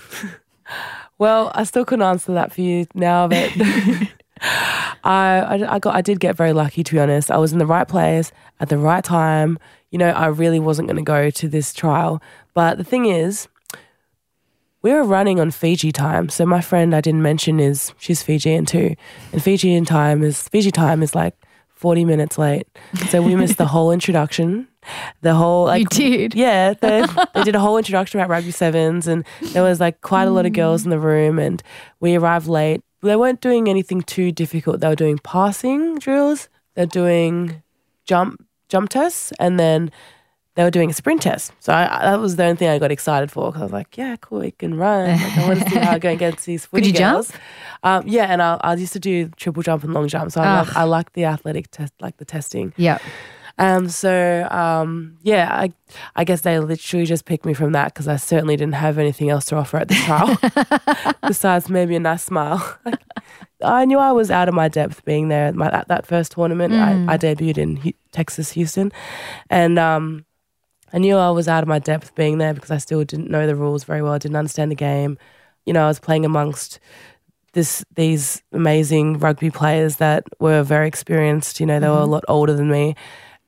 Well, 1.18 1.52
I 1.54 1.62
still 1.62 1.84
couldn't 1.84 2.04
answer 2.04 2.34
that 2.34 2.52
for 2.52 2.62
you 2.62 2.84
now, 2.94 3.28
but 3.28 3.48
I, 4.42 5.40
I, 5.40 5.74
I 5.74 5.78
got, 5.78 5.94
I 5.94 6.00
did 6.00 6.20
get 6.20 6.36
very 6.36 6.52
lucky 6.52 6.82
to 6.82 6.92
be 6.92 6.98
honest. 6.98 7.30
I 7.30 7.38
was 7.38 7.52
in 7.52 7.58
the 7.58 7.66
right 7.66 7.86
place 7.86 8.32
at 8.60 8.68
the 8.68 8.78
right 8.78 9.04
time. 9.04 9.58
You 9.90 9.98
know, 9.98 10.10
I 10.10 10.26
really 10.26 10.58
wasn't 10.58 10.88
going 10.88 10.96
to 10.96 11.02
go 11.02 11.30
to 11.30 11.48
this 11.48 11.72
trial, 11.72 12.22
but 12.54 12.78
the 12.78 12.84
thing 12.84 13.06
is, 13.06 13.48
we 14.82 14.92
were 14.92 15.04
running 15.04 15.38
on 15.38 15.50
Fiji 15.52 15.92
time. 15.92 16.28
So 16.28 16.44
my 16.44 16.60
friend 16.60 16.94
I 16.94 17.00
didn't 17.00 17.22
mention 17.22 17.60
is 17.60 17.92
she's 17.98 18.22
Fijian 18.22 18.66
too, 18.66 18.96
and 19.32 19.42
Fijian 19.42 19.84
time 19.84 20.22
is 20.22 20.48
Fiji 20.48 20.72
time 20.72 21.02
is 21.02 21.14
like 21.14 21.36
forty 21.74 22.04
minutes 22.04 22.36
late. 22.36 22.66
So 23.08 23.22
we 23.22 23.36
missed 23.36 23.58
the 23.58 23.66
whole 23.66 23.92
introduction. 23.92 24.66
The 25.20 25.34
whole 25.34 25.66
like 25.66 25.80
You 25.80 25.86
did? 25.86 26.34
yeah, 26.34 26.74
they, 26.74 27.04
they 27.34 27.44
did 27.44 27.54
a 27.54 27.60
whole 27.60 27.78
introduction 27.78 28.18
about 28.18 28.30
rugby 28.30 28.50
sevens, 28.50 29.06
and 29.06 29.24
there 29.52 29.62
was 29.62 29.78
like 29.78 30.00
quite 30.00 30.24
a 30.24 30.30
lot 30.30 30.46
of 30.46 30.52
mm. 30.52 30.56
girls 30.56 30.84
in 30.84 30.90
the 30.90 30.98
room, 30.98 31.38
and 31.38 31.62
we 32.00 32.16
arrived 32.16 32.48
late. 32.48 32.82
They 33.02 33.16
weren't 33.16 33.40
doing 33.40 33.68
anything 33.68 34.02
too 34.02 34.30
difficult. 34.32 34.80
They 34.80 34.88
were 34.88 34.94
doing 34.94 35.18
passing 35.18 35.98
drills. 35.98 36.48
They're 36.74 36.86
doing 36.86 37.62
jump 38.06 38.46
jump 38.68 38.88
tests, 38.88 39.32
and 39.38 39.58
then 39.58 39.90
they 40.54 40.64
were 40.64 40.70
doing 40.70 40.90
a 40.90 40.92
sprint 40.92 41.22
test. 41.22 41.52
So 41.60 41.72
I, 41.72 41.86
that 42.02 42.20
was 42.20 42.36
the 42.36 42.44
only 42.44 42.56
thing 42.56 42.68
I 42.68 42.78
got 42.78 42.92
excited 42.92 43.30
for 43.30 43.50
because 43.50 43.62
I 43.62 43.64
was 43.64 43.72
like, 43.72 43.96
yeah, 43.96 44.16
cool, 44.20 44.40
we 44.40 44.50
can 44.50 44.76
run. 44.76 45.10
Like, 45.10 45.38
I 45.38 45.48
want 45.48 45.60
to 45.60 45.70
see 45.70 45.78
how 45.78 45.92
I 45.92 45.98
go 45.98 46.10
against 46.20 46.46
these 46.46 46.66
footy 46.66 46.88
you 46.88 46.92
jump? 46.92 47.26
Um, 47.82 48.04
yeah, 48.06 48.26
and 48.26 48.42
I, 48.42 48.58
I 48.60 48.74
used 48.74 48.92
to 48.92 49.00
do 49.00 49.28
triple 49.36 49.62
jump 49.62 49.82
and 49.84 49.94
long 49.94 50.08
jump, 50.08 50.30
so 50.32 50.40
I 50.40 50.60
like 50.60 50.76
I 50.76 50.84
like 50.84 51.12
the 51.14 51.24
athletic 51.24 51.70
test, 51.70 51.92
like 52.00 52.18
the 52.18 52.24
testing. 52.24 52.72
Yeah. 52.76 52.98
Um, 53.58 53.88
so 53.88 54.48
um, 54.50 55.18
yeah, 55.22 55.48
I, 55.52 55.72
I 56.16 56.24
guess 56.24 56.40
they 56.40 56.58
literally 56.58 57.06
just 57.06 57.24
picked 57.24 57.44
me 57.44 57.54
from 57.54 57.72
that 57.72 57.92
because 57.92 58.08
I 58.08 58.16
certainly 58.16 58.56
didn't 58.56 58.74
have 58.74 58.98
anything 58.98 59.30
else 59.30 59.44
to 59.46 59.56
offer 59.56 59.78
at 59.78 59.88
the 59.88 59.94
trial 59.94 61.14
besides 61.26 61.68
maybe 61.68 61.94
a 61.96 62.00
nice 62.00 62.24
smile. 62.24 62.78
Like, 62.84 63.00
I 63.64 63.84
knew 63.84 63.98
I 63.98 64.12
was 64.12 64.30
out 64.30 64.48
of 64.48 64.54
my 64.54 64.68
depth 64.68 65.04
being 65.04 65.28
there 65.28 65.46
at, 65.46 65.54
my, 65.54 65.70
at 65.70 65.88
that 65.88 66.06
first 66.06 66.32
tournament. 66.32 66.74
I, 66.74 67.14
I 67.14 67.16
debuted 67.18 67.58
in 67.58 67.76
Hu- 67.76 67.92
Texas, 68.10 68.50
Houston, 68.52 68.90
and 69.50 69.78
um, 69.78 70.24
I 70.92 70.98
knew 70.98 71.16
I 71.16 71.30
was 71.30 71.48
out 71.48 71.62
of 71.62 71.68
my 71.68 71.78
depth 71.78 72.14
being 72.14 72.38
there 72.38 72.54
because 72.54 72.70
I 72.70 72.78
still 72.78 73.04
didn't 73.04 73.30
know 73.30 73.46
the 73.46 73.54
rules 73.56 73.84
very 73.84 74.02
well. 74.02 74.12
I 74.12 74.18
didn't 74.18 74.36
understand 74.36 74.70
the 74.70 74.76
game. 74.76 75.16
You 75.64 75.72
know, 75.72 75.84
I 75.84 75.88
was 75.88 76.00
playing 76.00 76.24
amongst 76.24 76.80
this 77.52 77.84
these 77.94 78.42
amazing 78.52 79.18
rugby 79.18 79.50
players 79.50 79.96
that 79.96 80.24
were 80.40 80.62
very 80.62 80.88
experienced. 80.88 81.60
You 81.60 81.66
know, 81.66 81.80
they 81.80 81.88
were 81.88 81.98
a 81.98 82.04
lot 82.06 82.24
older 82.28 82.54
than 82.54 82.70
me, 82.70 82.96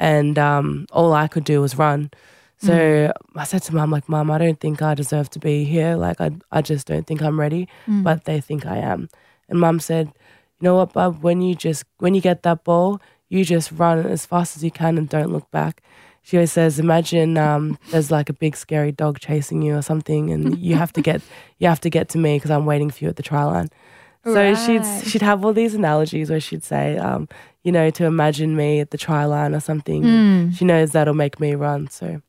and 0.00 0.38
um, 0.38 0.87
all 0.92 1.12
I 1.12 1.28
could 1.28 1.44
do 1.44 1.61
was 1.61 1.76
run. 1.78 2.11
So 2.59 3.12
I 3.37 3.44
said 3.44 3.62
to 3.64 3.74
mum, 3.74 3.90
like, 3.90 4.09
Mum, 4.09 4.30
I 4.30 4.38
don't 4.38 4.59
think 4.59 4.80
I 4.80 4.94
deserve 4.94 5.28
to 5.30 5.38
be 5.38 5.64
here. 5.64 5.96
Like, 5.96 6.18
I, 6.20 6.30
I 6.50 6.62
just 6.62 6.87
don't 6.87 7.07
think 7.07 7.20
I'm 7.20 7.38
ready, 7.38 7.68
but 8.04 8.24
they 8.24 8.40
think 8.40 8.64
I 8.64 8.78
am. 8.78 9.09
And 9.50 9.61
mum 9.61 9.80
said, 9.80 10.07
you 10.07 10.64
know 10.64 10.76
what, 10.76 10.92
bub, 10.94 11.22
when 11.22 11.42
you 11.42 11.54
just, 11.54 11.85
when 11.98 12.14
you 12.14 12.22
get 12.22 12.42
that 12.44 12.64
ball, 12.64 13.00
you 13.28 13.44
just 13.44 13.70
run 13.72 14.07
as 14.07 14.24
fast 14.24 14.57
as 14.57 14.64
you 14.64 14.70
can 14.70 14.96
and 14.96 15.09
don't 15.09 15.30
look 15.33 15.50
back. 15.50 15.83
She 16.22 16.38
always 16.38 16.52
says, 16.52 16.78
imagine 16.78 17.37
um, 17.37 17.76
there's 17.90 18.11
like 18.11 18.30
a 18.30 18.33
big 18.33 18.57
scary 18.57 18.92
dog 18.92 19.18
chasing 19.20 19.61
you 19.61 19.76
or 19.76 19.83
something, 19.83 20.30
and 20.30 20.57
you 20.59 20.76
have 20.76 20.92
to 20.94 21.02
get, 21.02 21.20
you 21.59 21.68
have 21.68 21.80
to 21.80 21.90
get 21.90 22.09
to 22.11 22.18
me 22.18 22.37
because 22.37 22.50
I'm 22.50 22.64
waiting 22.64 22.88
for 22.88 23.04
you 23.04 23.11
at 23.11 23.16
the 23.16 23.22
try 23.22 23.44
line. 23.44 23.68
So 24.24 24.33
Right. 24.33 24.54
she'd 24.57 24.87
she'd 25.11 25.20
have 25.20 25.44
all 25.44 25.52
these 25.52 25.74
analogies 25.74 26.30
where 26.30 26.40
she'd 26.40 26.64
say, 26.64 26.96
um, 26.96 27.28
you 27.64 27.72
know, 27.72 27.90
to 27.90 28.05
imagine 28.05 28.55
me 28.57 28.79
at 28.81 28.90
the 28.90 28.98
try 28.98 29.24
line 29.24 29.55
or 29.55 29.61
something. 29.61 30.53
She 30.53 30.64
knows 30.64 30.92
that'll 30.92 31.14
make 31.14 31.40
me 31.40 31.55
run. 31.55 31.88
So 31.90 32.20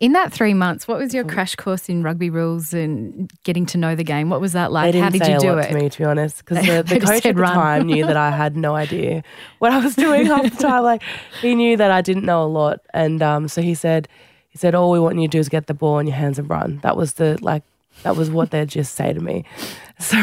In 0.00 0.12
that 0.12 0.32
three 0.32 0.52
months, 0.52 0.88
what 0.88 0.98
was 0.98 1.14
your 1.14 1.24
crash 1.24 1.54
course 1.54 1.88
in 1.88 2.02
rugby 2.02 2.28
rules 2.28 2.74
and 2.74 3.30
getting 3.44 3.66
to 3.66 3.78
know 3.78 3.94
the 3.94 4.04
game? 4.04 4.30
What 4.30 4.40
was 4.40 4.52
that 4.54 4.72
like? 4.72 4.94
How 4.94 5.10
did 5.10 5.26
you 5.26 5.38
do 5.38 5.58
it? 5.58 5.68
to 5.68 5.74
me, 5.74 5.88
to 5.88 5.98
be 5.98 6.04
honest, 6.04 6.38
because 6.44 6.66
the, 6.66 6.82
the 6.82 7.00
coach 7.00 7.24
at 7.24 7.34
the 7.36 7.40
run. 7.40 7.54
time 7.54 7.86
knew 7.86 8.04
that 8.04 8.16
I 8.16 8.30
had 8.30 8.56
no 8.56 8.74
idea 8.74 9.22
what 9.60 9.70
I 9.72 9.78
was 9.78 9.94
doing 9.94 10.26
half 10.26 10.42
the 10.42 10.62
time. 10.62 10.82
Like 10.82 11.02
he 11.40 11.54
knew 11.54 11.76
that 11.76 11.90
I 11.90 12.00
didn't 12.02 12.24
know 12.24 12.42
a 12.42 12.50
lot, 12.50 12.80
and 12.92 13.22
um, 13.22 13.46
so 13.48 13.62
he 13.62 13.74
said, 13.74 14.08
he 14.48 14.58
said, 14.58 14.74
all 14.74 14.90
we 14.90 14.98
want 14.98 15.16
you 15.20 15.28
to 15.28 15.30
do 15.30 15.38
is 15.38 15.48
get 15.48 15.68
the 15.68 15.74
ball 15.74 16.00
in 16.00 16.06
your 16.08 16.16
hands 16.16 16.38
and 16.38 16.50
run. 16.50 16.80
That 16.82 16.96
was 16.96 17.14
the 17.14 17.38
like, 17.40 17.62
that 18.02 18.16
was 18.16 18.28
what 18.30 18.50
they'd 18.50 18.68
just 18.68 18.94
say 18.94 19.12
to 19.12 19.20
me. 19.20 19.44
So, 20.00 20.16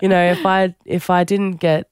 you 0.00 0.08
know, 0.08 0.32
if 0.32 0.46
I 0.46 0.74
if 0.86 1.10
I 1.10 1.24
didn't 1.24 1.56
get 1.56 1.90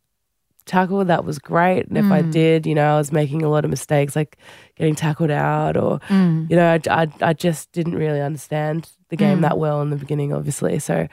tackle, 0.66 1.04
that 1.04 1.24
was 1.24 1.38
great. 1.38 1.86
And 1.88 1.98
if 1.98 2.04
I 2.04 2.22
mm. 2.22 2.32
did, 2.32 2.66
you 2.66 2.74
know, 2.74 2.94
I 2.94 2.98
was 2.98 3.12
making 3.12 3.42
a 3.42 3.48
lot 3.48 3.64
of 3.64 3.70
mistakes, 3.70 4.14
like 4.16 4.36
getting 4.76 4.94
tackled 4.94 5.30
out, 5.30 5.76
or 5.76 5.98
mm. 6.08 6.48
you 6.50 6.56
know, 6.56 6.72
I, 6.72 6.80
I, 6.90 7.08
I 7.20 7.32
just 7.32 7.72
didn't 7.72 7.94
really 7.94 8.20
understand 8.20 8.90
the 9.08 9.16
game 9.16 9.38
mm. 9.38 9.42
that 9.42 9.58
well 9.58 9.82
in 9.82 9.90
the 9.90 9.96
beginning, 9.96 10.32
obviously. 10.32 10.78
So 10.78 11.08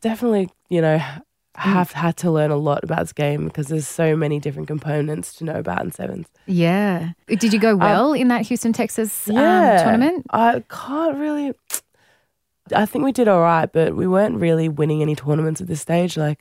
definitely, 0.00 0.50
you 0.68 0.80
know, 0.80 1.00
have 1.58 1.90
had 1.90 2.16
to 2.16 2.30
learn 2.30 2.52
a 2.52 2.56
lot 2.56 2.84
about 2.84 3.00
this 3.00 3.12
game 3.12 3.46
because 3.46 3.66
there's 3.66 3.88
so 3.88 4.14
many 4.14 4.38
different 4.38 4.68
components 4.68 5.34
to 5.34 5.44
know 5.44 5.56
about 5.56 5.82
in 5.82 5.90
sevens. 5.90 6.28
Yeah. 6.46 7.10
Did 7.26 7.52
you 7.52 7.58
go 7.58 7.72
um, 7.72 7.78
well 7.80 8.12
in 8.12 8.28
that 8.28 8.42
Houston, 8.42 8.72
Texas 8.72 9.28
um, 9.28 9.34
tournament? 9.34 10.26
I 10.30 10.62
can't 10.68 11.18
really. 11.18 11.52
I 12.74 12.86
think 12.86 13.04
we 13.04 13.12
did 13.12 13.28
all 13.28 13.40
right, 13.40 13.70
but 13.72 13.96
we 13.96 14.06
weren't 14.06 14.36
really 14.36 14.68
winning 14.68 15.02
any 15.02 15.16
tournaments 15.16 15.60
at 15.60 15.66
this 15.66 15.80
stage. 15.80 16.16
Like 16.16 16.40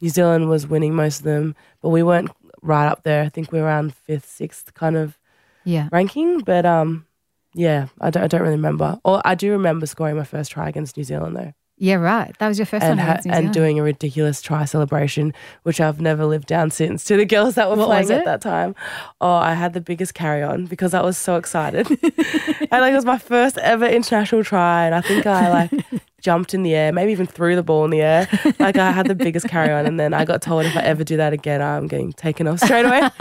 New 0.00 0.08
Zealand 0.10 0.48
was 0.48 0.66
winning 0.66 0.94
most 0.94 1.18
of 1.20 1.24
them, 1.24 1.54
but 1.82 1.88
we 1.90 2.02
weren't 2.02 2.30
right 2.62 2.86
up 2.86 3.02
there. 3.02 3.22
I 3.24 3.28
think 3.28 3.52
we 3.52 3.60
were 3.60 3.66
around 3.66 3.94
fifth, 3.94 4.28
sixth 4.28 4.74
kind 4.74 4.96
of 4.96 5.18
Yeah. 5.64 5.88
ranking. 5.92 6.40
But 6.40 6.66
um, 6.66 7.06
yeah, 7.54 7.86
I 8.00 8.10
don't, 8.10 8.22
I 8.22 8.26
don't 8.26 8.40
really 8.42 8.56
remember. 8.56 8.98
Or 9.04 9.20
I 9.24 9.34
do 9.34 9.50
remember 9.52 9.86
scoring 9.86 10.16
my 10.16 10.24
first 10.24 10.50
try 10.50 10.68
against 10.68 10.96
New 10.96 11.04
Zealand 11.04 11.36
though, 11.36 11.52
Yeah, 11.76 11.94
right. 11.96 12.34
That 12.38 12.48
was 12.48 12.58
your 12.58 12.66
first 12.66 12.82
and 12.84 12.98
one 12.98 13.06
ha- 13.06 13.12
against 13.12 13.26
New 13.26 13.32
and 13.34 13.52
doing 13.52 13.78
a 13.78 13.82
ridiculous 13.82 14.42
try 14.42 14.64
celebration, 14.64 15.32
which 15.62 15.80
I've 15.80 16.00
never 16.00 16.24
lived 16.26 16.46
down 16.48 16.70
since. 16.70 17.04
To 17.04 17.16
the 17.16 17.24
girls 17.26 17.54
that 17.54 17.68
were 17.70 17.76
What 17.76 17.86
playing 17.86 18.10
at 18.10 18.24
that 18.24 18.40
time, 18.40 18.74
oh, 19.20 19.30
I 19.34 19.54
had 19.54 19.72
the 19.74 19.80
biggest 19.80 20.14
carry 20.14 20.42
on 20.42 20.66
because 20.66 20.94
I 20.94 21.02
was 21.02 21.16
so 21.18 21.36
excited, 21.36 21.86
and 21.90 22.70
like 22.82 22.92
it 22.92 22.96
was 22.96 23.04
my 23.04 23.18
first 23.18 23.58
ever 23.58 23.86
international 23.86 24.42
try, 24.44 24.86
and 24.86 24.94
I 24.94 25.00
think 25.00 25.26
I 25.26 25.48
like. 25.50 25.70
Jumped 26.24 26.54
in 26.54 26.62
the 26.62 26.74
air, 26.74 26.90
maybe 26.90 27.12
even 27.12 27.26
threw 27.26 27.54
the 27.54 27.62
ball 27.62 27.84
in 27.84 27.90
the 27.90 28.00
air. 28.00 28.26
Like 28.58 28.78
I 28.78 28.92
had 28.92 29.06
the 29.08 29.14
biggest 29.14 29.46
carry 29.46 29.70
on, 29.70 29.84
and 29.84 30.00
then 30.00 30.14
I 30.14 30.24
got 30.24 30.40
told 30.40 30.64
if 30.64 30.74
I 30.74 30.80
ever 30.80 31.04
do 31.04 31.18
that 31.18 31.34
again, 31.34 31.60
I'm 31.60 31.86
getting 31.86 32.14
taken 32.14 32.46
off 32.46 32.60
straight 32.60 32.86
away. 32.86 33.02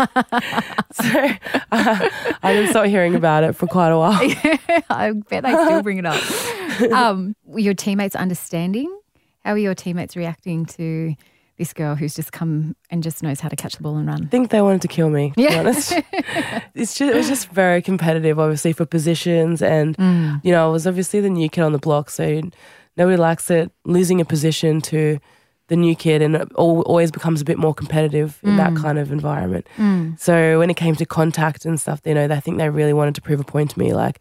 so 0.93 1.27
uh, 1.73 2.09
I 2.43 2.53
didn't 2.53 2.69
start 2.69 2.87
hearing 2.87 3.13
about 3.15 3.43
it 3.43 3.57
for 3.57 3.67
quite 3.67 3.89
a 3.89 3.97
while. 3.97 4.13
I 4.89 5.11
bet 5.29 5.43
they 5.43 5.51
still 5.51 5.81
bring 5.83 5.97
it 5.97 6.05
up. 6.05 6.21
Um, 6.93 7.35
were 7.43 7.59
your 7.59 7.73
teammates 7.73 8.15
understanding? 8.15 8.89
How 9.43 9.51
are 9.51 9.57
your 9.57 9.75
teammates 9.75 10.15
reacting 10.15 10.65
to 10.67 11.13
this 11.57 11.73
girl 11.73 11.95
who's 11.95 12.15
just 12.15 12.31
come 12.31 12.73
and 12.89 13.03
just 13.03 13.21
knows 13.21 13.41
how 13.41 13.49
to 13.49 13.55
catch 13.57 13.75
the 13.75 13.83
ball 13.83 13.97
and 13.97 14.07
run? 14.07 14.23
I 14.23 14.27
think 14.27 14.49
they 14.49 14.61
wanted 14.61 14.81
to 14.83 14.87
kill 14.87 15.09
me. 15.09 15.31
To 15.31 15.35
be 15.35 15.43
Yeah. 15.43 15.59
honest, 15.59 15.91
it's 16.73 16.95
just 16.95 17.01
it 17.01 17.15
was 17.15 17.27
just 17.27 17.49
very 17.49 17.81
competitive, 17.81 18.39
obviously 18.39 18.71
for 18.71 18.85
positions, 18.85 19.61
and 19.61 19.97
Mm. 19.97 20.39
you 20.43 20.53
know 20.53 20.65
I 20.69 20.71
was 20.71 20.87
obviously 20.87 21.19
the 21.19 21.29
new 21.29 21.49
kid 21.49 21.63
on 21.63 21.73
the 21.73 21.79
block, 21.79 22.09
so 22.09 22.41
nobody 22.97 23.17
likes 23.17 23.49
it. 23.49 23.71
Losing 23.85 24.21
a 24.21 24.25
position 24.25 24.81
to 24.81 25.19
the 25.69 25.75
new 25.77 25.95
kid, 25.95 26.21
and 26.21 26.35
it 26.35 26.51
always 26.55 27.09
becomes 27.09 27.41
a 27.41 27.45
bit 27.45 27.57
more 27.57 27.73
competitive 27.73 28.37
in 28.43 28.51
Mm. 28.51 28.57
that 28.57 28.75
kind 28.81 28.99
of 28.99 29.11
environment. 29.11 29.65
So 30.19 30.59
when 30.59 30.69
it 30.69 30.75
came 30.75 30.95
to 30.97 31.05
contact 31.05 31.65
and 31.65 31.79
stuff, 31.79 32.01
you 32.05 32.13
know, 32.13 32.25
I 32.25 32.39
think 32.41 32.57
they 32.57 32.69
really 32.69 32.93
wanted 32.93 33.15
to 33.15 33.21
prove 33.21 33.39
a 33.39 33.43
point 33.45 33.71
to 33.71 33.79
me, 33.79 33.93
like. 33.93 34.19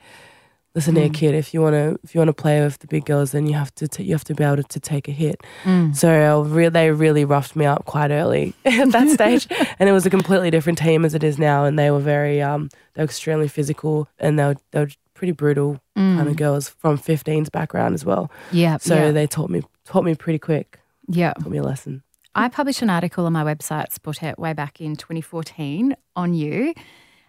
Listen 0.75 0.95
Mm. 0.95 0.99
here, 1.01 1.09
kid. 1.11 1.35
If 1.35 1.53
you 1.53 1.61
want 1.61 1.75
to, 1.75 1.99
if 2.03 2.15
you 2.15 2.19
want 2.21 2.29
to 2.35 2.43
play 2.43 2.63
with 2.65 2.79
the 2.79 2.87
big 2.87 3.05
girls, 3.05 3.33
then 3.33 3.47
you 3.47 3.53
have 3.53 3.75
to, 3.75 3.87
t- 3.87 4.05
you 4.05 4.13
have 4.15 4.25
to 4.25 4.35
be 4.35 4.43
able 4.43 4.57
to, 4.57 4.63
to 4.63 4.81
take 4.81 5.07
a 5.07 5.11
hit. 5.11 5.39
Mm. 5.65 5.95
So 5.95 6.09
I 6.11 6.49
re- 6.49 6.71
they 6.71 6.91
really 6.93 7.27
roughed 7.27 7.55
me 7.57 7.67
up 7.67 7.85
quite 7.85 8.11
early 8.11 8.55
at 8.65 8.91
that 8.91 9.11
stage, 9.19 9.47
and 9.79 9.87
it 9.91 9.93
was 9.93 10.07
a 10.07 10.11
completely 10.11 10.51
different 10.51 10.79
team 10.79 11.05
as 11.05 11.13
it 11.15 11.23
is 11.23 11.39
now. 11.39 11.67
And 11.67 11.79
they 11.79 11.91
were 11.91 12.01
very, 12.01 12.41
um, 12.41 12.71
they 12.95 13.03
were 13.03 13.05
extremely 13.05 13.49
physical, 13.49 14.09
and 14.19 14.39
they 14.39 14.45
were, 14.47 14.57
they 14.71 14.81
were 14.81 14.89
pretty 15.23 15.31
brutal 15.33 15.81
kind 15.95 16.27
of 16.29 16.35
girls 16.35 16.69
from 16.69 16.99
15's 16.99 17.49
background 17.49 17.95
as 17.95 18.05
well. 18.05 18.29
Yeah. 18.51 18.79
So 18.79 18.97
Mm. 18.97 18.99
yeah. 18.99 19.11
they 19.13 19.29
taught 19.29 19.51
me 19.51 19.63
taught 19.85 20.03
me 20.05 20.17
pretty 20.17 20.41
quick, 20.41 20.81
yeah. 21.07 21.33
taught 21.35 21.49
me 21.53 21.59
a 21.59 21.63
lesson. 21.63 22.03
I 22.35 22.49
published 22.49 22.83
an 22.83 22.91
article 22.91 23.25
on 23.27 23.33
my 23.33 23.45
website, 23.45 23.95
Sportette, 23.97 24.37
way 24.37 24.53
back 24.53 24.81
in 24.81 24.97
2014 24.97 25.95
on 26.17 26.35
you. 26.35 26.75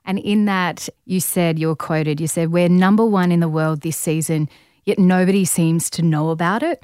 And 0.05 0.17
in 0.17 0.45
that, 0.45 0.89
you 1.05 1.19
said, 1.19 1.59
you 1.59 1.67
were 1.67 1.75
quoted, 1.75 2.19
you 2.19 2.25
said, 2.27 2.51
We're 2.51 2.67
number 2.67 3.05
one 3.05 3.31
in 3.31 3.41
the 3.41 3.47
world 3.47 3.81
this 3.81 3.95
season, 3.97 4.49
yet 4.85 4.97
nobody 4.97 5.45
seems 5.45 5.91
to 5.91 6.01
know 6.01 6.31
about 6.31 6.63
it. 6.63 6.81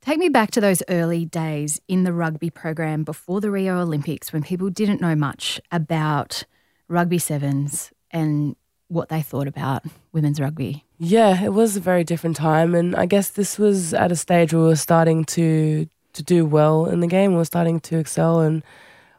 Take 0.00 0.18
me 0.18 0.28
back 0.30 0.50
to 0.52 0.60
those 0.60 0.82
early 0.88 1.26
days 1.26 1.80
in 1.86 2.02
the 2.02 2.12
rugby 2.12 2.50
program 2.50 3.04
before 3.04 3.40
the 3.40 3.52
Rio 3.52 3.78
Olympics 3.80 4.32
when 4.32 4.42
people 4.42 4.68
didn't 4.68 5.00
know 5.00 5.14
much 5.14 5.60
about 5.70 6.42
rugby 6.88 7.18
sevens 7.18 7.92
and 8.10 8.56
what 8.88 9.08
they 9.10 9.22
thought 9.22 9.46
about 9.46 9.84
women's 10.12 10.40
rugby. 10.40 10.84
Yeah, 10.98 11.42
it 11.42 11.52
was 11.52 11.76
a 11.76 11.80
very 11.80 12.04
different 12.04 12.36
time, 12.36 12.74
and 12.74 12.96
I 12.96 13.06
guess 13.06 13.30
this 13.30 13.58
was 13.58 13.94
at 13.94 14.10
a 14.10 14.16
stage 14.16 14.52
where 14.52 14.62
we 14.62 14.68
were 14.68 14.76
starting 14.76 15.24
to 15.26 15.88
to 16.14 16.22
do 16.22 16.44
well 16.44 16.86
in 16.86 17.00
the 17.00 17.06
game. 17.06 17.32
We 17.32 17.38
were 17.38 17.44
starting 17.44 17.80
to 17.80 17.98
excel, 17.98 18.40
and 18.40 18.62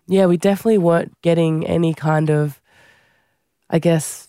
yeah, 0.08 0.26
we 0.26 0.38
definitely 0.38 0.80
weren't 0.80 1.20
getting 1.22 1.66
any 1.66 1.94
kind 1.94 2.30
of, 2.30 2.60
I 3.70 3.80
guess, 3.80 4.28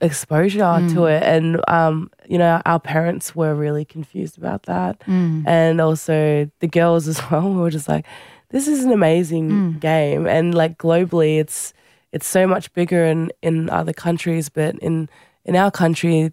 exposure 0.00 0.60
mm. 0.60 0.92
to 0.94 1.06
it. 1.06 1.22
And 1.22 1.60
um, 1.68 2.10
you 2.28 2.38
know, 2.38 2.60
our 2.66 2.80
parents 2.80 3.34
were 3.34 3.54
really 3.54 3.84
confused 3.84 4.36
about 4.36 4.64
that, 4.64 5.00
mm. 5.00 5.44
and 5.46 5.80
also 5.80 6.50
the 6.58 6.68
girls 6.68 7.08
as 7.08 7.20
well. 7.30 7.48
We 7.48 7.60
were 7.60 7.70
just 7.70 7.88
like, 7.88 8.06
"This 8.50 8.68
is 8.68 8.84
an 8.84 8.92
amazing 8.92 9.50
mm. 9.50 9.80
game," 9.80 10.26
and 10.26 10.54
like 10.54 10.78
globally, 10.78 11.38
it's 11.38 11.73
it's 12.14 12.26
so 12.26 12.46
much 12.46 12.72
bigger 12.72 13.04
in 13.04 13.30
in 13.42 13.68
other 13.68 13.92
countries, 13.92 14.48
but 14.48 14.76
in 14.76 15.08
in 15.44 15.56
our 15.56 15.70
country, 15.70 16.32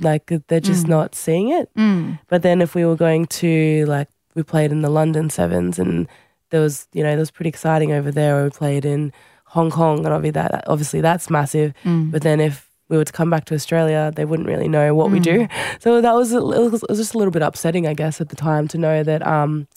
like 0.00 0.30
they're 0.48 0.60
just 0.60 0.86
mm. 0.86 0.90
not 0.90 1.14
seeing 1.14 1.50
it. 1.50 1.72
Mm. 1.76 2.18
But 2.28 2.42
then 2.42 2.60
if 2.60 2.74
we 2.74 2.84
were 2.84 2.96
going 2.96 3.26
to 3.26 3.86
like 3.86 4.08
we 4.34 4.42
played 4.42 4.72
in 4.72 4.82
the 4.82 4.90
London 4.90 5.30
Sevens 5.30 5.78
and 5.78 6.08
there 6.50 6.60
was 6.60 6.88
you 6.92 7.04
know, 7.04 7.10
there 7.10 7.18
was 7.18 7.30
pretty 7.30 7.48
exciting 7.48 7.92
over 7.92 8.10
there. 8.10 8.42
We 8.42 8.50
played 8.50 8.84
in 8.84 9.12
Hong 9.46 9.70
Kong 9.70 10.04
and 10.04 10.08
obviously 10.08 10.32
that 10.32 10.64
obviously 10.66 11.00
that's 11.00 11.30
massive. 11.30 11.74
Mm. 11.84 12.10
But 12.10 12.22
then 12.22 12.40
if 12.40 12.68
we 12.88 12.96
were 12.96 13.04
to 13.04 13.12
come 13.12 13.30
back 13.30 13.44
to 13.46 13.54
Australia, 13.54 14.12
they 14.16 14.24
wouldn't 14.24 14.48
really 14.48 14.66
know 14.68 14.96
what 14.96 15.12
we 15.12 15.20
do. 15.20 15.46
So 15.78 16.00
that 16.00 16.12
was, 16.12 16.32
it 16.32 16.42
was 16.42 16.82
it 16.82 16.90
was 16.90 16.98
just 16.98 17.14
a 17.14 17.18
little 17.18 17.30
bit 17.30 17.42
upsetting, 17.42 17.86
I 17.86 17.94
guess, 17.94 18.20
at 18.20 18.30
the 18.30 18.36
time 18.36 18.66
to 18.68 18.78
know 18.78 19.02
that 19.04 19.24
um, 19.24 19.68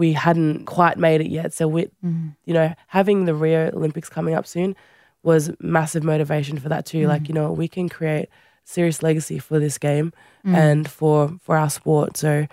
we 0.00 0.14
hadn't 0.14 0.64
quite 0.64 0.96
made 0.96 1.20
it 1.20 1.28
yet. 1.28 1.52
So 1.52 1.68
we, 1.68 1.82
mm-hmm. 2.02 2.28
you 2.46 2.54
know, 2.54 2.72
having 2.86 3.26
the 3.26 3.34
Rio 3.34 3.70
Olympics 3.74 4.08
coming 4.08 4.34
up 4.34 4.46
soon 4.46 4.74
was 5.22 5.50
massive 5.60 6.02
motivation 6.02 6.58
for 6.58 6.70
that 6.70 6.86
too. 6.86 7.06
Like 7.06 7.24
mm-hmm. 7.24 7.30
you 7.30 7.34
know, 7.34 7.52
we 7.52 7.68
can 7.68 7.90
create 7.90 8.30
serious 8.64 9.02
legacy 9.02 9.38
for 9.38 9.58
this 9.58 9.76
game 9.76 10.14
mm. 10.44 10.54
and 10.54 10.90
for 10.90 11.36
for 11.42 11.54
our 11.54 11.68
sport. 11.68 12.16
So 12.16 12.46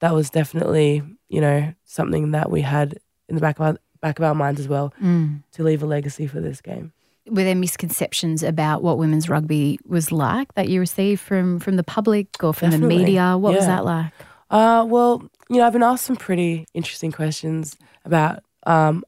that 0.00 0.12
was 0.12 0.28
definitely 0.28 1.02
you 1.28 1.40
know 1.40 1.72
something 1.84 2.32
that 2.32 2.50
we 2.50 2.62
had 2.62 2.98
in 3.28 3.36
the 3.36 3.40
back 3.40 3.60
of 3.60 3.66
our 3.66 3.76
back 4.00 4.18
of 4.18 4.24
our 4.24 4.34
minds 4.34 4.58
as 4.58 4.66
well 4.66 4.92
mm. 5.00 5.40
to 5.52 5.62
leave 5.62 5.84
a 5.84 5.86
legacy 5.86 6.26
for 6.26 6.40
this 6.40 6.60
game. 6.60 6.92
were 7.28 7.44
there 7.44 7.54
misconceptions 7.54 8.42
about 8.42 8.82
what 8.82 8.98
women's 8.98 9.28
rugby 9.28 9.78
was 9.86 10.10
like 10.10 10.52
that 10.54 10.68
you 10.68 10.80
received 10.80 11.20
from 11.20 11.60
from 11.60 11.76
the 11.76 11.84
public 11.84 12.42
or 12.42 12.52
from 12.52 12.70
Definitely, 12.70 12.96
the 12.96 13.04
media? 13.04 13.38
What 13.38 13.54
was 13.54 13.66
that 13.66 13.84
like? 13.84 14.12
Uh, 14.50 14.84
well, 14.88 15.22
you 15.50 15.56
know, 15.56 15.66
I've 15.66 15.72
been 15.72 15.82
asked 15.82 16.04
some 16.04 16.16
pretty 16.16 16.66
interesting 16.74 17.12
questions 17.12 17.76
about 18.04 18.42
um, 18.66 19.04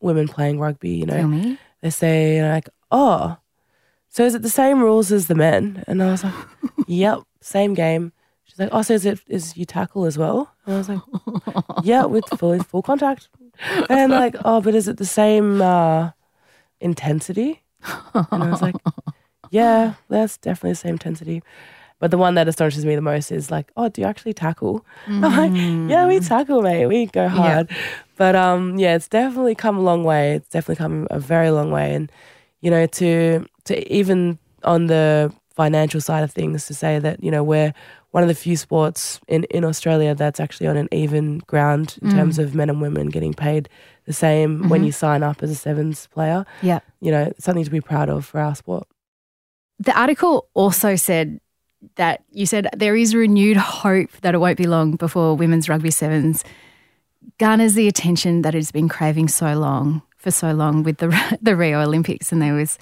women 0.00 0.28
playing 0.28 0.58
rugby. 0.60 0.90
You 0.90 1.06
know, 1.06 1.16
they 1.82 1.90
say 1.90 2.42
like, 2.48 2.68
"Oh, 2.90 3.36
so 4.08 4.24
is 4.24 4.34
it 4.34 4.42
the 4.42 4.48
same 4.50 4.80
rules 4.80 5.12
as 5.12 5.26
the 5.26 5.34
men?" 5.34 5.84
And 5.86 6.02
I 6.02 6.10
was 6.10 6.24
like, 6.24 6.34
"Yep, 6.86 7.20
same 7.40 7.74
game." 7.74 8.12
She's 8.44 8.58
like, 8.58 8.70
"Oh, 8.72 8.82
so 8.82 8.94
is 8.94 9.04
it 9.04 9.20
is 9.28 9.56
you 9.56 9.64
tackle 9.66 10.04
as 10.06 10.16
well?" 10.16 10.54
And 10.64 10.74
I 10.74 10.78
was 10.78 10.88
like, 10.88 11.00
"Yeah, 11.82 12.04
with 12.06 12.24
full 12.38 12.58
full 12.62 12.82
contact." 12.82 13.28
And 13.90 14.12
like, 14.12 14.36
"Oh, 14.44 14.60
but 14.60 14.74
is 14.74 14.88
it 14.88 14.96
the 14.96 15.06
same 15.06 15.60
uh, 15.60 16.10
intensity?" 16.80 17.62
And 18.14 18.42
I 18.42 18.50
was 18.50 18.62
like, 18.62 18.76
"Yeah, 19.50 19.94
that's 20.08 20.38
definitely 20.38 20.72
the 20.72 20.76
same 20.76 20.94
intensity." 20.94 21.42
But 22.00 22.10
the 22.10 22.18
one 22.18 22.34
that 22.36 22.46
astonishes 22.46 22.84
me 22.84 22.94
the 22.94 23.02
most 23.02 23.32
is 23.32 23.50
like, 23.50 23.70
"Oh, 23.76 23.88
do 23.88 24.00
you 24.00 24.06
actually 24.06 24.32
tackle?" 24.32 24.84
I'm 25.06 25.20
like, 25.20 25.50
mm. 25.50 25.90
"Yeah, 25.90 26.06
we 26.06 26.20
tackle, 26.20 26.62
mate. 26.62 26.86
We 26.86 27.06
go 27.06 27.28
hard." 27.28 27.68
But 28.16 28.34
um, 28.34 28.78
yeah, 28.78 28.94
it's 28.94 29.08
definitely 29.08 29.54
come 29.54 29.78
a 29.78 29.82
long 29.82 30.04
way. 30.04 30.34
It's 30.34 30.48
definitely 30.48 30.76
come 30.76 31.06
a 31.10 31.18
very 31.18 31.50
long 31.50 31.70
way, 31.70 31.94
and 31.94 32.10
you 32.60 32.70
know, 32.70 32.86
to 32.86 33.46
to 33.64 33.92
even 33.92 34.38
on 34.64 34.86
the 34.86 35.32
financial 35.54 36.00
side 36.00 36.22
of 36.22 36.30
things, 36.30 36.66
to 36.66 36.74
say 36.74 36.98
that 36.98 37.22
you 37.22 37.30
know 37.30 37.42
we're 37.42 37.72
one 38.12 38.22
of 38.22 38.28
the 38.28 38.34
few 38.34 38.56
sports 38.56 39.20
in 39.28 39.44
in 39.44 39.64
Australia 39.64 40.14
that's 40.14 40.40
actually 40.40 40.66
on 40.66 40.76
an 40.76 40.88
even 40.92 41.38
ground 41.46 41.98
in 42.02 42.10
terms 42.10 42.38
mm. 42.38 42.44
of 42.44 42.54
men 42.54 42.70
and 42.70 42.80
women 42.80 43.08
getting 43.08 43.34
paid 43.34 43.68
the 44.08 44.12
same 44.14 44.68
when 44.70 44.82
you 44.82 44.90
mm-hmm. 44.90 44.98
sign 44.98 45.22
up 45.22 45.42
as 45.42 45.50
a 45.50 45.54
sevens 45.54 46.08
player. 46.08 46.46
Yeah. 46.62 46.80
You 47.00 47.10
know, 47.12 47.32
something 47.38 47.62
to 47.62 47.70
be 47.70 47.82
proud 47.82 48.08
of 48.08 48.24
for 48.24 48.40
our 48.40 48.54
sport. 48.54 48.88
The 49.78 49.96
article 49.96 50.48
also 50.54 50.96
said 50.96 51.40
that 51.96 52.22
you 52.30 52.46
said 52.46 52.68
there 52.76 52.96
is 52.96 53.14
renewed 53.14 53.56
hope 53.56 54.10
that 54.22 54.34
it 54.34 54.38
won't 54.38 54.58
be 54.58 54.66
long 54.66 54.96
before 54.96 55.36
women's 55.36 55.68
rugby 55.68 55.90
sevens 55.90 56.44
garners 57.38 57.74
the 57.74 57.88
attention 57.88 58.42
that 58.42 58.54
it's 58.54 58.72
been 58.72 58.88
craving 58.88 59.28
so 59.28 59.54
long 59.58 60.02
for 60.16 60.30
so 60.30 60.52
long 60.52 60.82
with 60.82 60.98
the 60.98 61.38
the 61.42 61.56
Rio 61.56 61.80
Olympics, 61.80 62.32
and 62.32 62.42
there 62.42 62.54
was 62.54 62.78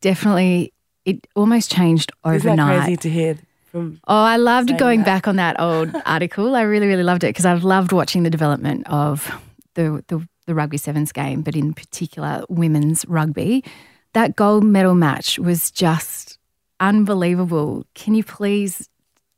definitely 0.00 0.72
it 1.04 1.26
almost 1.34 1.70
changed 1.70 2.12
Isn't 2.26 2.48
overnight. 2.48 2.80
crazy 2.80 2.96
to 2.98 3.10
hear 3.10 3.38
from? 3.70 4.00
Oh, 4.06 4.22
I 4.22 4.36
loved 4.36 4.76
going 4.78 5.00
that. 5.00 5.06
back 5.06 5.28
on 5.28 5.36
that 5.36 5.58
old 5.60 5.94
article. 6.06 6.54
I 6.54 6.62
really, 6.62 6.86
really 6.86 7.02
loved 7.02 7.24
it 7.24 7.28
because 7.28 7.46
I've 7.46 7.64
loved 7.64 7.92
watching 7.92 8.22
the 8.22 8.30
development 8.30 8.86
of 8.88 9.30
the, 9.74 10.04
the 10.08 10.26
the 10.46 10.54
rugby 10.54 10.76
sevens 10.76 11.10
game, 11.12 11.40
but 11.40 11.56
in 11.56 11.72
particular 11.72 12.44
women's 12.48 13.06
rugby. 13.08 13.64
That 14.12 14.36
gold 14.36 14.62
medal 14.62 14.94
match 14.94 15.38
was 15.40 15.72
just 15.72 16.33
unbelievable. 16.80 17.84
Can 17.94 18.14
you 18.14 18.24
please, 18.24 18.88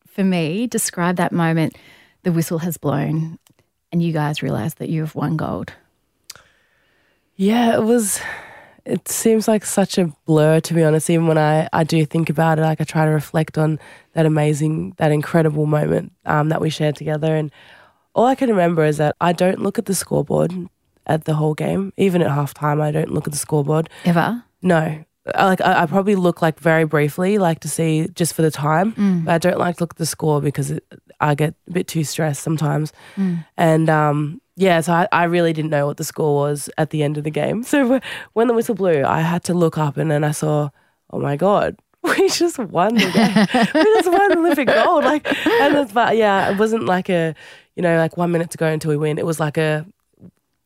for 0.07 0.25
me, 0.25 0.67
describe 0.67 1.17
that 1.17 1.33
moment? 1.33 1.77
The 2.23 2.33
whistle 2.33 2.59
has 2.59 2.77
blown, 2.77 3.39
and 3.93 4.03
you 4.03 4.13
guys 4.13 4.43
realize 4.43 4.75
that 4.75 4.89
you 4.89 5.01
have 5.03 5.15
won 5.15 5.37
gold. 5.37 5.73
Yeah, 7.37 7.75
it 7.75 7.83
was. 7.83 8.21
It 8.85 9.09
seems 9.09 9.49
like 9.49 9.65
such 9.65 9.99
a 9.99 10.13
blur, 10.27 10.61
to 10.61 10.75
be 10.75 10.85
honest. 10.85 11.11
Even 11.11 11.27
when 11.27 11.39
I, 11.39 11.69
I 11.73 11.85
do 11.85 12.05
think 12.07 12.31
about 12.31 12.59
it, 12.59 12.63
like 12.63 12.81
I 12.81 12.85
try 12.85 13.05
to 13.05 13.11
reflect 13.11 13.59
on 13.59 13.79
that 14.13 14.27
amazing, 14.27 14.95
that 14.99 15.11
incredible 15.11 15.67
moment 15.67 16.13
um, 16.25 16.51
that 16.51 16.61
we 16.61 16.71
shared 16.71 16.97
together. 16.97 17.35
And 17.35 17.51
all 18.15 18.27
I 18.27 18.37
can 18.37 18.49
remember 18.49 18.85
is 18.85 18.97
that 18.99 19.17
I 19.21 19.33
don't 19.33 19.61
look 19.61 19.79
at 19.79 19.87
the 19.87 19.95
scoreboard 19.95 20.53
at 21.07 21.25
the 21.25 21.35
whole 21.35 21.55
game. 21.55 21.93
Even 21.97 22.23
at 22.23 22.31
halftime, 22.31 22.81
I 22.81 22.93
don't 22.93 23.11
look 23.11 23.27
at 23.27 23.33
the 23.33 23.39
scoreboard. 23.39 23.91
Ever? 24.05 24.45
No. 24.63 25.05
I, 25.35 25.45
like 25.47 25.61
I, 25.61 25.83
I 25.83 25.87
probably 25.87 26.15
look 26.15 26.43
like 26.43 26.61
very 26.61 26.85
briefly, 26.85 27.39
like 27.39 27.61
to 27.61 27.69
see 27.69 28.09
just 28.15 28.35
for 28.35 28.43
the 28.43 28.51
time. 28.51 28.93
Mm. 28.93 29.25
But 29.25 29.35
I 29.35 29.39
don't 29.39 29.59
like 29.59 29.77
to 29.77 29.83
look 29.83 29.93
at 29.93 29.97
the 29.99 30.07
score 30.07 30.41
because 30.41 30.71
it, 30.71 30.85
I 31.21 31.35
get 31.35 31.55
a 31.69 31.71
bit 31.73 31.89
too 31.89 32.05
stressed 32.05 32.43
sometimes. 32.43 32.93
And 33.57 33.89
um, 33.91 34.41
yeah, 34.57 34.81
so 34.81 34.93
I, 34.93 35.09
I 35.13 35.25
really 35.25 35.53
didn't 35.53 35.71
know 35.71 35.87
what 35.87 35.97
the 35.97 36.05
score 36.05 36.35
was 36.35 36.71
at 36.79 36.91
the 36.91 37.03
end 37.03 37.19
of 37.19 37.25
the 37.25 37.31
game. 37.31 37.63
So 37.67 38.01
when 38.33 38.49
the 38.49 38.55
whistle 38.55 38.75
blew, 38.75 39.05
I 39.05 39.21
had 39.21 39.45
to 39.45 39.55
look 39.55 39.77
up 39.77 39.97
and 39.97 40.11
then 40.11 40.25
I 40.25 40.31
saw, 40.31 40.71
oh 41.11 41.19
my 41.19 41.37
god, 41.37 41.77
we 42.03 42.29
just 42.29 42.59
won 42.59 42.95
the 42.95 43.11
game. 43.11 43.67
we 43.75 43.83
just 43.83 44.11
won 44.11 44.39
Olympic 44.39 44.69
gold. 44.69 45.05
Like, 45.05 45.27
and 45.47 45.77
it's, 45.77 45.93
but 45.93 46.17
yeah, 46.17 46.51
it 46.51 46.59
wasn't 46.59 46.85
like 46.85 47.09
a, 47.11 47.35
you 47.75 47.83
know, 47.83 47.97
like 47.99 48.17
one 48.17 48.31
minute 48.31 48.51
to 48.51 48.59
go 48.59 48.67
until 48.67 48.91
we 48.91 48.97
win. 48.97 49.19
It 49.19 49.27
was 49.27 49.41
like 49.41 49.59
a 49.59 49.85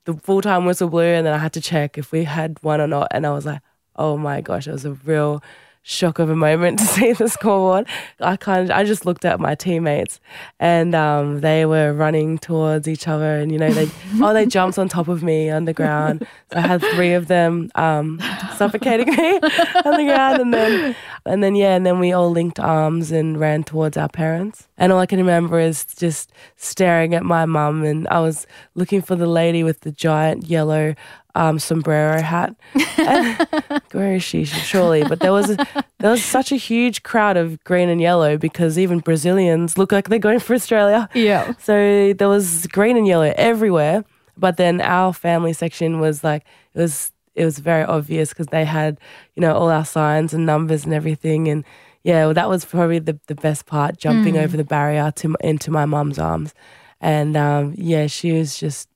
the 0.05 0.14
full 0.14 0.40
time 0.40 0.64
whistle 0.64 0.88
blew, 0.88 1.03
and 1.03 1.27
then 1.27 1.35
I 1.35 1.38
had 1.38 1.53
to 1.55 1.61
check 1.61 1.99
if 1.99 2.12
we 2.12 2.25
had 2.25 2.62
won 2.62 2.81
or 2.81 2.87
not. 2.87 3.09
And 3.11 3.27
I 3.27 3.33
was 3.33 3.46
like, 3.46 3.61
oh 3.96 4.16
my 4.16 4.40
gosh, 4.40 4.66
it 4.66 4.72
was 4.72 4.85
a 4.85 4.92
real 4.92 5.42
shock 5.83 6.18
of 6.18 6.29
a 6.29 6.37
moment 6.37 6.79
to 6.79 6.85
see 6.85 7.12
the 7.12 7.29
scoreboard. 7.29 7.87
I 8.20 8.37
kind 8.37 8.70
of, 8.70 8.76
I 8.76 8.85
just 8.85 9.07
looked 9.07 9.24
at 9.24 9.40
my 9.40 9.55
teammates, 9.55 10.20
and 10.59 10.94
um, 10.94 11.40
they 11.40 11.66
were 11.66 11.92
running 11.92 12.38
towards 12.38 12.88
each 12.88 13.09
other, 13.09 13.37
and 13.37 13.50
you 13.50 13.59
know 13.59 13.72
they 13.72 13.88
oh 14.20 14.33
they 14.35 14.46
jumped 14.46 14.79
on 14.79 14.88
top 14.88 15.09
of 15.09 15.22
me 15.22 15.50
on 15.50 15.64
the 15.64 15.72
ground. 15.72 16.26
So 16.53 16.59
I 16.59 16.61
had 16.61 16.81
three 16.81 17.12
of 17.12 17.29
them 17.29 17.70
um, 17.74 18.20
suffocating 18.57 19.14
me 19.14 19.35
on 19.85 19.96
the 19.96 20.05
ground, 20.05 20.40
and 20.40 20.55
then 20.55 20.96
and 21.26 21.42
then 21.42 21.55
yeah, 21.55 21.74
and 21.74 21.85
then 21.85 21.98
we 21.98 22.12
all 22.12 22.31
linked 22.31 22.61
arms 22.61 23.11
and 23.11 23.38
ran 23.38 23.64
towards 23.64 23.96
our 23.96 24.09
parents. 24.09 24.68
And 24.76 24.92
all 24.92 24.98
I 24.98 25.07
can 25.07 25.18
remember 25.18 25.61
is 25.61 25.85
just 25.85 26.33
staring 26.57 27.14
at 27.14 27.22
my 27.22 27.44
mum, 27.46 27.85
and 27.85 28.09
I 28.09 28.20
was 28.20 28.46
looking 28.74 29.03
for 29.03 29.16
the 29.16 29.26
lady 29.26 29.62
with 29.62 29.81
the 29.81 29.92
giant 29.92 30.46
yellow 30.46 30.94
um, 31.35 31.59
sombrero 31.59 32.21
hat. 32.21 32.55
And- 32.99 33.83
where 33.93 34.14
is 34.14 34.23
she? 34.23 34.45
Surely, 34.45 35.03
but 35.05 35.21
there 35.21 35.33
was 35.33 35.51
a, 35.51 35.66
there 35.99 36.11
was 36.11 36.25
such 36.25 36.53
a 36.53 36.57
huge 36.57 37.03
crowd 37.03 37.37
of 37.37 37.62
green 37.64 37.88
and 37.88 38.01
yellow 38.01 38.37
because 38.37 38.79
even 38.79 38.99
Brazilians 39.01 39.77
look 39.79 39.93
like 39.93 40.09
they're 40.09 40.19
going 40.19 40.38
for 40.40 40.55
Australia. 40.55 41.09
Yeah. 41.14 41.53
So 41.59 42.12
there 42.12 42.29
was 42.29 42.66
green 42.69 42.97
and 42.97 43.07
yellow 43.07 43.33
everywhere. 43.37 44.05
But 44.37 44.57
then 44.57 44.81
our 44.81 45.12
family 45.12 45.53
section 45.53 46.01
was 46.01 46.25
like 46.25 46.45
it 46.75 46.79
was 46.81 47.12
it 47.35 47.45
was 47.45 47.59
very 47.59 47.85
obvious 47.85 48.31
because 48.31 48.47
they 48.47 48.64
had 48.64 48.99
you 49.35 49.40
know 49.43 49.55
all 49.55 49.69
our 49.69 49.85
signs 49.85 50.33
and 50.33 50.47
numbers 50.47 50.85
and 50.85 50.95
everything 50.95 51.47
and 51.49 51.64
yeah 52.05 52.25
well, 52.25 52.35
that 52.35 52.49
was 52.49 52.64
probably 52.64 52.99
the, 52.99 53.19
the 53.27 53.35
best 53.35 53.66
part 53.66 53.99
jumping 53.99 54.38
over 54.38 54.57
the 54.57 54.64
barrier 54.64 55.11
to 55.16 55.37
into 55.40 55.71
my 55.71 55.85
mum's 55.85 56.19
arms 56.19 56.55
and 57.03 57.37
um, 57.37 57.75
yeah 57.77 58.07
she 58.07 58.33
was 58.33 58.59
just 58.59 58.88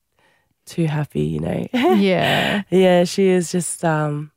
too 0.67 0.87
happy 0.87 1.23
you 1.23 1.41
know? 1.41 1.67
Yeah. 1.73 2.63
yeah 2.71 3.05
she 3.05 3.29
is 3.29 3.53
just 3.53 3.85
um, 3.85 4.31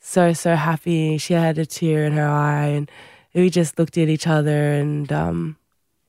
so 0.00 0.32
so 0.32 0.56
happy. 0.56 1.18
She 1.18 1.34
had 1.34 1.58
a 1.58 1.66
tear 1.66 2.04
in 2.04 2.12
her 2.14 2.28
eye 2.28 2.66
and 2.66 2.90
we 3.34 3.50
just 3.50 3.78
looked 3.78 3.96
at 3.98 4.08
each 4.08 4.26
other 4.26 4.72
and 4.72 5.12
um, 5.12 5.56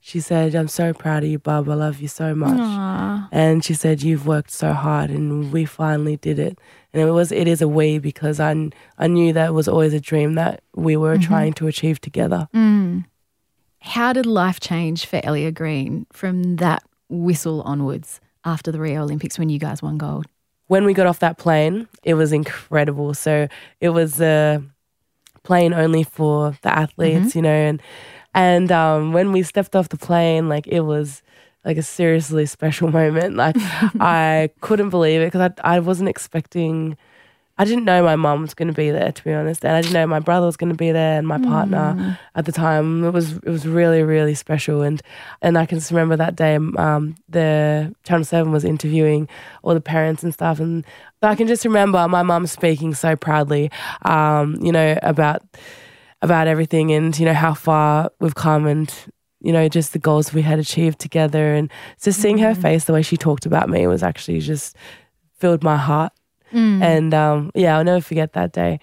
she 0.03 0.19
said 0.19 0.55
i'm 0.55 0.67
so 0.67 0.93
proud 0.93 1.23
of 1.23 1.29
you 1.29 1.37
bob. 1.37 1.69
I 1.69 1.75
love 1.75 2.01
you 2.01 2.07
so 2.07 2.33
much. 2.33 2.59
Aw. 2.59 3.29
and 3.31 3.63
she 3.63 3.73
said 3.73 4.01
you've 4.01 4.25
worked 4.25 4.51
so 4.51 4.73
hard 4.73 5.09
and 5.09 5.51
we 5.51 5.65
finally 5.65 6.17
did 6.17 6.39
it. 6.39 6.57
And 6.93 7.01
it 7.01 7.11
was 7.11 7.31
it 7.31 7.47
is 7.47 7.61
a 7.61 7.67
we 7.67 7.99
because 7.99 8.39
i, 8.39 8.69
I 8.97 9.07
knew 9.07 9.33
that 9.33 9.53
was 9.53 9.67
always 9.67 9.93
a 9.93 9.99
dream 9.99 10.35
that 10.35 10.63
we 10.75 10.97
were 10.97 11.17
trying 11.17 11.53
to 11.53 11.67
achieve 11.67 12.01
together. 12.01 12.47
Mm. 12.53 13.05
How 13.79 14.13
did 14.13 14.25
life 14.25 14.59
change 14.59 15.05
for 15.05 15.19
Ellia 15.21 15.53
Green 15.53 16.05
from 16.11 16.57
that 16.57 16.83
whistle 17.09 17.61
onwards 17.63 18.19
after 18.45 18.71
the 18.71 18.79
Rio 18.79 19.03
Olympics 19.03 19.37
when 19.39 19.49
you 19.49 19.59
guys 19.59 19.81
won 19.81 19.97
gold? 19.97 20.25
when 20.67 20.85
we 20.85 20.93
got 20.93 21.05
off 21.05 21.19
that 21.19 21.37
plane 21.37 21.85
it 22.01 22.13
was 22.13 22.31
incredible. 22.31 23.13
So 23.13 23.49
it 23.81 23.89
was 23.89 24.21
a 24.21 24.63
plane 25.43 25.73
only 25.73 26.03
for 26.03 26.55
the 26.61 26.71
athletes 26.71 27.35
you 27.35 27.41
know 27.41 27.49
and 27.49 27.81
and 28.33 28.71
um, 28.71 29.11
when 29.11 29.33
we 29.33 29.43
stepped 29.43 29.75
off 29.75 29.89
the 29.89 29.97
plane 29.97 30.47
like 30.47 30.65
it 30.67 30.81
was 30.81 31.23
like 31.65 31.75
a 31.75 31.83
seriously 31.83 32.45
special 32.57 32.89
moment. 32.89 33.35
Like 33.35 33.57
i 33.99 34.49
couldn't 34.61 34.91
believe 34.91 35.19
it 35.19 35.25
because 35.25 35.51
I, 35.63 35.75
I 35.75 35.79
wasn't 35.79 36.07
expecting 36.07 36.95
I 37.61 37.63
didn't 37.63 37.85
know 37.85 38.01
my 38.01 38.15
mum 38.15 38.41
was 38.41 38.55
going 38.55 38.69
to 38.69 38.73
be 38.73 38.89
there, 38.89 39.11
to 39.11 39.23
be 39.23 39.31
honest, 39.31 39.63
and 39.63 39.75
I 39.75 39.81
didn't 39.81 39.93
know 39.93 40.07
my 40.07 40.19
brother 40.19 40.47
was 40.47 40.57
going 40.57 40.71
to 40.71 40.75
be 40.75 40.91
there 40.91 41.19
and 41.19 41.27
my 41.27 41.37
partner 41.37 42.17
at 42.33 42.45
the 42.45 42.51
time. 42.51 43.03
It 43.03 43.11
was 43.11 43.33
it 43.33 43.49
was 43.49 43.67
really 43.67 44.01
really 44.01 44.33
special, 44.33 44.81
and 44.81 44.99
and 45.43 45.59
I 45.59 45.67
can 45.67 45.77
just 45.77 45.91
remember 45.91 46.17
that 46.17 46.35
day. 46.35 46.55
Um, 46.55 47.15
the 47.29 47.93
Channel 48.03 48.25
Seven 48.25 48.51
was 48.51 48.65
interviewing 48.65 49.29
all 49.61 49.75
the 49.75 49.79
parents 49.79 50.23
and 50.23 50.33
stuff, 50.33 50.59
and 50.59 50.83
I 51.21 51.35
can 51.35 51.47
just 51.47 51.63
remember 51.63 52.07
my 52.07 52.23
mum 52.23 52.47
speaking 52.47 52.95
so 52.95 53.15
proudly, 53.15 53.69
um, 54.01 54.55
you 54.59 54.71
know, 54.71 54.97
about 55.03 55.43
about 56.23 56.47
everything 56.47 56.91
and 56.91 57.19
you 57.19 57.27
know 57.27 57.35
how 57.35 57.53
far 57.53 58.09
we've 58.19 58.33
come 58.33 58.65
and 58.65 58.91
you 59.39 59.51
know 59.51 59.69
just 59.69 59.93
the 59.93 59.99
goals 59.99 60.33
we 60.33 60.41
had 60.41 60.57
achieved 60.57 60.97
together, 60.97 61.53
and 61.53 61.69
just 62.01 62.19
seeing 62.19 62.39
her 62.39 62.55
face, 62.55 62.85
the 62.85 62.93
way 62.93 63.03
she 63.03 63.17
talked 63.17 63.45
about 63.45 63.69
me, 63.69 63.85
was 63.85 64.01
actually 64.01 64.39
just 64.39 64.75
filled 65.37 65.63
my 65.63 65.77
heart. 65.77 66.11
And 66.81 67.13
um, 67.13 67.51
yeah, 67.55 67.77
I'll 67.77 67.83
never 67.83 68.01
forget 68.01 68.33
that 68.33 68.53
day. 68.53 68.79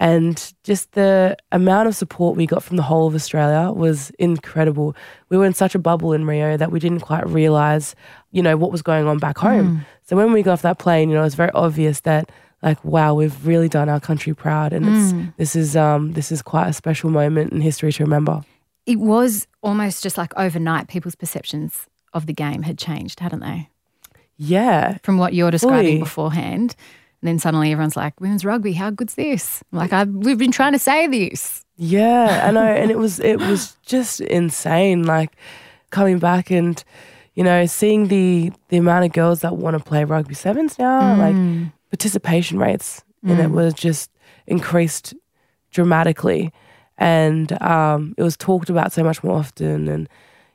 And 0.00 0.54
just 0.62 0.92
the 0.92 1.36
amount 1.50 1.88
of 1.88 1.96
support 1.96 2.36
we 2.36 2.46
got 2.46 2.62
from 2.62 2.76
the 2.76 2.84
whole 2.84 3.08
of 3.08 3.14
Australia 3.14 3.72
was 3.72 4.10
incredible. 4.18 4.94
We 5.28 5.36
were 5.36 5.44
in 5.44 5.54
such 5.54 5.74
a 5.74 5.78
bubble 5.78 6.12
in 6.12 6.24
Rio 6.24 6.56
that 6.56 6.70
we 6.70 6.78
didn't 6.78 7.00
quite 7.00 7.28
realize, 7.28 7.96
you 8.30 8.40
know, 8.40 8.56
what 8.56 8.70
was 8.70 8.80
going 8.80 9.08
on 9.08 9.18
back 9.18 9.38
home. 9.38 9.84
So 10.04 10.16
when 10.16 10.32
we 10.32 10.42
got 10.42 10.52
off 10.52 10.62
that 10.62 10.78
plane, 10.78 11.08
you 11.08 11.16
know, 11.16 11.22
it 11.22 11.24
was 11.24 11.34
very 11.34 11.50
obvious 11.52 12.00
that 12.00 12.30
like, 12.62 12.82
wow, 12.84 13.14
we've 13.14 13.46
really 13.46 13.68
done 13.68 13.88
our 13.88 14.00
country 14.00 14.34
proud. 14.34 14.72
And 14.72 14.86
it's 14.86 15.32
this 15.36 15.56
is 15.56 15.76
um 15.76 16.12
this 16.12 16.30
is 16.30 16.42
quite 16.42 16.68
a 16.68 16.72
special 16.72 17.10
moment 17.10 17.52
in 17.52 17.60
history 17.60 17.92
to 17.92 18.04
remember. 18.04 18.42
It 18.86 19.00
was 19.00 19.46
almost 19.62 20.02
just 20.02 20.16
like 20.16 20.32
overnight, 20.36 20.88
people's 20.88 21.14
perceptions 21.16 21.86
of 22.14 22.26
the 22.26 22.32
game 22.32 22.62
had 22.62 22.78
changed, 22.78 23.20
hadn't 23.20 23.40
they? 23.40 23.68
Yeah. 24.36 24.98
From 25.02 25.18
what 25.18 25.34
you're 25.34 25.50
describing 25.50 25.96
Fully. 25.96 25.98
beforehand. 25.98 26.76
And 27.20 27.28
then 27.28 27.38
suddenly 27.38 27.72
everyone's 27.72 27.96
like, 27.96 28.20
women's 28.20 28.44
rugby, 28.44 28.72
how 28.72 28.90
good's 28.90 29.14
this? 29.14 29.62
Like, 29.72 29.92
I, 29.92 30.04
we've 30.04 30.38
been 30.38 30.52
trying 30.52 30.72
to 30.72 30.78
say 30.78 31.06
this. 31.08 31.64
Yeah, 31.76 32.44
I 32.46 32.50
know, 32.50 32.62
and 32.62 32.90
it 32.90 32.98
was 33.04 33.20
it 33.20 33.38
was 33.38 33.76
just 33.84 34.20
insane. 34.20 35.04
Like 35.04 35.36
coming 35.90 36.18
back 36.18 36.50
and 36.50 36.82
you 37.34 37.44
know 37.44 37.66
seeing 37.66 38.08
the 38.08 38.52
the 38.68 38.76
amount 38.76 39.04
of 39.04 39.12
girls 39.12 39.40
that 39.40 39.56
want 39.56 39.78
to 39.78 39.82
play 39.82 40.04
rugby 40.04 40.34
sevens 40.34 40.78
now, 40.78 41.16
like 41.16 41.70
participation 41.90 42.58
rates 42.58 43.02
and 43.22 43.40
it 43.40 43.50
was 43.50 43.74
just 43.74 44.10
increased 44.46 45.14
dramatically, 45.70 46.52
and 46.96 47.60
um, 47.62 48.14
it 48.16 48.22
was 48.22 48.36
talked 48.36 48.70
about 48.70 48.92
so 48.92 49.02
much 49.04 49.22
more 49.22 49.36
often. 49.38 49.88
And 49.88 50.08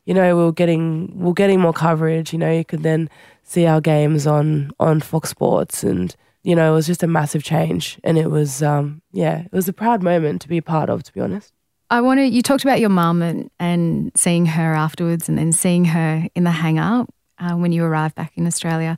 you 0.06 0.14
know, 0.14 0.36
we 0.36 0.44
were 0.44 0.52
getting 0.52 1.12
we 1.18 1.26
were 1.26 1.34
getting 1.34 1.60
more 1.60 1.74
coverage. 1.74 2.34
You 2.34 2.40
know, 2.40 2.52
you 2.52 2.66
could 2.66 2.84
then 2.84 3.10
see 3.44 3.66
our 3.66 3.82
games 3.82 4.26
on 4.28 4.72
on 4.80 5.02
Fox 5.02 5.30
Sports 5.30 5.84
and 5.84 6.16
you 6.44 6.56
know, 6.56 6.74
it 6.74 6.76
was 6.76 6.88
just 6.88 7.04
a 7.04 7.08
massive 7.08 7.44
change. 7.44 8.00
And 8.04 8.18
it 8.18 8.30
was, 8.30 8.62
um, 8.62 9.02
yeah, 9.12 9.42
it 9.42 9.52
was 9.54 9.68
a 9.68 9.74
proud 9.74 10.04
moment 10.04 10.42
to 10.42 10.48
be 10.48 10.58
a 10.58 10.62
part 10.62 10.90
of, 10.90 11.04
to 11.04 11.14
be 11.14 11.22
honest. 11.22 11.54
I 11.90 12.02
want 12.02 12.20
to, 12.20 12.26
you 12.26 12.42
talked 12.42 12.64
about 12.64 12.80
your 12.80 12.90
mum 12.90 13.22
and, 13.22 13.50
and 13.60 14.12
seeing 14.16 14.46
her 14.48 14.74
afterwards 14.74 15.30
and 15.30 15.38
then 15.38 15.52
seeing 15.52 15.86
her 15.86 16.28
in 16.36 16.44
the 16.44 16.52
hangar 16.52 17.06
uh, 17.40 17.54
when 17.56 17.72
you 17.72 17.84
arrived 17.84 18.16
back 18.16 18.34
in 18.36 18.46
Australia. 18.46 18.98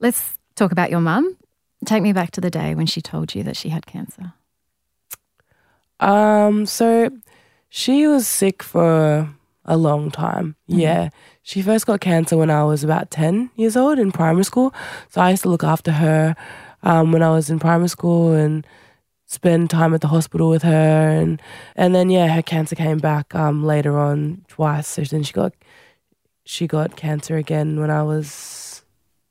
Let's 0.00 0.38
talk 0.54 0.72
about 0.72 0.90
your 0.90 1.00
mum. 1.00 1.36
Take 1.84 2.02
me 2.02 2.12
back 2.12 2.30
to 2.32 2.40
the 2.40 2.50
day 2.50 2.74
when 2.74 2.86
she 2.86 3.00
told 3.00 3.34
you 3.34 3.42
that 3.44 3.56
she 3.56 3.68
had 3.68 3.86
cancer. 3.86 4.32
Um, 6.00 6.64
so 6.66 7.10
she 7.68 8.06
was 8.06 8.26
sick 8.26 8.62
for 8.62 9.28
a 9.64 9.76
long 9.76 10.10
time. 10.10 10.56
Yeah. 10.66 11.10
She 11.42 11.60
first 11.62 11.86
got 11.86 12.00
cancer 12.00 12.36
when 12.36 12.50
I 12.50 12.64
was 12.64 12.82
about 12.82 13.10
10 13.10 13.50
years 13.56 13.76
old 13.76 13.98
in 13.98 14.12
primary 14.12 14.44
school. 14.44 14.72
So 15.10 15.20
I 15.20 15.30
used 15.30 15.42
to 15.42 15.48
look 15.48 15.64
after 15.64 15.92
her 15.92 16.36
um, 16.82 17.12
when 17.12 17.22
I 17.22 17.30
was 17.30 17.50
in 17.50 17.58
primary 17.58 17.88
school 17.88 18.32
and 18.32 18.66
spend 19.26 19.68
time 19.68 19.92
at 19.94 20.00
the 20.00 20.08
hospital 20.08 20.48
with 20.48 20.62
her. 20.62 21.08
And, 21.08 21.40
and 21.76 21.94
then, 21.94 22.10
yeah, 22.10 22.28
her 22.28 22.42
cancer 22.42 22.74
came 22.74 22.98
back 22.98 23.34
um, 23.34 23.64
later 23.64 23.98
on 23.98 24.44
twice. 24.48 24.88
So 24.88 25.02
then 25.02 25.22
she 25.22 25.32
got, 25.32 25.52
she 26.44 26.66
got 26.66 26.96
cancer 26.96 27.36
again 27.36 27.78
when 27.78 27.90
I 27.90 28.02
was 28.02 28.82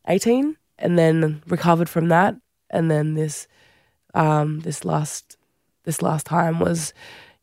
18. 0.07 0.55
and 0.79 0.97
then 0.97 1.41
recovered 1.47 1.89
from 1.89 2.09
that. 2.09 2.35
And 2.69 2.91
then 2.91 3.15
this, 3.15 3.47
um, 4.13 4.59
this 4.59 4.85
last, 4.85 5.37
this 5.83 6.01
last 6.01 6.25
time 6.25 6.59
was, 6.59 6.93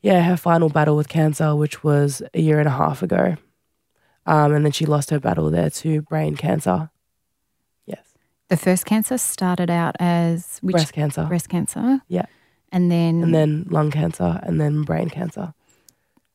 yeah, 0.00 0.22
her 0.22 0.36
final 0.36 0.68
battle 0.68 0.96
with 0.96 1.08
cancer, 1.08 1.56
which 1.56 1.82
was 1.82 2.22
a 2.34 2.40
year 2.40 2.60
and 2.60 2.68
a 2.68 2.72
half 2.72 3.02
ago. 3.02 3.36
Um, 4.26 4.52
and 4.52 4.64
then 4.64 4.72
she 4.72 4.86
lost 4.86 5.10
her 5.10 5.18
battle 5.18 5.50
there 5.50 5.70
to 5.70 6.02
brain 6.02 6.36
cancer. 6.36 6.90
The 8.48 8.56
first 8.56 8.84
cancer 8.84 9.18
started 9.18 9.70
out 9.70 9.96
as 9.98 10.58
which 10.60 10.74
breast 10.74 10.92
cancer, 10.92 11.24
breast 11.24 11.48
cancer. 11.48 12.00
Yeah. 12.08 12.26
And 12.70 12.90
then, 12.90 13.22
and 13.22 13.34
then 13.34 13.66
lung 13.70 13.90
cancer, 13.90 14.40
and 14.42 14.60
then 14.60 14.82
brain 14.82 15.08
cancer. 15.08 15.54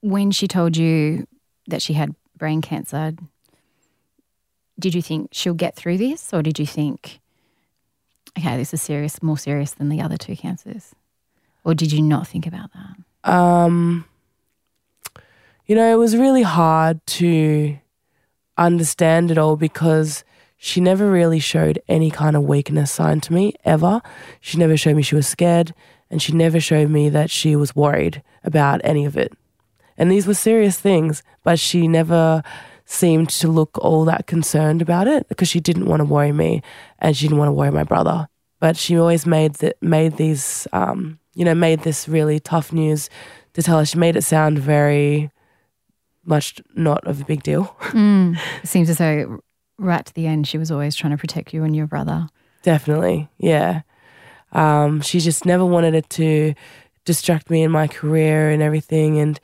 when 0.02 0.32
she 0.32 0.48
told 0.48 0.78
you 0.78 1.28
that 1.68 1.82
she 1.82 1.94
had 1.94 2.16
brain 2.38 2.62
cancer, 2.62 3.14
did 4.80 4.96
you 4.96 5.02
think 5.02 5.30
she'll 5.34 5.54
get 5.54 5.76
through 5.76 5.98
this, 5.98 6.34
or 6.34 6.42
did 6.42 6.58
you 6.58 6.66
think, 6.66 7.20
okay, 8.38 8.56
this 8.58 8.74
is 8.74 8.82
serious, 8.82 9.22
more 9.22 9.38
serious 9.38 9.72
than 9.72 9.90
the 9.90 10.02
other 10.02 10.18
two 10.18 10.36
cancers, 10.36 10.96
or 11.66 11.74
did 11.76 11.92
you 11.92 12.02
not 12.02 12.28
think 12.28 12.48
about 12.48 12.70
that? 12.74 13.30
Um, 13.30 14.06
you 15.66 15.76
know, 15.76 15.92
it 15.92 15.98
was 15.98 16.16
really 16.16 16.44
hard 16.44 17.06
to 17.08 17.78
understand 18.58 19.32
it 19.32 19.38
all 19.38 19.58
because 19.58 20.24
she 20.62 20.82
never 20.82 21.10
really 21.10 21.40
showed 21.40 21.82
any 21.88 22.12
kind 22.12 22.36
of 22.36 22.44
weakness 22.44 22.92
sign 22.92 23.22
to 23.22 23.34
me 23.34 23.54
ever. 23.64 24.02
She 24.42 24.58
never 24.58 24.76
showed 24.76 24.98
me 24.98 25.02
she 25.02 25.16
was 25.16 25.26
scared, 25.26 25.74
and 26.12 26.22
she 26.22 26.34
never 26.34 26.60
showed 26.60 26.90
me 26.90 27.08
that 27.08 27.32
she 27.32 27.56
was 27.56 27.78
worried 27.78 28.22
about 28.44 28.82
any 28.84 29.06
of 29.06 29.16
it. 29.16 29.32
And 29.98 30.12
these 30.12 30.28
were 30.28 30.34
serious 30.34 30.78
things, 30.78 31.24
but 31.46 31.60
she 31.60 31.88
never 31.88 32.44
seemed 32.84 33.30
to 33.30 33.48
look 33.48 33.78
all 33.78 34.04
that 34.04 34.28
concerned 34.28 34.82
about 34.82 35.08
it 35.08 35.30
because 35.30 35.48
she 35.48 35.62
didn't 35.62 35.86
want 35.86 36.02
to 36.02 36.06
worry 36.06 36.34
me 36.34 36.62
and 36.98 37.16
she 37.16 37.28
didn't 37.28 37.38
want 37.38 37.48
to 37.48 37.54
worry 37.54 37.72
my 37.72 37.84
brother. 37.84 38.28
But 38.60 38.76
she 38.76 39.00
always 39.00 39.26
made 39.26 39.56
th- 39.56 39.76
made 39.82 40.18
these, 40.18 40.68
um, 40.74 41.20
you 41.36 41.46
know, 41.46 41.56
made 41.56 41.82
this 41.84 42.10
really 42.10 42.40
tough 42.42 42.74
news 42.74 43.10
to 43.54 43.62
tell 43.64 43.78
us. 43.78 43.90
She 43.92 43.98
made 43.98 44.18
it 44.18 44.24
sound 44.24 44.60
very 44.60 45.32
much 46.26 46.60
not 46.76 47.06
of 47.08 47.22
a 47.22 47.26
big 47.26 47.44
deal. 47.44 47.74
It 48.64 48.68
seems 48.68 48.90
as 48.90 48.98
though 48.98 49.40
right 49.80 50.06
to 50.06 50.14
the 50.14 50.28
end, 50.28 50.48
she 50.48 50.58
was 50.58 50.72
always 50.72 50.96
trying 50.96 51.12
to 51.12 51.18
protect 51.18 51.54
you 51.54 51.64
and 51.64 51.76
your 51.76 51.88
brother. 51.88 52.28
Definitely, 52.64 53.30
yeah. 53.38 53.82
Um, 54.52 55.02
she 55.02 55.20
just 55.20 55.46
never 55.46 55.66
wanted 55.66 55.96
it 55.96 56.10
to 56.12 56.54
distract 57.06 57.50
me 57.50 57.64
in 57.64 57.72
my 57.72 57.88
career 57.88 58.50
and 58.50 58.62
everything. 58.62 59.20
And 59.20 59.40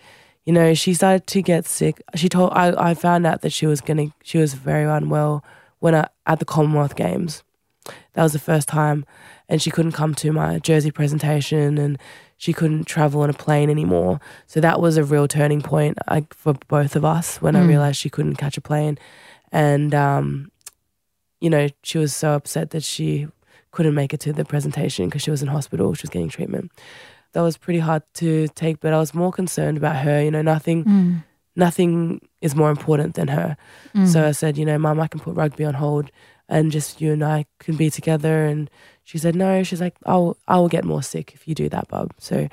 you 0.45 0.54
know, 0.54 0.74
she 0.74 0.93
started 0.93 1.26
to 1.28 1.41
get 1.41 1.65
sick. 1.65 2.02
She 2.15 2.30
told 2.30 2.52
I, 2.54 2.74
I 2.78 2.93
found 2.93 3.26
out 3.26 3.41
that 3.41 3.52
she 3.52 3.65
was 3.65 3.82
gonna 3.82 4.13
she 4.24 4.38
was 4.38 4.54
very 4.54 4.84
unwell 4.84 5.43
when 5.80 5.95
I, 5.95 6.08
at 6.28 6.39
the 6.39 6.45
Commonwealth 6.45 6.95
Games. 6.95 7.43
That 8.13 8.24
was 8.24 8.34
the 8.34 8.39
first 8.39 8.67
time, 8.67 9.06
and 9.48 9.62
she 9.62 9.71
couldn't 9.71 9.91
come 9.91 10.15
to 10.15 10.32
my 10.32 10.60
jersey 10.60 10.91
presentation, 10.91 11.78
and 11.78 12.00
she 12.38 12.54
couldn't 12.54 12.86
travel 12.86 13.21
on 13.21 13.30
a 13.30 13.34
plane 13.34 13.69
anymore. 13.69 14.19
So 14.48 14.60
that 14.60 14.82
was 14.82 14.98
a 14.98 15.04
real 15.04 15.28
turning 15.28 15.62
point 15.62 15.98
like, 16.10 16.34
for 16.34 16.54
both 16.67 16.95
of 16.95 17.06
us 17.06 17.41
when 17.41 17.56
I 17.56 17.65
realized 17.65 17.98
she 17.98 18.10
couldn't 18.10 18.36
catch 18.36 18.58
a 18.58 18.62
plane, 18.62 18.98
and 19.56 19.96
um, 19.96 20.52
you 21.39 21.50
know, 21.50 21.70
she 21.82 21.98
was 21.98 22.13
so 22.13 22.34
upset 22.34 22.72
that 22.72 22.84
she 22.84 23.28
couldn't 23.72 23.96
make 23.96 24.13
it 24.13 24.20
to 24.20 24.34
the 24.34 24.44
presentation 24.44 25.08
because 25.08 25.22
she 25.22 25.32
was 25.32 25.41
in 25.41 25.48
hospital. 25.48 25.94
She 25.94 26.04
was 26.04 26.10
getting 26.10 26.28
treatment. 26.28 26.72
That 27.32 27.41
was 27.41 27.56
pretty 27.56 27.80
hard 27.80 28.04
to 28.15 28.50
take, 28.50 28.82
but 28.82 28.91
I 28.91 29.00
was 29.00 29.13
more 29.13 29.32
concerned 29.32 29.78
about 29.78 29.96
her. 30.04 30.22
You 30.22 30.30
know, 30.30 30.41
nothing, 30.41 30.84
mm. 30.84 31.24
nothing 31.56 32.20
is 32.41 32.54
more 32.54 32.70
important 32.70 33.15
than 33.15 33.30
her. 33.30 33.56
Mm. 33.96 34.08
So 34.08 34.28
I 34.28 34.32
said, 34.32 34.58
you 34.58 34.65
know, 34.65 34.78
Mum, 34.78 35.00
I 35.00 35.08
can 35.08 35.22
put 35.22 35.36
rugby 35.36 35.63
on 35.63 35.76
hold, 35.76 36.12
and 36.50 36.70
just 36.70 37.00
you 37.00 37.13
and 37.13 37.24
I 37.24 37.46
can 37.60 37.78
be 37.78 37.89
together. 37.89 38.46
And 38.46 38.70
she 39.06 39.18
said, 39.18 39.36
no. 39.36 39.63
She's 39.63 39.80
like, 39.80 39.96
I'll, 40.06 40.36
I 40.50 40.58
will 40.58 40.70
get 40.70 40.84
more 40.84 41.02
sick 41.02 41.34
if 41.34 41.48
you 41.48 41.56
do 41.56 41.70
that, 41.70 41.88
bub. 41.88 42.12
So 42.18 42.50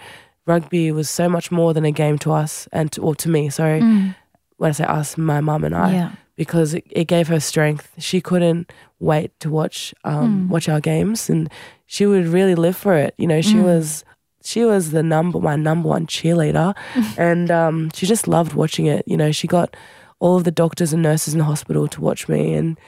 rugby 0.46 0.92
was 0.92 1.10
so 1.10 1.28
much 1.28 1.50
more 1.50 1.74
than 1.74 1.84
a 1.84 1.92
game 1.92 2.18
to 2.18 2.32
us 2.32 2.68
and 2.70 2.92
to, 2.92 3.02
or 3.02 3.16
to 3.16 3.28
me. 3.28 3.50
Sorry, 3.50 3.80
mm. 3.80 4.14
when 4.58 4.68
I 4.68 4.72
say 4.72 4.84
us, 4.84 5.18
my 5.18 5.40
mum 5.40 5.64
and 5.64 5.74
I 5.74 5.92
Yeah. 5.92 6.12
Because 6.36 6.74
it, 6.74 6.84
it 6.90 7.04
gave 7.04 7.28
her 7.28 7.40
strength. 7.40 7.92
She 7.98 8.20
couldn't 8.20 8.72
wait 8.98 9.38
to 9.40 9.50
watch 9.50 9.94
um, 10.04 10.48
watch 10.48 10.68
our 10.68 10.80
games, 10.80 11.28
and 11.28 11.50
she 11.86 12.06
would 12.06 12.26
really 12.26 12.54
live 12.54 12.76
for 12.76 12.94
it. 12.94 13.14
You 13.18 13.26
know, 13.26 13.40
she 13.40 13.56
was 13.58 14.04
she 14.44 14.64
was 14.64 14.90
the 14.90 15.02
number 15.02 15.38
my 15.40 15.56
number 15.56 15.88
one 15.88 16.06
cheerleader, 16.06 16.74
and 17.18 17.50
um, 17.50 17.90
she 17.94 18.06
just 18.06 18.28
loved 18.28 18.54
watching 18.54 18.86
it. 18.86 19.04
You 19.06 19.16
know, 19.16 19.32
she 19.32 19.46
got 19.46 19.76
all 20.18 20.36
of 20.36 20.44
the 20.44 20.50
doctors 20.50 20.92
and 20.92 21.02
nurses 21.02 21.34
in 21.34 21.38
the 21.38 21.44
hospital 21.44 21.88
to 21.88 22.00
watch 22.00 22.28
me 22.28 22.54
and 22.54 22.78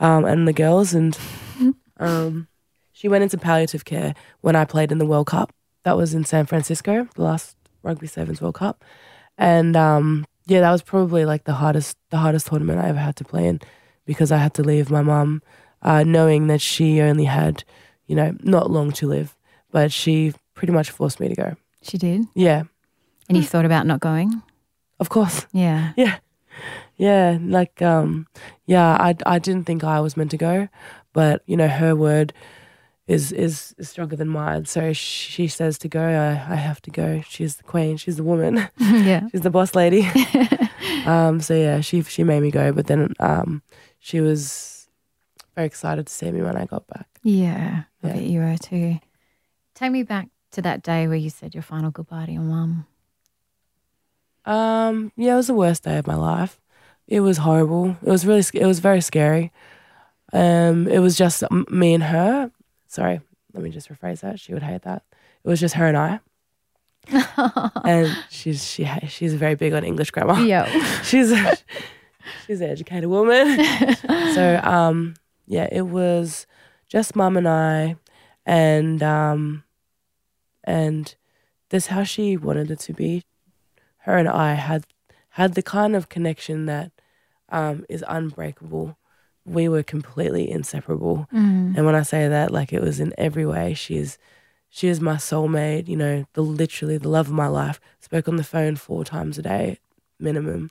um, 0.00 0.24
and 0.24 0.48
the 0.48 0.52
girls, 0.52 0.94
and 0.94 1.18
um, 1.98 2.48
she 2.92 3.08
went 3.08 3.22
into 3.22 3.38
palliative 3.38 3.84
care 3.84 4.14
when 4.40 4.56
I 4.56 4.64
played 4.64 4.92
in 4.92 4.98
the 4.98 5.06
World 5.06 5.26
Cup. 5.26 5.52
That 5.84 5.96
was 5.96 6.14
in 6.14 6.24
San 6.24 6.46
Francisco, 6.46 7.08
the 7.14 7.22
last 7.22 7.56
Rugby 7.82 8.06
Sevens 8.06 8.42
World 8.42 8.56
Cup, 8.56 8.84
and 9.36 9.76
um, 9.76 10.26
yeah, 10.48 10.60
that 10.60 10.70
was 10.72 10.82
probably 10.82 11.24
like 11.24 11.44
the 11.44 11.52
hardest 11.54 11.96
the 12.10 12.16
hardest 12.16 12.46
tournament 12.48 12.80
I 12.80 12.88
ever 12.88 12.98
had 12.98 13.16
to 13.16 13.24
play 13.24 13.46
in 13.46 13.60
because 14.04 14.32
I 14.32 14.38
had 14.38 14.54
to 14.54 14.62
leave 14.62 14.90
my 14.90 15.02
mum, 15.02 15.42
uh, 15.82 16.02
knowing 16.02 16.46
that 16.48 16.60
she 16.60 17.00
only 17.00 17.24
had, 17.24 17.62
you 18.06 18.16
know, 18.16 18.34
not 18.42 18.70
long 18.70 18.90
to 18.92 19.06
live, 19.06 19.36
but 19.70 19.92
she 19.92 20.32
pretty 20.54 20.72
much 20.72 20.90
forced 20.90 21.20
me 21.20 21.28
to 21.28 21.34
go. 21.34 21.56
She 21.82 21.98
did. 21.98 22.24
Yeah, 22.34 22.64
And 23.28 23.36
you 23.36 23.44
thought 23.44 23.64
about 23.66 23.86
not 23.86 24.00
going? 24.00 24.42
of 25.00 25.08
course. 25.08 25.46
Yeah. 25.52 25.92
Yeah, 25.96 26.18
yeah. 26.96 27.38
Like, 27.40 27.80
um, 27.82 28.26
yeah. 28.66 28.96
I 28.98 29.14
I 29.26 29.38
didn't 29.38 29.64
think 29.64 29.84
I 29.84 30.00
was 30.00 30.16
meant 30.16 30.32
to 30.32 30.36
go, 30.36 30.68
but 31.12 31.42
you 31.46 31.56
know, 31.56 31.68
her 31.68 31.94
word 31.94 32.32
is 33.08 33.32
is, 33.32 33.74
is 33.78 33.88
stronger 33.88 34.14
than 34.14 34.28
mine. 34.28 34.66
So 34.66 34.92
she 34.92 35.48
says 35.48 35.76
to 35.78 35.88
go, 35.88 36.00
I, 36.00 36.52
I 36.52 36.56
have 36.56 36.80
to 36.82 36.90
go. 36.90 37.22
She's 37.28 37.56
the 37.56 37.64
queen. 37.64 37.96
She's 37.96 38.16
the 38.16 38.22
woman. 38.22 38.68
yeah. 38.78 39.26
She's 39.32 39.40
the 39.40 39.50
boss 39.50 39.74
lady. 39.74 40.06
um, 41.06 41.40
so 41.40 41.54
yeah, 41.54 41.80
she 41.80 42.02
she 42.02 42.22
made 42.22 42.40
me 42.42 42.50
go, 42.52 42.72
but 42.72 42.86
then 42.86 43.14
um, 43.18 43.62
she 43.98 44.20
was 44.20 44.88
very 45.56 45.66
excited 45.66 46.06
to 46.06 46.12
see 46.12 46.30
me 46.30 46.42
when 46.42 46.56
I 46.56 46.66
got 46.66 46.86
back. 46.86 47.08
Yeah. 47.24 47.82
I 48.04 48.06
Yeah. 48.06 48.12
bet 48.14 48.22
you 48.22 48.40
were 48.40 48.56
too. 48.58 49.00
Take 49.74 49.90
me 49.92 50.02
back 50.04 50.28
to 50.52 50.62
that 50.62 50.82
day 50.82 51.08
where 51.08 51.16
you 51.16 51.30
said 51.30 51.54
your 51.54 51.62
final 51.62 51.90
goodbye 51.90 52.26
to 52.26 52.32
your 52.32 52.42
mum. 52.42 52.86
Um, 54.44 55.12
yeah, 55.16 55.32
it 55.34 55.36
was 55.36 55.46
the 55.48 55.54
worst 55.54 55.84
day 55.84 55.98
of 55.98 56.06
my 56.06 56.14
life. 56.14 56.60
It 57.06 57.20
was 57.20 57.38
horrible. 57.38 57.96
It 58.02 58.10
was 58.10 58.24
really, 58.26 58.44
it 58.54 58.66
was 58.66 58.80
very 58.80 59.00
scary. 59.00 59.52
Um, 60.32 60.86
it 60.88 60.98
was 61.00 61.16
just 61.16 61.42
me 61.70 61.94
and 61.94 62.02
her. 62.04 62.50
Sorry, 62.88 63.20
let 63.52 63.62
me 63.62 63.70
just 63.70 63.88
rephrase 63.88 64.20
that. 64.20 64.40
She 64.40 64.52
would 64.52 64.62
hate 64.62 64.82
that. 64.82 65.02
It 65.44 65.48
was 65.48 65.60
just 65.60 65.74
her 65.74 65.86
and 65.86 65.96
I. 65.96 66.20
and 67.84 68.16
she's 68.28 68.64
she 68.64 68.86
she's 69.08 69.34
very 69.34 69.54
big 69.54 69.72
on 69.72 69.84
English 69.84 70.10
grammar. 70.10 70.40
Yeah. 70.40 70.66
she's 71.02 71.30
a, 71.30 71.56
she's 72.46 72.60
an 72.60 72.70
educated 72.70 73.08
woman. 73.08 73.64
so 74.34 74.60
um, 74.62 75.14
yeah, 75.46 75.68
it 75.70 75.82
was 75.82 76.46
just 76.88 77.16
mum 77.16 77.36
and 77.36 77.48
I, 77.48 77.96
and 78.44 79.02
um, 79.02 79.64
and 80.64 81.14
this 81.70 81.86
how 81.86 82.04
she 82.04 82.36
wanted 82.36 82.70
it 82.70 82.80
to 82.80 82.92
be. 82.92 83.24
Her 83.98 84.16
and 84.16 84.28
I 84.28 84.54
had 84.54 84.86
had 85.30 85.54
the 85.54 85.62
kind 85.62 85.94
of 85.94 86.08
connection 86.08 86.66
that 86.66 86.92
um, 87.48 87.86
is 87.88 88.04
unbreakable. 88.08 88.97
We 89.48 89.68
were 89.68 89.82
completely 89.82 90.50
inseparable, 90.50 91.26
and 91.76 91.84
when 91.86 91.94
I 91.94 92.02
say 92.02 92.28
that, 92.28 92.50
like 92.52 92.72
it 92.72 92.82
was 92.82 93.00
in 93.00 93.12
every 93.18 93.46
way. 93.46 93.74
She 93.74 93.96
is 93.96 94.18
she 94.70 94.88
is 94.88 95.00
my 95.00 95.14
soulmate. 95.16 95.88
You 95.88 95.96
know, 95.96 96.24
the 96.34 96.42
literally 96.42 96.98
the 96.98 97.08
love 97.08 97.28
of 97.28 97.32
my 97.34 97.48
life. 97.48 97.80
Spoke 98.00 98.28
on 98.28 98.36
the 98.36 98.44
phone 98.44 98.76
four 98.76 99.04
times 99.04 99.38
a 99.38 99.42
day, 99.42 99.78
minimum 100.18 100.70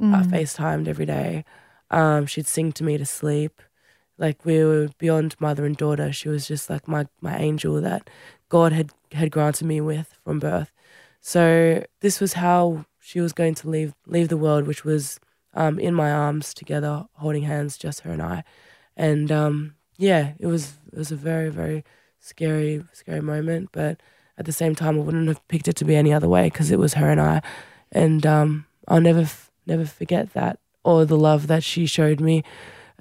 uh, 0.00 0.22
FaceTimed 0.24 0.88
every 0.88 1.06
day. 1.06 1.44
Um, 1.90 2.26
she'd 2.26 2.46
sing 2.46 2.72
to 2.72 2.84
me 2.84 2.96
to 2.98 3.04
sleep. 3.06 3.60
Like 4.18 4.44
we 4.44 4.64
were 4.64 4.88
beyond 4.98 5.36
mother 5.40 5.64
and 5.66 5.76
daughter. 5.76 6.12
She 6.12 6.28
was 6.28 6.46
just 6.48 6.70
like 6.70 6.86
my, 6.88 7.06
my 7.20 7.36
angel 7.36 7.80
that 7.80 8.08
God 8.48 8.72
had, 8.72 8.90
had 9.12 9.30
granted 9.30 9.66
me 9.66 9.80
with 9.80 10.14
from 10.24 10.38
birth. 10.38 10.70
So 11.20 11.84
this 12.00 12.20
was 12.20 12.34
how 12.34 12.84
she 13.00 13.20
was 13.20 13.32
going 13.32 13.54
to 13.56 13.68
leave 13.68 13.94
leave 14.06 14.28
the 14.28 14.36
world, 14.36 14.66
which 14.66 14.84
was 14.84 15.20
um, 15.54 15.78
in 15.78 15.94
my 15.94 16.10
arms 16.10 16.54
together, 16.54 17.04
holding 17.14 17.42
hands, 17.42 17.76
just 17.76 18.00
her 18.00 18.12
and 18.12 18.22
I. 18.22 18.44
And 18.96 19.30
um, 19.30 19.74
yeah, 19.96 20.32
it 20.38 20.46
was 20.46 20.74
it 20.92 20.98
was 20.98 21.12
a 21.12 21.16
very 21.16 21.50
very 21.50 21.84
scary 22.20 22.84
scary 22.92 23.20
moment, 23.20 23.70
but 23.72 24.00
at 24.38 24.46
the 24.46 24.52
same 24.52 24.74
time, 24.74 24.96
I 24.96 25.02
wouldn't 25.02 25.28
have 25.28 25.46
picked 25.48 25.68
it 25.68 25.76
to 25.76 25.84
be 25.84 25.96
any 25.96 26.12
other 26.12 26.28
way 26.28 26.44
because 26.44 26.70
it 26.70 26.78
was 26.78 26.94
her 26.94 27.10
and 27.10 27.20
I, 27.20 27.42
and 27.90 28.24
um, 28.26 28.66
I'll 28.88 29.00
never 29.00 29.20
f- 29.20 29.50
never 29.66 29.84
forget 29.84 30.32
that 30.32 30.58
or 30.84 31.04
the 31.04 31.18
love 31.18 31.46
that 31.46 31.62
she 31.62 31.86
showed 31.86 32.20
me, 32.20 32.42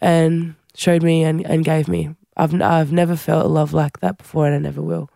and 0.01 0.55
showed 0.75 1.03
me 1.03 1.23
and, 1.23 1.45
and 1.45 1.65
gave 1.65 1.87
me. 1.87 2.15
I've 2.37 2.59
I've 2.61 2.91
never 2.91 3.15
felt 3.15 3.45
a 3.45 3.49
love 3.49 3.73
like 3.73 3.99
that 3.99 4.17
before, 4.17 4.45
and 4.45 4.55
I 4.55 4.59
never 4.59 4.81
will. 4.81 5.09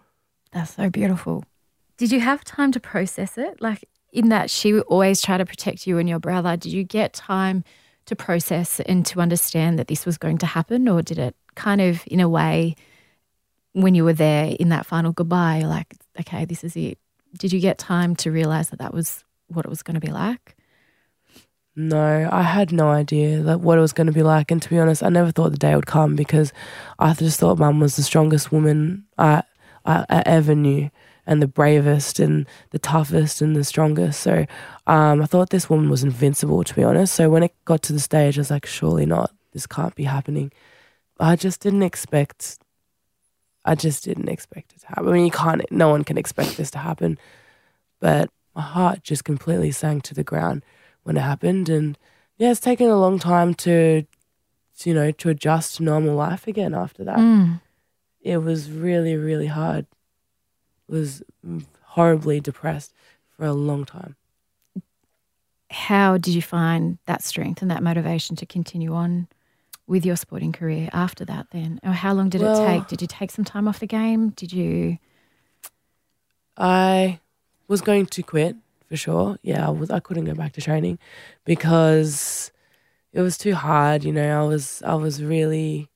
That's 0.52 0.76
so 0.76 0.90
beautiful. 0.90 1.44
Did 1.98 2.12
you 2.12 2.20
have 2.20 2.44
time 2.44 2.72
to 2.74 2.80
process 2.80 3.38
it? 3.38 3.62
Like, 3.62 3.86
in 4.16 4.30
that 4.30 4.50
she 4.50 4.74
would 4.74 4.84
always 4.84 5.22
try 5.22 5.38
to 5.38 5.46
protect 5.46 5.86
you 5.86 5.98
and 5.98 6.08
your 6.08 6.20
brother, 6.20 6.56
did 6.56 6.72
you 6.72 6.84
get 6.84 7.14
time 7.14 7.64
to 8.06 8.16
process 8.16 8.80
and 8.80 9.06
to 9.08 9.20
understand 9.20 9.78
that 9.78 9.88
this 9.88 10.06
was 10.06 10.18
going 10.18 10.38
to 10.38 10.46
happen, 10.46 10.88
or 10.88 11.02
did 11.02 11.20
it 11.20 11.36
kind 11.56 11.82
of, 11.82 12.02
in 12.08 12.20
a 12.22 12.30
way, 12.30 12.76
when 13.74 13.94
you 13.94 14.06
were 14.06 14.14
there 14.14 14.56
in 14.58 14.70
that 14.70 14.86
final 14.86 15.12
goodbye, 15.12 15.64
like, 15.64 15.94
okay, 16.20 16.46
this 16.46 16.64
is 16.64 16.78
it. 16.78 16.98
Did 17.38 17.52
you 17.52 17.60
get 17.60 17.78
time 17.78 18.16
to 18.18 18.32
realize 18.32 18.70
that 18.70 18.80
that 18.80 18.94
was 18.94 19.26
what 19.48 19.66
it 19.66 19.70
was 19.70 19.84
going 19.84 19.96
to 19.96 20.06
be 20.06 20.14
like? 20.14 20.56
No, 21.76 22.30
I 22.32 22.44
had 22.44 22.72
no 22.72 22.88
idea 22.88 23.42
that 23.42 23.60
what 23.60 23.78
it 23.78 23.82
was 23.82 23.92
going 23.92 24.08
to 24.08 24.14
be 24.14 24.24
like. 24.24 24.50
And 24.50 24.62
to 24.62 24.70
be 24.70 24.80
honest, 24.80 25.04
I 25.04 25.10
never 25.10 25.32
thought 25.32 25.52
the 25.52 25.58
day 25.58 25.76
would 25.76 25.88
come 25.88 26.16
because 26.16 26.54
I 27.00 27.14
just 27.14 27.38
thought 27.38 27.60
mum 27.60 27.82
was 27.82 27.98
the 27.98 28.04
strongest 28.04 28.50
woman 28.50 29.04
I, 29.18 29.44
I, 29.84 30.06
I 30.10 30.24
ever 30.26 30.56
knew 30.56 30.90
and 31.28 31.42
the 31.42 31.48
bravest 31.48 32.20
and 32.20 32.46
the 32.72 32.80
toughest 32.80 33.42
and 33.42 33.56
the 33.56 33.64
strongest. 33.64 34.22
So 34.22 34.46
um, 34.88 35.22
I 35.22 35.26
thought 35.26 35.50
this 35.50 35.70
woman 35.70 35.90
was 35.90 36.04
invincible, 36.04 36.64
to 36.64 36.76
be 36.76 36.84
honest. 36.84 37.16
So 37.16 37.30
when 37.30 37.44
it 37.44 37.54
got 37.66 37.82
to 37.84 37.94
the 37.94 38.00
stage, 38.00 38.38
I 38.38 38.42
was 38.42 38.52
like, 38.52 38.66
surely 38.66 39.06
not. 39.06 39.32
This 39.54 39.66
can't 39.66 39.96
be 39.96 40.04
happening. 40.04 40.52
I 41.20 41.36
just 41.36 41.62
didn't 41.62 41.84
expect. 41.84 42.60
I 43.64 43.76
just 43.76 44.04
didn't 44.04 44.30
expect 44.30 44.74
it 44.74 44.82
to 44.82 44.88
happen. 44.88 45.08
I 45.08 45.12
mean, 45.12 45.26
you 45.26 45.32
can't. 45.32 45.64
No 45.72 45.90
one 45.90 46.04
can 46.04 46.18
expect 46.18 46.58
this 46.58 46.70
to 46.72 46.80
happen. 46.80 47.18
But 48.00 48.30
my 48.54 48.62
heart 48.62 49.04
just 49.04 49.24
completely 49.24 49.72
sank 49.72 50.04
to 50.04 50.14
the 50.14 50.24
ground 50.24 50.64
when 51.04 51.18
it 51.18 51.22
happened, 51.22 51.70
and 51.70 51.98
yeah, 52.38 52.52
it's 52.52 52.60
taken 52.60 52.90
a 52.90 53.00
long 53.00 53.20
time 53.20 53.54
to, 53.56 54.06
to 54.80 54.90
you 54.90 54.94
know, 54.94 55.12
to 55.12 55.30
adjust 55.30 55.78
to 55.78 55.84
normal 55.84 56.16
life 56.16 56.48
again 56.48 56.74
after 56.74 57.04
that. 57.04 57.18
Mm. 57.18 57.62
It 58.22 58.38
was 58.38 58.70
really, 58.72 59.16
really 59.16 59.48
hard. 59.48 59.86
Was 60.88 61.24
horribly 61.84 62.40
depressed 62.40 62.94
for 63.36 63.46
a 63.46 63.54
long 63.54 63.86
time. 63.86 64.16
How 65.72 66.18
did 66.18 66.34
you 66.34 66.42
find 66.42 67.00
that 67.06 67.24
strength 67.24 67.62
and 67.62 67.72
that 67.72 67.82
motivation 67.82 68.36
to 68.38 68.46
continue 68.46 68.94
on 68.94 69.28
with 69.88 70.06
your 70.06 70.16
sporting 70.16 70.52
career 70.52 70.90
after 70.94 71.26
that 71.26 71.48
then? 71.52 71.80
Or 71.84 71.92
how 71.92 72.14
long 72.14 72.30
did 72.30 72.42
Well- 72.42 72.64
it 72.64 72.68
take? 72.68 72.88
Did 72.88 73.02
you 73.02 73.08
take 73.08 73.32
some 73.32 73.46
time 73.46 73.68
off 73.68 73.80
the 73.80 73.88
game? 73.88 74.30
Did 74.30 74.54
you 74.54 75.00
I 76.58 77.20
was 77.68 77.82
going 77.82 78.06
to 78.06 78.24
quit 78.24 78.56
for 78.88 78.96
sure. 78.96 79.38
Yeah, 79.42 79.68
I 79.68 79.72
was. 79.72 79.90
I 79.90 80.00
couldn't 80.00 80.26
go 80.26 80.34
back 80.36 80.54
to 80.54 80.62
training 80.62 81.00
because 81.44 82.52
it 83.12 83.22
was 83.22 83.38
too 83.38 83.56
hard. 83.56 84.04
You 84.04 84.14
know, 84.14 84.44
I 84.44 84.48
was. 84.48 84.82
I 84.86 84.96
was 84.96 85.22
really, 85.24 85.90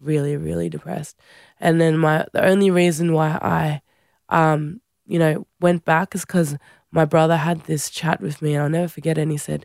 really, 0.00 0.36
really 0.36 0.68
depressed. 0.68 1.18
And 1.60 1.80
then 1.80 1.98
my 1.98 2.26
the 2.32 2.44
only 2.44 2.70
reason 2.70 3.12
why 3.12 3.38
I, 3.42 3.82
um, 4.28 4.80
you 5.06 5.18
know, 5.18 5.46
went 5.60 5.84
back 5.84 6.14
is 6.14 6.24
because 6.24 6.56
my 6.90 7.04
brother 7.04 7.36
had 7.36 7.64
this 7.64 7.90
chat 7.90 8.20
with 8.20 8.40
me, 8.42 8.54
and 8.54 8.62
I'll 8.62 8.68
never 8.70 8.88
forget. 8.88 9.18
it, 9.18 9.22
And 9.22 9.30
he 9.30 9.38
said, 9.38 9.64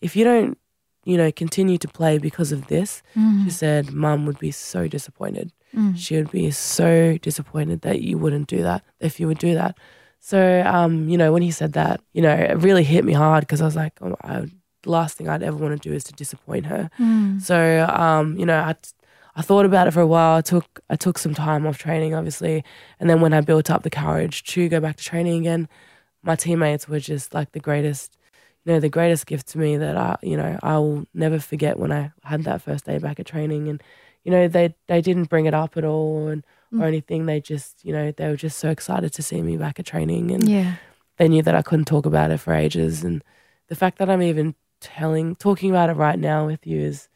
"If 0.00 0.16
you 0.16 0.24
don't, 0.24 0.58
you 1.04 1.16
know, 1.16 1.30
continue 1.32 1.78
to 1.78 1.88
play 1.88 2.18
because 2.18 2.52
of 2.52 2.66
this," 2.68 3.02
she 3.44 3.50
said, 3.50 3.92
"Mum 3.92 4.26
would 4.26 4.38
be 4.38 4.50
so 4.50 4.88
disappointed." 4.88 5.52
she 5.94 6.16
would 6.16 6.32
be 6.32 6.50
so 6.50 7.16
disappointed 7.18 7.82
that 7.82 8.02
you 8.02 8.18
wouldn't 8.18 8.48
do 8.48 8.60
that 8.64 8.82
if 8.98 9.20
you 9.20 9.28
would 9.28 9.38
do 9.38 9.54
that. 9.54 9.78
So, 10.18 10.62
um, 10.66 11.08
you 11.08 11.16
know, 11.16 11.32
when 11.32 11.42
he 11.42 11.52
said 11.52 11.74
that, 11.74 12.00
you 12.12 12.22
know, 12.22 12.32
it 12.34 12.58
really 12.58 12.82
hit 12.82 13.04
me 13.04 13.12
hard 13.12 13.42
because 13.42 13.60
I 13.62 13.66
was 13.66 13.76
like, 13.76 13.92
oh, 14.02 14.16
I, 14.22 14.46
the 14.82 14.90
last 14.90 15.16
thing 15.16 15.28
I'd 15.28 15.44
ever 15.44 15.56
want 15.56 15.80
to 15.80 15.88
do 15.88 15.94
is 15.94 16.02
to 16.04 16.12
disappoint 16.12 16.66
her. 16.66 16.90
So, 17.40 17.86
um, 17.88 18.36
you 18.36 18.44
know, 18.46 18.58
I, 18.58 18.74
I 19.36 19.42
thought 19.42 19.64
about 19.64 19.86
it 19.86 19.92
for 19.92 20.00
a 20.00 20.06
while. 20.06 20.36
I 20.36 20.40
took 20.40 20.80
I 20.90 20.96
took 20.96 21.18
some 21.18 21.34
time 21.34 21.66
off 21.66 21.78
training, 21.78 22.14
obviously, 22.14 22.64
and 22.98 23.08
then 23.08 23.20
when 23.20 23.32
I 23.32 23.40
built 23.40 23.70
up 23.70 23.82
the 23.82 23.90
courage 23.90 24.42
to 24.44 24.68
go 24.68 24.80
back 24.80 24.96
to 24.96 25.04
training 25.04 25.40
again, 25.40 25.68
my 26.22 26.36
teammates 26.36 26.88
were 26.88 27.00
just 27.00 27.32
like 27.32 27.52
the 27.52 27.60
greatest, 27.60 28.18
you 28.64 28.72
know, 28.72 28.80
the 28.80 28.88
greatest 28.88 29.26
gift 29.26 29.48
to 29.48 29.58
me 29.58 29.76
that 29.76 29.96
I, 29.96 30.16
you 30.22 30.36
know, 30.36 30.58
I 30.62 30.78
will 30.78 31.06
never 31.14 31.38
forget 31.38 31.78
when 31.78 31.92
I 31.92 32.12
had 32.24 32.44
that 32.44 32.62
first 32.62 32.84
day 32.86 32.98
back 32.98 33.20
at 33.20 33.26
training. 33.26 33.68
And 33.68 33.82
you 34.24 34.30
know 34.30 34.48
they 34.48 34.74
they 34.86 35.00
didn't 35.00 35.30
bring 35.30 35.46
it 35.46 35.54
up 35.54 35.76
at 35.76 35.84
all 35.84 36.28
and 36.28 36.44
or 36.78 36.84
anything. 36.86 37.26
They 37.26 37.40
just 37.40 37.84
you 37.84 37.92
know 37.92 38.12
they 38.12 38.28
were 38.28 38.36
just 38.36 38.58
so 38.58 38.70
excited 38.70 39.12
to 39.14 39.22
see 39.22 39.42
me 39.42 39.56
back 39.56 39.78
at 39.80 39.86
training. 39.86 40.30
And 40.30 40.48
Yeah. 40.48 40.74
they 41.16 41.28
knew 41.28 41.42
that 41.42 41.54
I 41.54 41.62
couldn't 41.62 41.86
talk 41.86 42.06
about 42.06 42.30
it 42.30 42.38
for 42.38 42.54
ages. 42.54 43.04
And 43.04 43.22
the 43.68 43.74
fact 43.76 43.98
that 43.98 44.10
I'm 44.10 44.22
even 44.22 44.54
telling 44.80 45.36
talking 45.36 45.70
about 45.70 45.90
it 45.90 45.94
right 45.94 46.18
now 46.18 46.46
with 46.46 46.66
you 46.66 46.80
is 46.80 47.08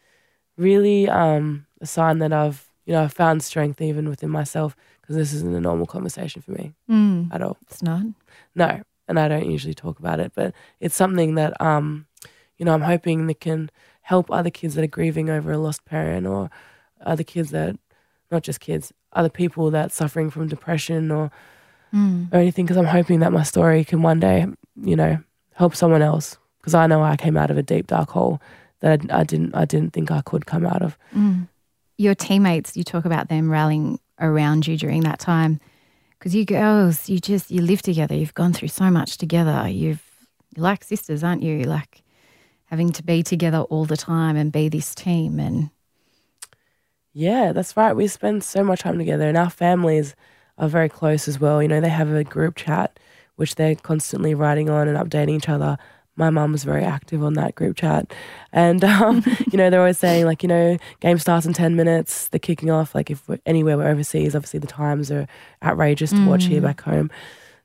really 0.56 1.08
um 1.08 1.66
a 1.84 1.86
sign 1.86 2.18
that 2.18 2.32
I've 2.32 2.60
you 2.86 2.92
know 2.94 3.02
I've 3.04 3.12
found 3.12 3.42
strength 3.42 3.80
even 3.80 4.08
within 4.08 4.30
myself 4.30 4.74
because 5.00 5.16
this 5.16 5.32
isn't 5.34 5.54
a 5.54 5.60
normal 5.60 5.86
conversation 5.86 6.40
for 6.42 6.52
me 6.52 6.72
Mm. 6.90 7.32
at 7.34 7.40
all 7.42 7.56
It's 7.70 7.82
not. 7.82 8.02
no 8.54 8.70
and 9.08 9.16
I 9.20 9.28
don't 9.28 9.50
usually 9.50 9.74
talk 9.74 9.98
about 9.98 10.18
it 10.24 10.32
but 10.34 10.52
it's 10.80 10.96
something 10.96 11.34
that 11.40 11.52
um 11.60 12.06
you 12.58 12.64
know 12.66 12.72
I'm 12.74 12.82
hoping 12.94 13.26
that 13.28 13.40
can 13.40 13.70
help 14.12 14.30
other 14.30 14.50
kids 14.50 14.74
that 14.74 14.84
are 14.84 14.96
grieving 14.98 15.28
over 15.30 15.52
a 15.52 15.58
lost 15.58 15.84
parent 15.84 16.26
or 16.26 16.50
other 17.12 17.24
kids 17.24 17.50
that 17.50 17.76
not 18.32 18.42
just 18.42 18.60
kids 18.60 18.92
other 19.12 19.30
people 19.30 19.70
that 19.70 19.86
are 19.86 19.90
suffering 20.02 20.30
from 20.30 20.48
depression 20.48 21.10
or 21.10 21.30
Mm. 21.92 22.32
or 22.32 22.38
anything 22.40 22.64
because 22.66 22.76
I'm 22.82 22.86
hoping 22.98 23.20
that 23.20 23.32
my 23.32 23.44
story 23.44 23.84
can 23.84 24.02
one 24.02 24.18
day 24.20 24.46
you 24.90 24.96
know 24.96 25.18
help 25.54 25.76
someone 25.76 26.02
else 26.02 26.36
because 26.60 26.74
I 26.74 26.86
know 26.88 27.02
I 27.04 27.16
came 27.16 27.36
out 27.36 27.50
of 27.52 27.56
a 27.58 27.62
deep 27.62 27.86
dark 27.86 28.10
hole 28.10 28.40
that 28.80 28.90
I, 29.12 29.20
I 29.20 29.24
didn't 29.24 29.54
I 29.54 29.64
didn't 29.64 29.92
think 29.92 30.10
I 30.10 30.20
could 30.22 30.44
come 30.52 30.66
out 30.66 30.82
of 30.82 30.98
Mm. 31.14 31.46
Your 31.96 32.14
teammates, 32.14 32.76
you 32.76 32.84
talk 32.84 33.04
about 33.04 33.28
them 33.28 33.50
rallying 33.50 34.00
around 34.20 34.66
you 34.66 34.76
during 34.76 35.02
that 35.02 35.18
time 35.18 35.60
because 36.18 36.34
you 36.34 36.44
girls, 36.44 37.08
you 37.08 37.18
just 37.18 37.50
you 37.50 37.62
live 37.62 37.82
together. 37.82 38.14
You've 38.14 38.34
gone 38.34 38.52
through 38.52 38.68
so 38.68 38.90
much 38.90 39.18
together. 39.18 39.68
You've 39.68 40.02
you're 40.56 40.64
like 40.64 40.84
sisters, 40.84 41.22
aren't 41.24 41.42
you? 41.42 41.64
Like 41.64 42.02
having 42.66 42.92
to 42.92 43.02
be 43.02 43.22
together 43.22 43.58
all 43.58 43.84
the 43.84 43.96
time 43.96 44.36
and 44.36 44.50
be 44.52 44.68
this 44.68 44.94
team 44.94 45.38
and 45.38 45.70
Yeah, 47.12 47.52
that's 47.52 47.76
right. 47.76 47.94
We 47.94 48.08
spend 48.08 48.42
so 48.42 48.64
much 48.64 48.80
time 48.80 48.98
together, 48.98 49.28
and 49.28 49.36
our 49.36 49.50
families 49.50 50.16
are 50.58 50.68
very 50.68 50.88
close 50.88 51.28
as 51.28 51.38
well. 51.38 51.62
You 51.62 51.68
know, 51.68 51.80
they 51.80 51.88
have 51.88 52.10
a 52.10 52.24
group 52.24 52.56
chat 52.56 52.98
which 53.36 53.56
they're 53.56 53.74
constantly 53.74 54.34
writing 54.34 54.70
on 54.70 54.86
and 54.86 54.96
updating 54.96 55.36
each 55.36 55.48
other. 55.48 55.76
My 56.16 56.30
mum 56.30 56.52
was 56.52 56.64
very 56.64 56.84
active 56.84 57.24
on 57.24 57.34
that 57.34 57.54
group 57.54 57.76
chat, 57.76 58.12
and 58.52 58.84
um, 58.84 59.24
you 59.52 59.58
know 59.58 59.70
they're 59.70 59.80
always 59.80 59.98
saying 59.98 60.26
like, 60.26 60.42
you 60.42 60.48
know, 60.48 60.76
game 61.00 61.18
starts 61.18 61.46
in 61.46 61.52
ten 61.52 61.76
minutes. 61.76 62.28
They're 62.28 62.38
kicking 62.38 62.70
off. 62.70 62.94
Like 62.94 63.10
if 63.10 63.28
we're 63.28 63.40
anywhere 63.46 63.76
we're 63.76 63.88
overseas, 63.88 64.34
obviously 64.34 64.60
the 64.60 64.66
times 64.66 65.10
are 65.10 65.26
outrageous 65.62 66.10
to 66.10 66.26
watch 66.26 66.44
here 66.44 66.60
back 66.60 66.82
home. 66.82 67.10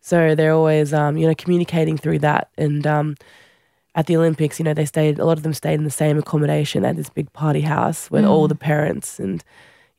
So 0.01 0.33
they're 0.33 0.53
always, 0.53 0.93
um, 0.93 1.17
you 1.17 1.27
know, 1.27 1.35
communicating 1.35 1.97
through 1.97 2.19
that. 2.19 2.49
And 2.57 2.87
um, 2.87 3.15
at 3.95 4.07
the 4.07 4.15
Olympics, 4.15 4.59
you 4.59 4.65
know, 4.65 4.73
they 4.73 4.85
stayed. 4.85 5.19
A 5.19 5.25
lot 5.25 5.37
of 5.37 5.43
them 5.43 5.53
stayed 5.53 5.75
in 5.75 5.83
the 5.83 5.91
same 5.91 6.17
accommodation 6.17 6.85
at 6.85 6.95
this 6.95 7.09
big 7.09 7.31
party 7.33 7.61
house 7.61 8.09
with 8.09 8.25
all 8.25 8.47
the 8.47 8.55
parents. 8.55 9.19
And 9.19 9.43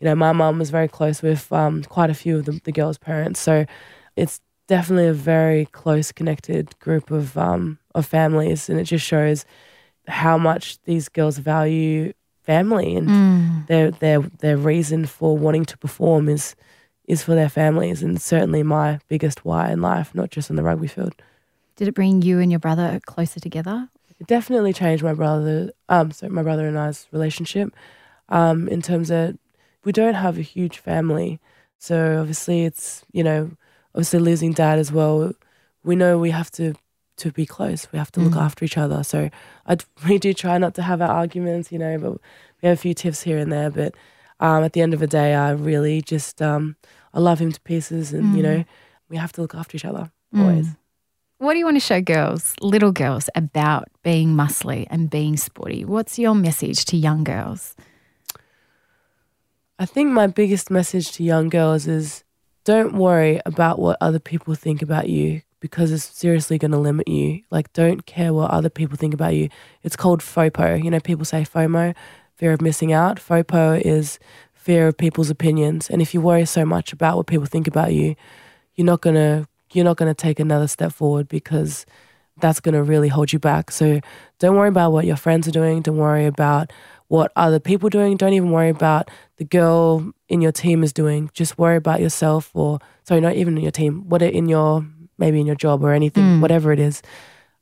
you 0.01 0.07
know, 0.07 0.15
my 0.15 0.33
mum 0.33 0.59
was 0.59 0.71
very 0.71 0.89
close 0.89 1.23
with 1.23 1.53
um, 1.53 1.85
quite 1.85 2.11
a 2.11 2.15
few 2.15 2.39
of 2.39 2.47
the, 2.47 2.61
the 2.65 2.73
girls' 2.73 2.99
parents. 2.99 3.41
So 3.41 3.67
it's 4.17 4.41
definitely 4.71 5.09
a 5.09 5.13
very 5.13 5.67
close, 5.67 6.13
connected 6.13 6.79
group 6.79 7.11
of 7.11 7.37
um, 7.37 7.79
of 7.95 8.07
families, 8.07 8.69
and 8.71 8.79
it 8.79 8.85
just 8.85 9.05
shows 9.05 9.45
how 10.07 10.39
much 10.39 10.81
these 10.85 11.09
girls 11.09 11.39
value 11.39 12.13
family 12.45 12.95
and 12.97 13.09
their 13.67 13.91
their 13.91 14.21
their 14.39 14.57
reason 14.57 15.07
for 15.07 15.37
wanting 15.37 15.65
to 15.67 15.77
perform 15.77 16.29
is 16.29 16.55
is 17.05 17.23
for 17.25 17.35
their 17.35 17.49
families, 17.49 18.03
and 18.03 18.23
certainly 18.23 18.63
my 18.63 19.01
biggest 19.09 19.45
why 19.45 19.73
in 19.73 19.83
life, 19.83 20.15
not 20.15 20.31
just 20.31 20.51
on 20.51 20.57
the 20.57 20.63
rugby 20.63 20.87
field. 20.87 21.15
did 21.77 21.89
it 21.89 21.95
bring 21.95 22.23
you 22.23 22.39
and 22.39 22.51
your 22.53 22.61
brother 22.61 23.01
closer 23.07 23.41
together? 23.41 23.89
It 24.21 24.27
definitely 24.27 24.73
changed 24.73 25.03
my 25.03 25.15
brother, 25.15 25.73
um, 25.89 26.13
so 26.13 26.29
my 26.29 26.43
brother 26.43 26.67
and 26.69 26.79
I's 26.79 27.09
relationship, 27.11 27.69
um, 28.29 28.69
in 28.69 28.83
terms 28.83 29.11
of 29.11 29.37
we 29.85 29.91
don't 29.93 30.15
have 30.27 30.39
a 30.39 30.43
huge 30.43 30.79
family, 30.79 31.41
so 31.79 32.21
obviously 32.21 32.65
it's 32.69 33.03
you 33.13 33.25
know, 33.25 33.51
obviously 33.95 34.21
losing 34.21 34.53
dad 34.53 34.79
as 34.79 34.93
well. 34.93 35.33
We 35.85 35.97
know 35.97 36.19
we 36.19 36.31
have 36.31 36.51
to 36.53 36.75
to 37.19 37.31
be 37.31 37.45
close. 37.45 37.87
We 37.93 37.99
have 37.99 38.11
to 38.13 38.21
look 38.21 38.37
after 38.37 38.65
each 38.65 38.79
other. 38.79 39.03
So 39.03 39.31
I 39.67 39.77
we 40.09 40.19
do 40.19 40.33
try 40.33 40.59
not 40.59 40.75
to 40.75 40.83
have 40.83 41.01
our 41.03 41.11
arguments, 41.11 41.71
you 41.71 41.79
know, 41.79 41.99
but 41.99 42.13
we 42.63 42.69
have 42.69 42.79
a 42.79 42.81
few 42.81 42.95
tiffs 42.95 43.23
here 43.23 43.39
and 43.39 43.53
there. 43.53 43.71
But 43.71 43.95
um, 44.41 44.65
at 44.65 44.73
the 44.73 44.81
end 44.81 44.95
of 44.95 45.01
the 45.01 45.07
day, 45.07 45.35
I 45.35 45.51
really 45.51 46.01
just 46.03 46.41
um, 46.41 46.77
I 47.13 47.21
love 47.21 47.39
him 47.39 47.53
to 47.53 47.61
pieces, 47.61 48.13
and 48.13 48.37
you 48.37 48.43
know, 48.43 48.65
we 49.09 49.17
have 49.17 49.33
to 49.33 49.43
look 49.43 49.55
after 49.55 49.77
each 49.77 49.85
other 49.85 50.11
always. 50.37 50.69
What 51.39 51.55
do 51.55 51.59
you 51.59 51.65
want 51.65 51.77
to 51.77 51.81
show 51.81 52.03
girls, 52.03 52.55
little 52.61 52.93
girls, 52.93 53.31
about 53.35 53.89
being 54.03 54.29
muscly 54.29 54.87
and 54.91 55.09
being 55.09 55.39
sporty? 55.39 55.87
What's 55.87 56.19
your 56.19 56.35
message 56.35 56.85
to 56.87 56.99
young 56.99 57.25
girls? 57.25 57.75
I 59.79 59.87
think 59.87 60.11
my 60.11 60.27
biggest 60.27 60.71
message 60.71 61.13
to 61.13 61.25
young 61.25 61.49
girls 61.49 61.87
is 61.87 62.25
don't 62.65 62.95
worry 62.95 63.41
about 63.47 63.79
what 63.79 63.97
other 64.01 64.19
people 64.19 64.55
think 64.55 64.83
about 64.83 65.09
you 65.09 65.43
because 65.61 65.93
it's 65.93 66.05
seriously 66.05 66.59
going 66.59 66.71
to 66.71 66.79
limit 66.79 67.07
you. 67.07 67.43
Like, 67.51 67.73
don't 67.73 68.07
care 68.07 68.33
what 68.33 68.51
other 68.51 68.71
people 68.71 68.97
think 68.97 69.15
about 69.15 69.35
you. 69.35 69.49
It's 69.83 69.97
called 69.97 70.21
FOPO. 70.21 70.83
You 70.83 70.91
know, 70.91 71.01
people 71.01 71.25
say 71.25 71.43
FOMO, 71.43 71.95
fear 72.37 72.53
of 72.53 72.63
missing 72.63 72.93
out. 72.93 73.19
FOPO 73.19 73.83
is 73.83 74.19
fear 74.55 74.89
of 74.89 74.97
people's 74.97 75.31
opinions. 75.31 75.91
And 75.91 76.01
if 76.03 76.15
you 76.15 76.21
worry 76.21 76.47
so 76.47 76.65
much 76.65 76.93
about 76.93 77.17
what 77.17 77.27
people 77.27 77.47
think 77.47 77.67
about 77.67 77.93
you, 77.93 78.17
you're 78.75 78.87
not 78.87 79.01
going 79.01 79.17
to 79.17 79.47
you're 79.73 79.85
not 79.85 79.97
going 79.97 80.11
to 80.11 80.21
take 80.21 80.41
another 80.41 80.67
step 80.67 80.93
forward 80.93 81.29
because 81.29 81.87
that's 82.41 82.59
going 82.59 82.75
to 82.75 82.83
really 82.83 83.09
hold 83.09 83.33
you 83.33 83.39
back. 83.39 83.71
So 83.71 84.01
don't 84.41 84.57
worry 84.57 84.69
about 84.69 84.91
what 84.91 85.07
your 85.07 85.17
friends 85.17 85.47
are 85.47 85.53
doing. 85.53 85.81
Don't 85.83 85.97
worry 85.97 86.27
about 86.27 86.73
what 87.11 87.33
other 87.35 87.59
people 87.59 87.89
are 87.89 87.91
doing. 87.91 88.17
Don't 88.17 88.35
even 88.35 88.53
worry 88.53 88.69
about 88.69 89.11
the 89.37 89.45
girl 89.45 90.13
in 90.29 90.41
your 90.41 90.53
team 90.53 90.85
is 90.85 90.93
doing. 90.93 91.29
Just 91.35 91.59
worry 91.59 91.75
about 91.75 92.01
yourself, 92.01 92.53
or 92.55 92.79
sorry, 93.03 93.21
not 93.21 93.35
even 93.35 93.57
in 93.57 93.65
your 93.65 93.73
team. 93.73 94.09
What 94.09 94.23
in 94.23 94.49
your 94.49 94.87
maybe 95.19 95.41
in 95.41 95.47
your 95.47 95.57
job 95.57 95.83
or 95.83 95.93
anything, 95.93 96.41
whatever 96.41 96.73
it 96.73 96.79
is. 96.79 97.03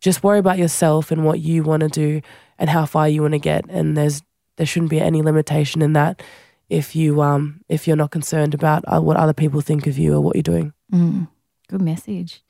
Just 0.00 0.22
worry 0.22 0.38
about 0.38 0.58
yourself 0.58 1.10
and 1.10 1.24
what 1.24 1.40
you 1.40 1.62
want 1.62 1.80
to 1.80 1.88
do 1.88 2.20
and 2.58 2.68
how 2.68 2.84
far 2.84 3.08
you 3.08 3.22
want 3.22 3.32
to 3.32 3.38
get. 3.38 3.64
And 3.70 3.96
there's 3.96 4.20
there 4.56 4.66
shouldn't 4.66 4.90
be 4.90 5.00
any 5.00 5.22
limitation 5.22 5.80
in 5.80 5.94
that 5.94 6.22
if 6.68 6.94
you 6.94 7.22
um 7.22 7.62
if 7.70 7.86
you're 7.88 7.96
not 7.96 8.10
concerned 8.10 8.52
about 8.52 8.84
uh, 8.86 9.00
what 9.00 9.16
other 9.16 9.32
people 9.32 9.62
think 9.62 9.86
of 9.86 9.96
you 9.96 10.14
or 10.14 10.20
what 10.20 10.36
you're 10.36 10.42
doing. 10.42 10.74
Good 11.70 11.80
message. 11.80 12.42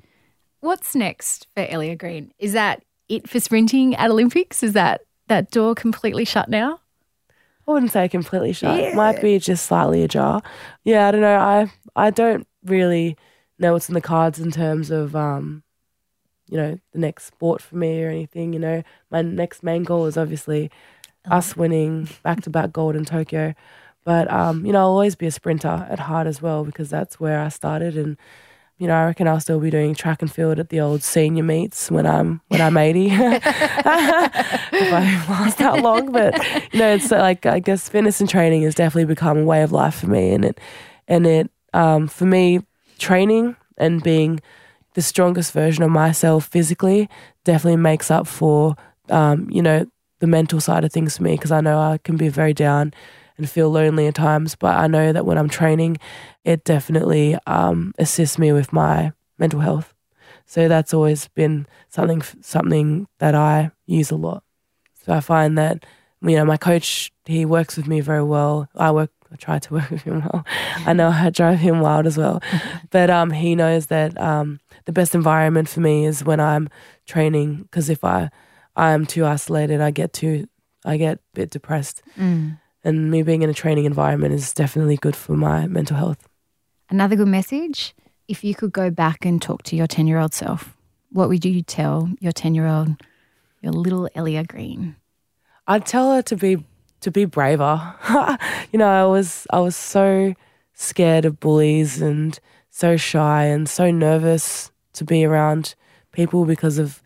What's 0.61 0.96
next 0.96 1.46
for 1.55 1.64
Ellia 1.64 1.96
Green? 1.96 2.32
Is 2.40 2.55
that 2.55 2.82
it 3.09 3.28
for 3.28 3.38
sprinting 3.38 3.94
at 3.94 4.11
Olympics? 4.11 4.64
Is 4.64 4.72
that 4.72 5.03
that 5.28 5.53
door 5.53 5.76
completely 5.76 6.24
shut 6.24 6.49
now? 6.49 6.80
I 7.68 7.72
wouldn't 7.72 7.92
say 7.92 8.08
completely 8.08 8.54
shut. 8.54 8.80
It 8.80 8.94
might 8.94 9.20
be 9.20 9.38
just 9.38 9.66
slightly 9.66 10.02
ajar. 10.02 10.42
Yeah, 10.84 11.06
I 11.08 11.10
don't 11.10 11.20
know. 11.20 11.38
I 11.38 11.70
I 11.94 12.10
don't 12.10 12.48
really 12.64 13.16
know 13.58 13.74
what's 13.74 13.88
in 13.88 13.94
the 13.94 14.00
cards 14.00 14.40
in 14.40 14.50
terms 14.50 14.90
of 14.90 15.14
um, 15.14 15.62
you 16.48 16.56
know, 16.56 16.78
the 16.92 16.98
next 16.98 17.26
sport 17.26 17.60
for 17.60 17.76
me 17.76 18.02
or 18.02 18.08
anything. 18.08 18.52
You 18.54 18.58
know, 18.58 18.82
my 19.10 19.22
next 19.22 19.62
main 19.62 19.84
goal 19.84 20.06
is 20.06 20.16
obviously 20.16 20.70
us 21.30 21.56
winning 21.56 22.08
back 22.22 22.40
to 22.42 22.50
back 22.50 22.72
gold 22.72 22.96
in 22.96 23.04
Tokyo. 23.04 23.54
But 24.04 24.30
um, 24.32 24.64
you 24.64 24.72
know, 24.72 24.80
I'll 24.80 24.86
always 24.86 25.16
be 25.16 25.26
a 25.26 25.30
sprinter 25.30 25.86
at 25.90 26.00
heart 26.00 26.26
as 26.26 26.40
well 26.40 26.64
because 26.64 26.88
that's 26.88 27.20
where 27.20 27.40
I 27.40 27.48
started 27.48 27.98
and 27.98 28.16
you 28.78 28.86
know, 28.86 28.94
I 28.94 29.06
reckon 29.06 29.26
I'll 29.26 29.40
still 29.40 29.58
be 29.58 29.70
doing 29.70 29.94
track 29.94 30.22
and 30.22 30.32
field 30.32 30.60
at 30.60 30.68
the 30.68 30.80
old 30.80 31.02
senior 31.02 31.42
meets 31.42 31.90
when 31.90 32.06
I'm 32.06 32.40
when 32.46 32.60
I'm 32.60 32.76
80. 32.76 33.06
if 33.10 33.12
I 33.44 35.24
last 35.28 35.58
that 35.58 35.82
long, 35.82 36.12
but 36.12 36.34
you 36.72 36.78
know, 36.78 36.94
it's 36.94 37.10
like 37.10 37.44
I 37.44 37.58
guess 37.58 37.88
fitness 37.88 38.20
and 38.20 38.30
training 38.30 38.62
has 38.62 38.76
definitely 38.76 39.06
become 39.06 39.38
a 39.38 39.44
way 39.44 39.62
of 39.62 39.72
life 39.72 39.96
for 39.96 40.06
me, 40.06 40.32
and 40.32 40.44
it 40.44 40.60
and 41.08 41.26
it 41.26 41.50
um, 41.74 42.06
for 42.06 42.24
me 42.24 42.60
training 42.98 43.56
and 43.76 44.02
being 44.02 44.40
the 44.94 45.02
strongest 45.02 45.52
version 45.52 45.82
of 45.82 45.90
myself 45.90 46.46
physically 46.46 47.08
definitely 47.44 47.76
makes 47.76 48.10
up 48.10 48.26
for 48.26 48.76
um, 49.10 49.48
you 49.50 49.62
know 49.62 49.86
the 50.20 50.26
mental 50.26 50.60
side 50.60 50.84
of 50.84 50.92
things 50.92 51.16
for 51.16 51.24
me 51.24 51.32
because 51.32 51.52
I 51.52 51.60
know 51.60 51.78
I 51.78 51.98
can 51.98 52.16
be 52.16 52.28
very 52.28 52.54
down 52.54 52.92
and 53.39 53.49
feel 53.49 53.70
lonely 53.70 54.07
at 54.07 54.14
times. 54.16 54.55
But 54.55 54.76
I 54.76 54.86
know 54.89 55.12
that 55.12 55.24
when 55.24 55.39
I'm 55.39 55.49
training, 55.49 55.99
it 56.45 56.64
definitely 56.64 57.39
um, 57.47 57.95
assists 57.99 58.39
me 58.39 58.53
with 58.53 58.72
my 58.72 59.12
mental 59.39 59.61
health. 59.61 59.95
So 60.45 60.68
that's 60.68 60.93
always 60.93 61.28
been 61.28 61.66
something 61.89 62.22
something 62.41 63.07
that 63.18 63.34
I 63.34 63.70
use 63.86 64.11
a 64.11 64.16
lot. 64.16 64.43
So 65.05 65.12
I 65.12 65.20
find 65.20 65.57
that 65.57 65.86
you 66.20 66.36
know 66.36 66.45
my 66.45 66.57
coach 66.57 67.12
he 67.24 67.45
works 67.45 67.76
with 67.76 67.86
me 67.86 68.01
very 68.01 68.24
well. 68.24 68.68
I 68.74 68.91
work 68.91 69.11
I 69.30 69.36
try 69.36 69.59
to 69.59 69.74
work 69.78 69.91
with 69.91 70.03
him 70.03 70.20
well. 70.20 70.45
I 70.86 70.93
know 70.95 71.09
I 71.09 71.30
drive 71.30 71.59
him 71.59 71.80
wild 71.80 72.07
as 72.07 72.16
well, 72.16 72.43
but 72.91 73.11
um, 73.11 73.30
he 73.30 73.55
knows 73.55 73.86
that 73.86 74.18
um, 74.20 74.59
the 74.86 74.93
best 74.93 75.14
environment 75.14 75.68
for 75.68 75.80
me 75.80 76.07
is 76.07 76.24
when 76.24 76.41
I'm 76.41 76.68
training 77.07 77.62
because 77.62 77.91
if 77.91 78.03
I 78.03 78.30
I 78.74 78.93
am 78.93 79.05
too 79.07 79.26
isolated, 79.26 79.80
I 79.82 79.91
get 79.91 80.12
too 80.14 80.49
I 80.84 80.97
get 80.97 81.18
a 81.18 81.20
bit 81.34 81.51
depressed. 81.51 82.03
And 82.84 83.10
me 83.10 83.22
being 83.22 83.42
in 83.42 83.50
a 83.50 83.54
training 83.54 83.84
environment 83.84 84.34
is 84.34 84.54
definitely 84.54 84.96
good 84.96 85.16
for 85.16 85.36
my 85.36 85.66
mental 85.66 85.96
health. 85.96 86.28
Another 86.90 87.16
good 87.16 87.28
message 87.28 87.94
if 88.28 88.44
you 88.44 88.54
could 88.54 88.72
go 88.72 88.90
back 88.90 89.24
and 89.24 89.40
talk 89.40 89.62
to 89.64 89.76
your 89.76 89.86
10 89.86 90.06
year 90.06 90.18
old 90.18 90.34
self, 90.34 90.76
what 91.10 91.28
would 91.28 91.44
you 91.44 91.62
tell 91.62 92.10
your 92.20 92.32
10 92.32 92.54
year 92.54 92.66
old, 92.66 92.90
your 93.62 93.72
little 93.72 94.08
Ellia 94.14 94.46
Green? 94.46 94.96
I'd 95.66 95.86
tell 95.86 96.14
her 96.14 96.22
to 96.22 96.36
be 96.36 96.64
to 97.00 97.10
be 97.10 97.24
braver. 97.24 97.94
you 98.72 98.78
know, 98.78 98.88
I 98.88 99.06
was 99.06 99.46
I 99.50 99.60
was 99.60 99.76
so 99.76 100.34
scared 100.74 101.24
of 101.24 101.40
bullies 101.40 102.00
and 102.00 102.38
so 102.70 102.96
shy 102.96 103.44
and 103.44 103.68
so 103.68 103.90
nervous 103.90 104.70
to 104.92 105.04
be 105.04 105.24
around 105.24 105.74
people 106.12 106.44
because 106.44 106.78
of 106.78 107.02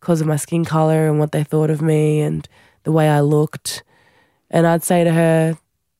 because 0.00 0.20
of 0.20 0.26
my 0.26 0.36
skin 0.36 0.64
color 0.64 1.08
and 1.08 1.18
what 1.18 1.32
they 1.32 1.42
thought 1.42 1.70
of 1.70 1.82
me 1.82 2.20
and 2.20 2.48
the 2.84 2.92
way 2.92 3.08
I 3.08 3.20
looked. 3.20 3.82
And 4.50 4.66
I'd 4.66 4.84
say 4.84 5.04
to 5.04 5.12
her, 5.12 5.58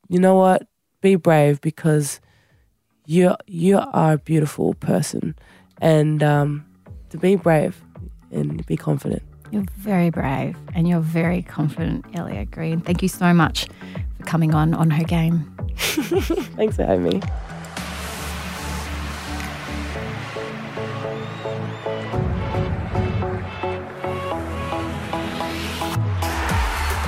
you 0.09 0.19
know 0.19 0.35
what? 0.35 0.67
Be 1.01 1.17
brave 1.17 1.61
because 1.61 2.21
you 3.07 3.35
you 3.47 3.79
are 3.79 4.15
a 4.15 4.19
beautiful 4.19 4.75
person, 4.75 5.35
and 5.81 6.23
um, 6.23 6.65
to 7.11 7.19
be 7.19 7.37
brave 7.37 7.81
and 8.31 8.65
be 8.67 8.77
confident. 8.77 9.23
You're 9.51 9.65
very 9.77 10.11
brave 10.11 10.57
and 10.75 10.89
you're 10.89 11.01
very 11.01 11.43
confident, 11.43 12.11
Ellia 12.13 12.51
Green. 12.51 12.81
Thank 12.81 13.03
you 13.03 13.09
so 13.09 13.33
much 13.33 13.69
for 14.19 14.25
coming 14.25 14.55
on 14.55 14.75
on 14.75 14.91
her 14.91 15.05
game. 15.05 15.55
Thanks 15.77 16.77
for 16.77 16.85
having 16.85 17.05
me. 17.05 17.23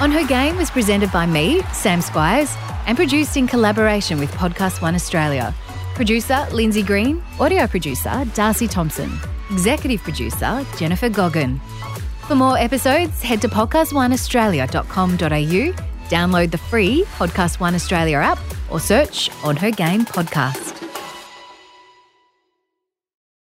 On 0.00 0.12
Her 0.12 0.24
Game 0.24 0.56
was 0.56 0.70
presented 0.70 1.10
by 1.10 1.26
me, 1.26 1.60
Sam 1.72 1.98
Squiers, 1.98 2.56
and 2.86 2.96
produced 2.96 3.36
in 3.36 3.48
collaboration 3.48 4.20
with 4.20 4.30
Podcast 4.30 4.80
One 4.80 4.94
Australia. 4.94 5.52
Producer 5.96 6.46
Lindsay 6.52 6.84
Green, 6.84 7.20
audio 7.40 7.66
producer 7.66 8.24
Darcy 8.32 8.68
Thompson, 8.68 9.10
executive 9.50 10.00
producer 10.02 10.64
Jennifer 10.76 11.08
Goggin. 11.08 11.60
For 12.28 12.36
more 12.36 12.56
episodes, 12.56 13.20
head 13.22 13.42
to 13.42 13.48
podcastoneaustralia.com.au, 13.48 15.72
download 16.08 16.50
the 16.52 16.58
free 16.58 17.02
Podcast 17.16 17.58
One 17.58 17.74
Australia 17.74 18.18
app, 18.18 18.38
or 18.70 18.78
search 18.78 19.30
On 19.42 19.56
Her 19.56 19.72
Game 19.72 20.04
podcast. 20.04 20.77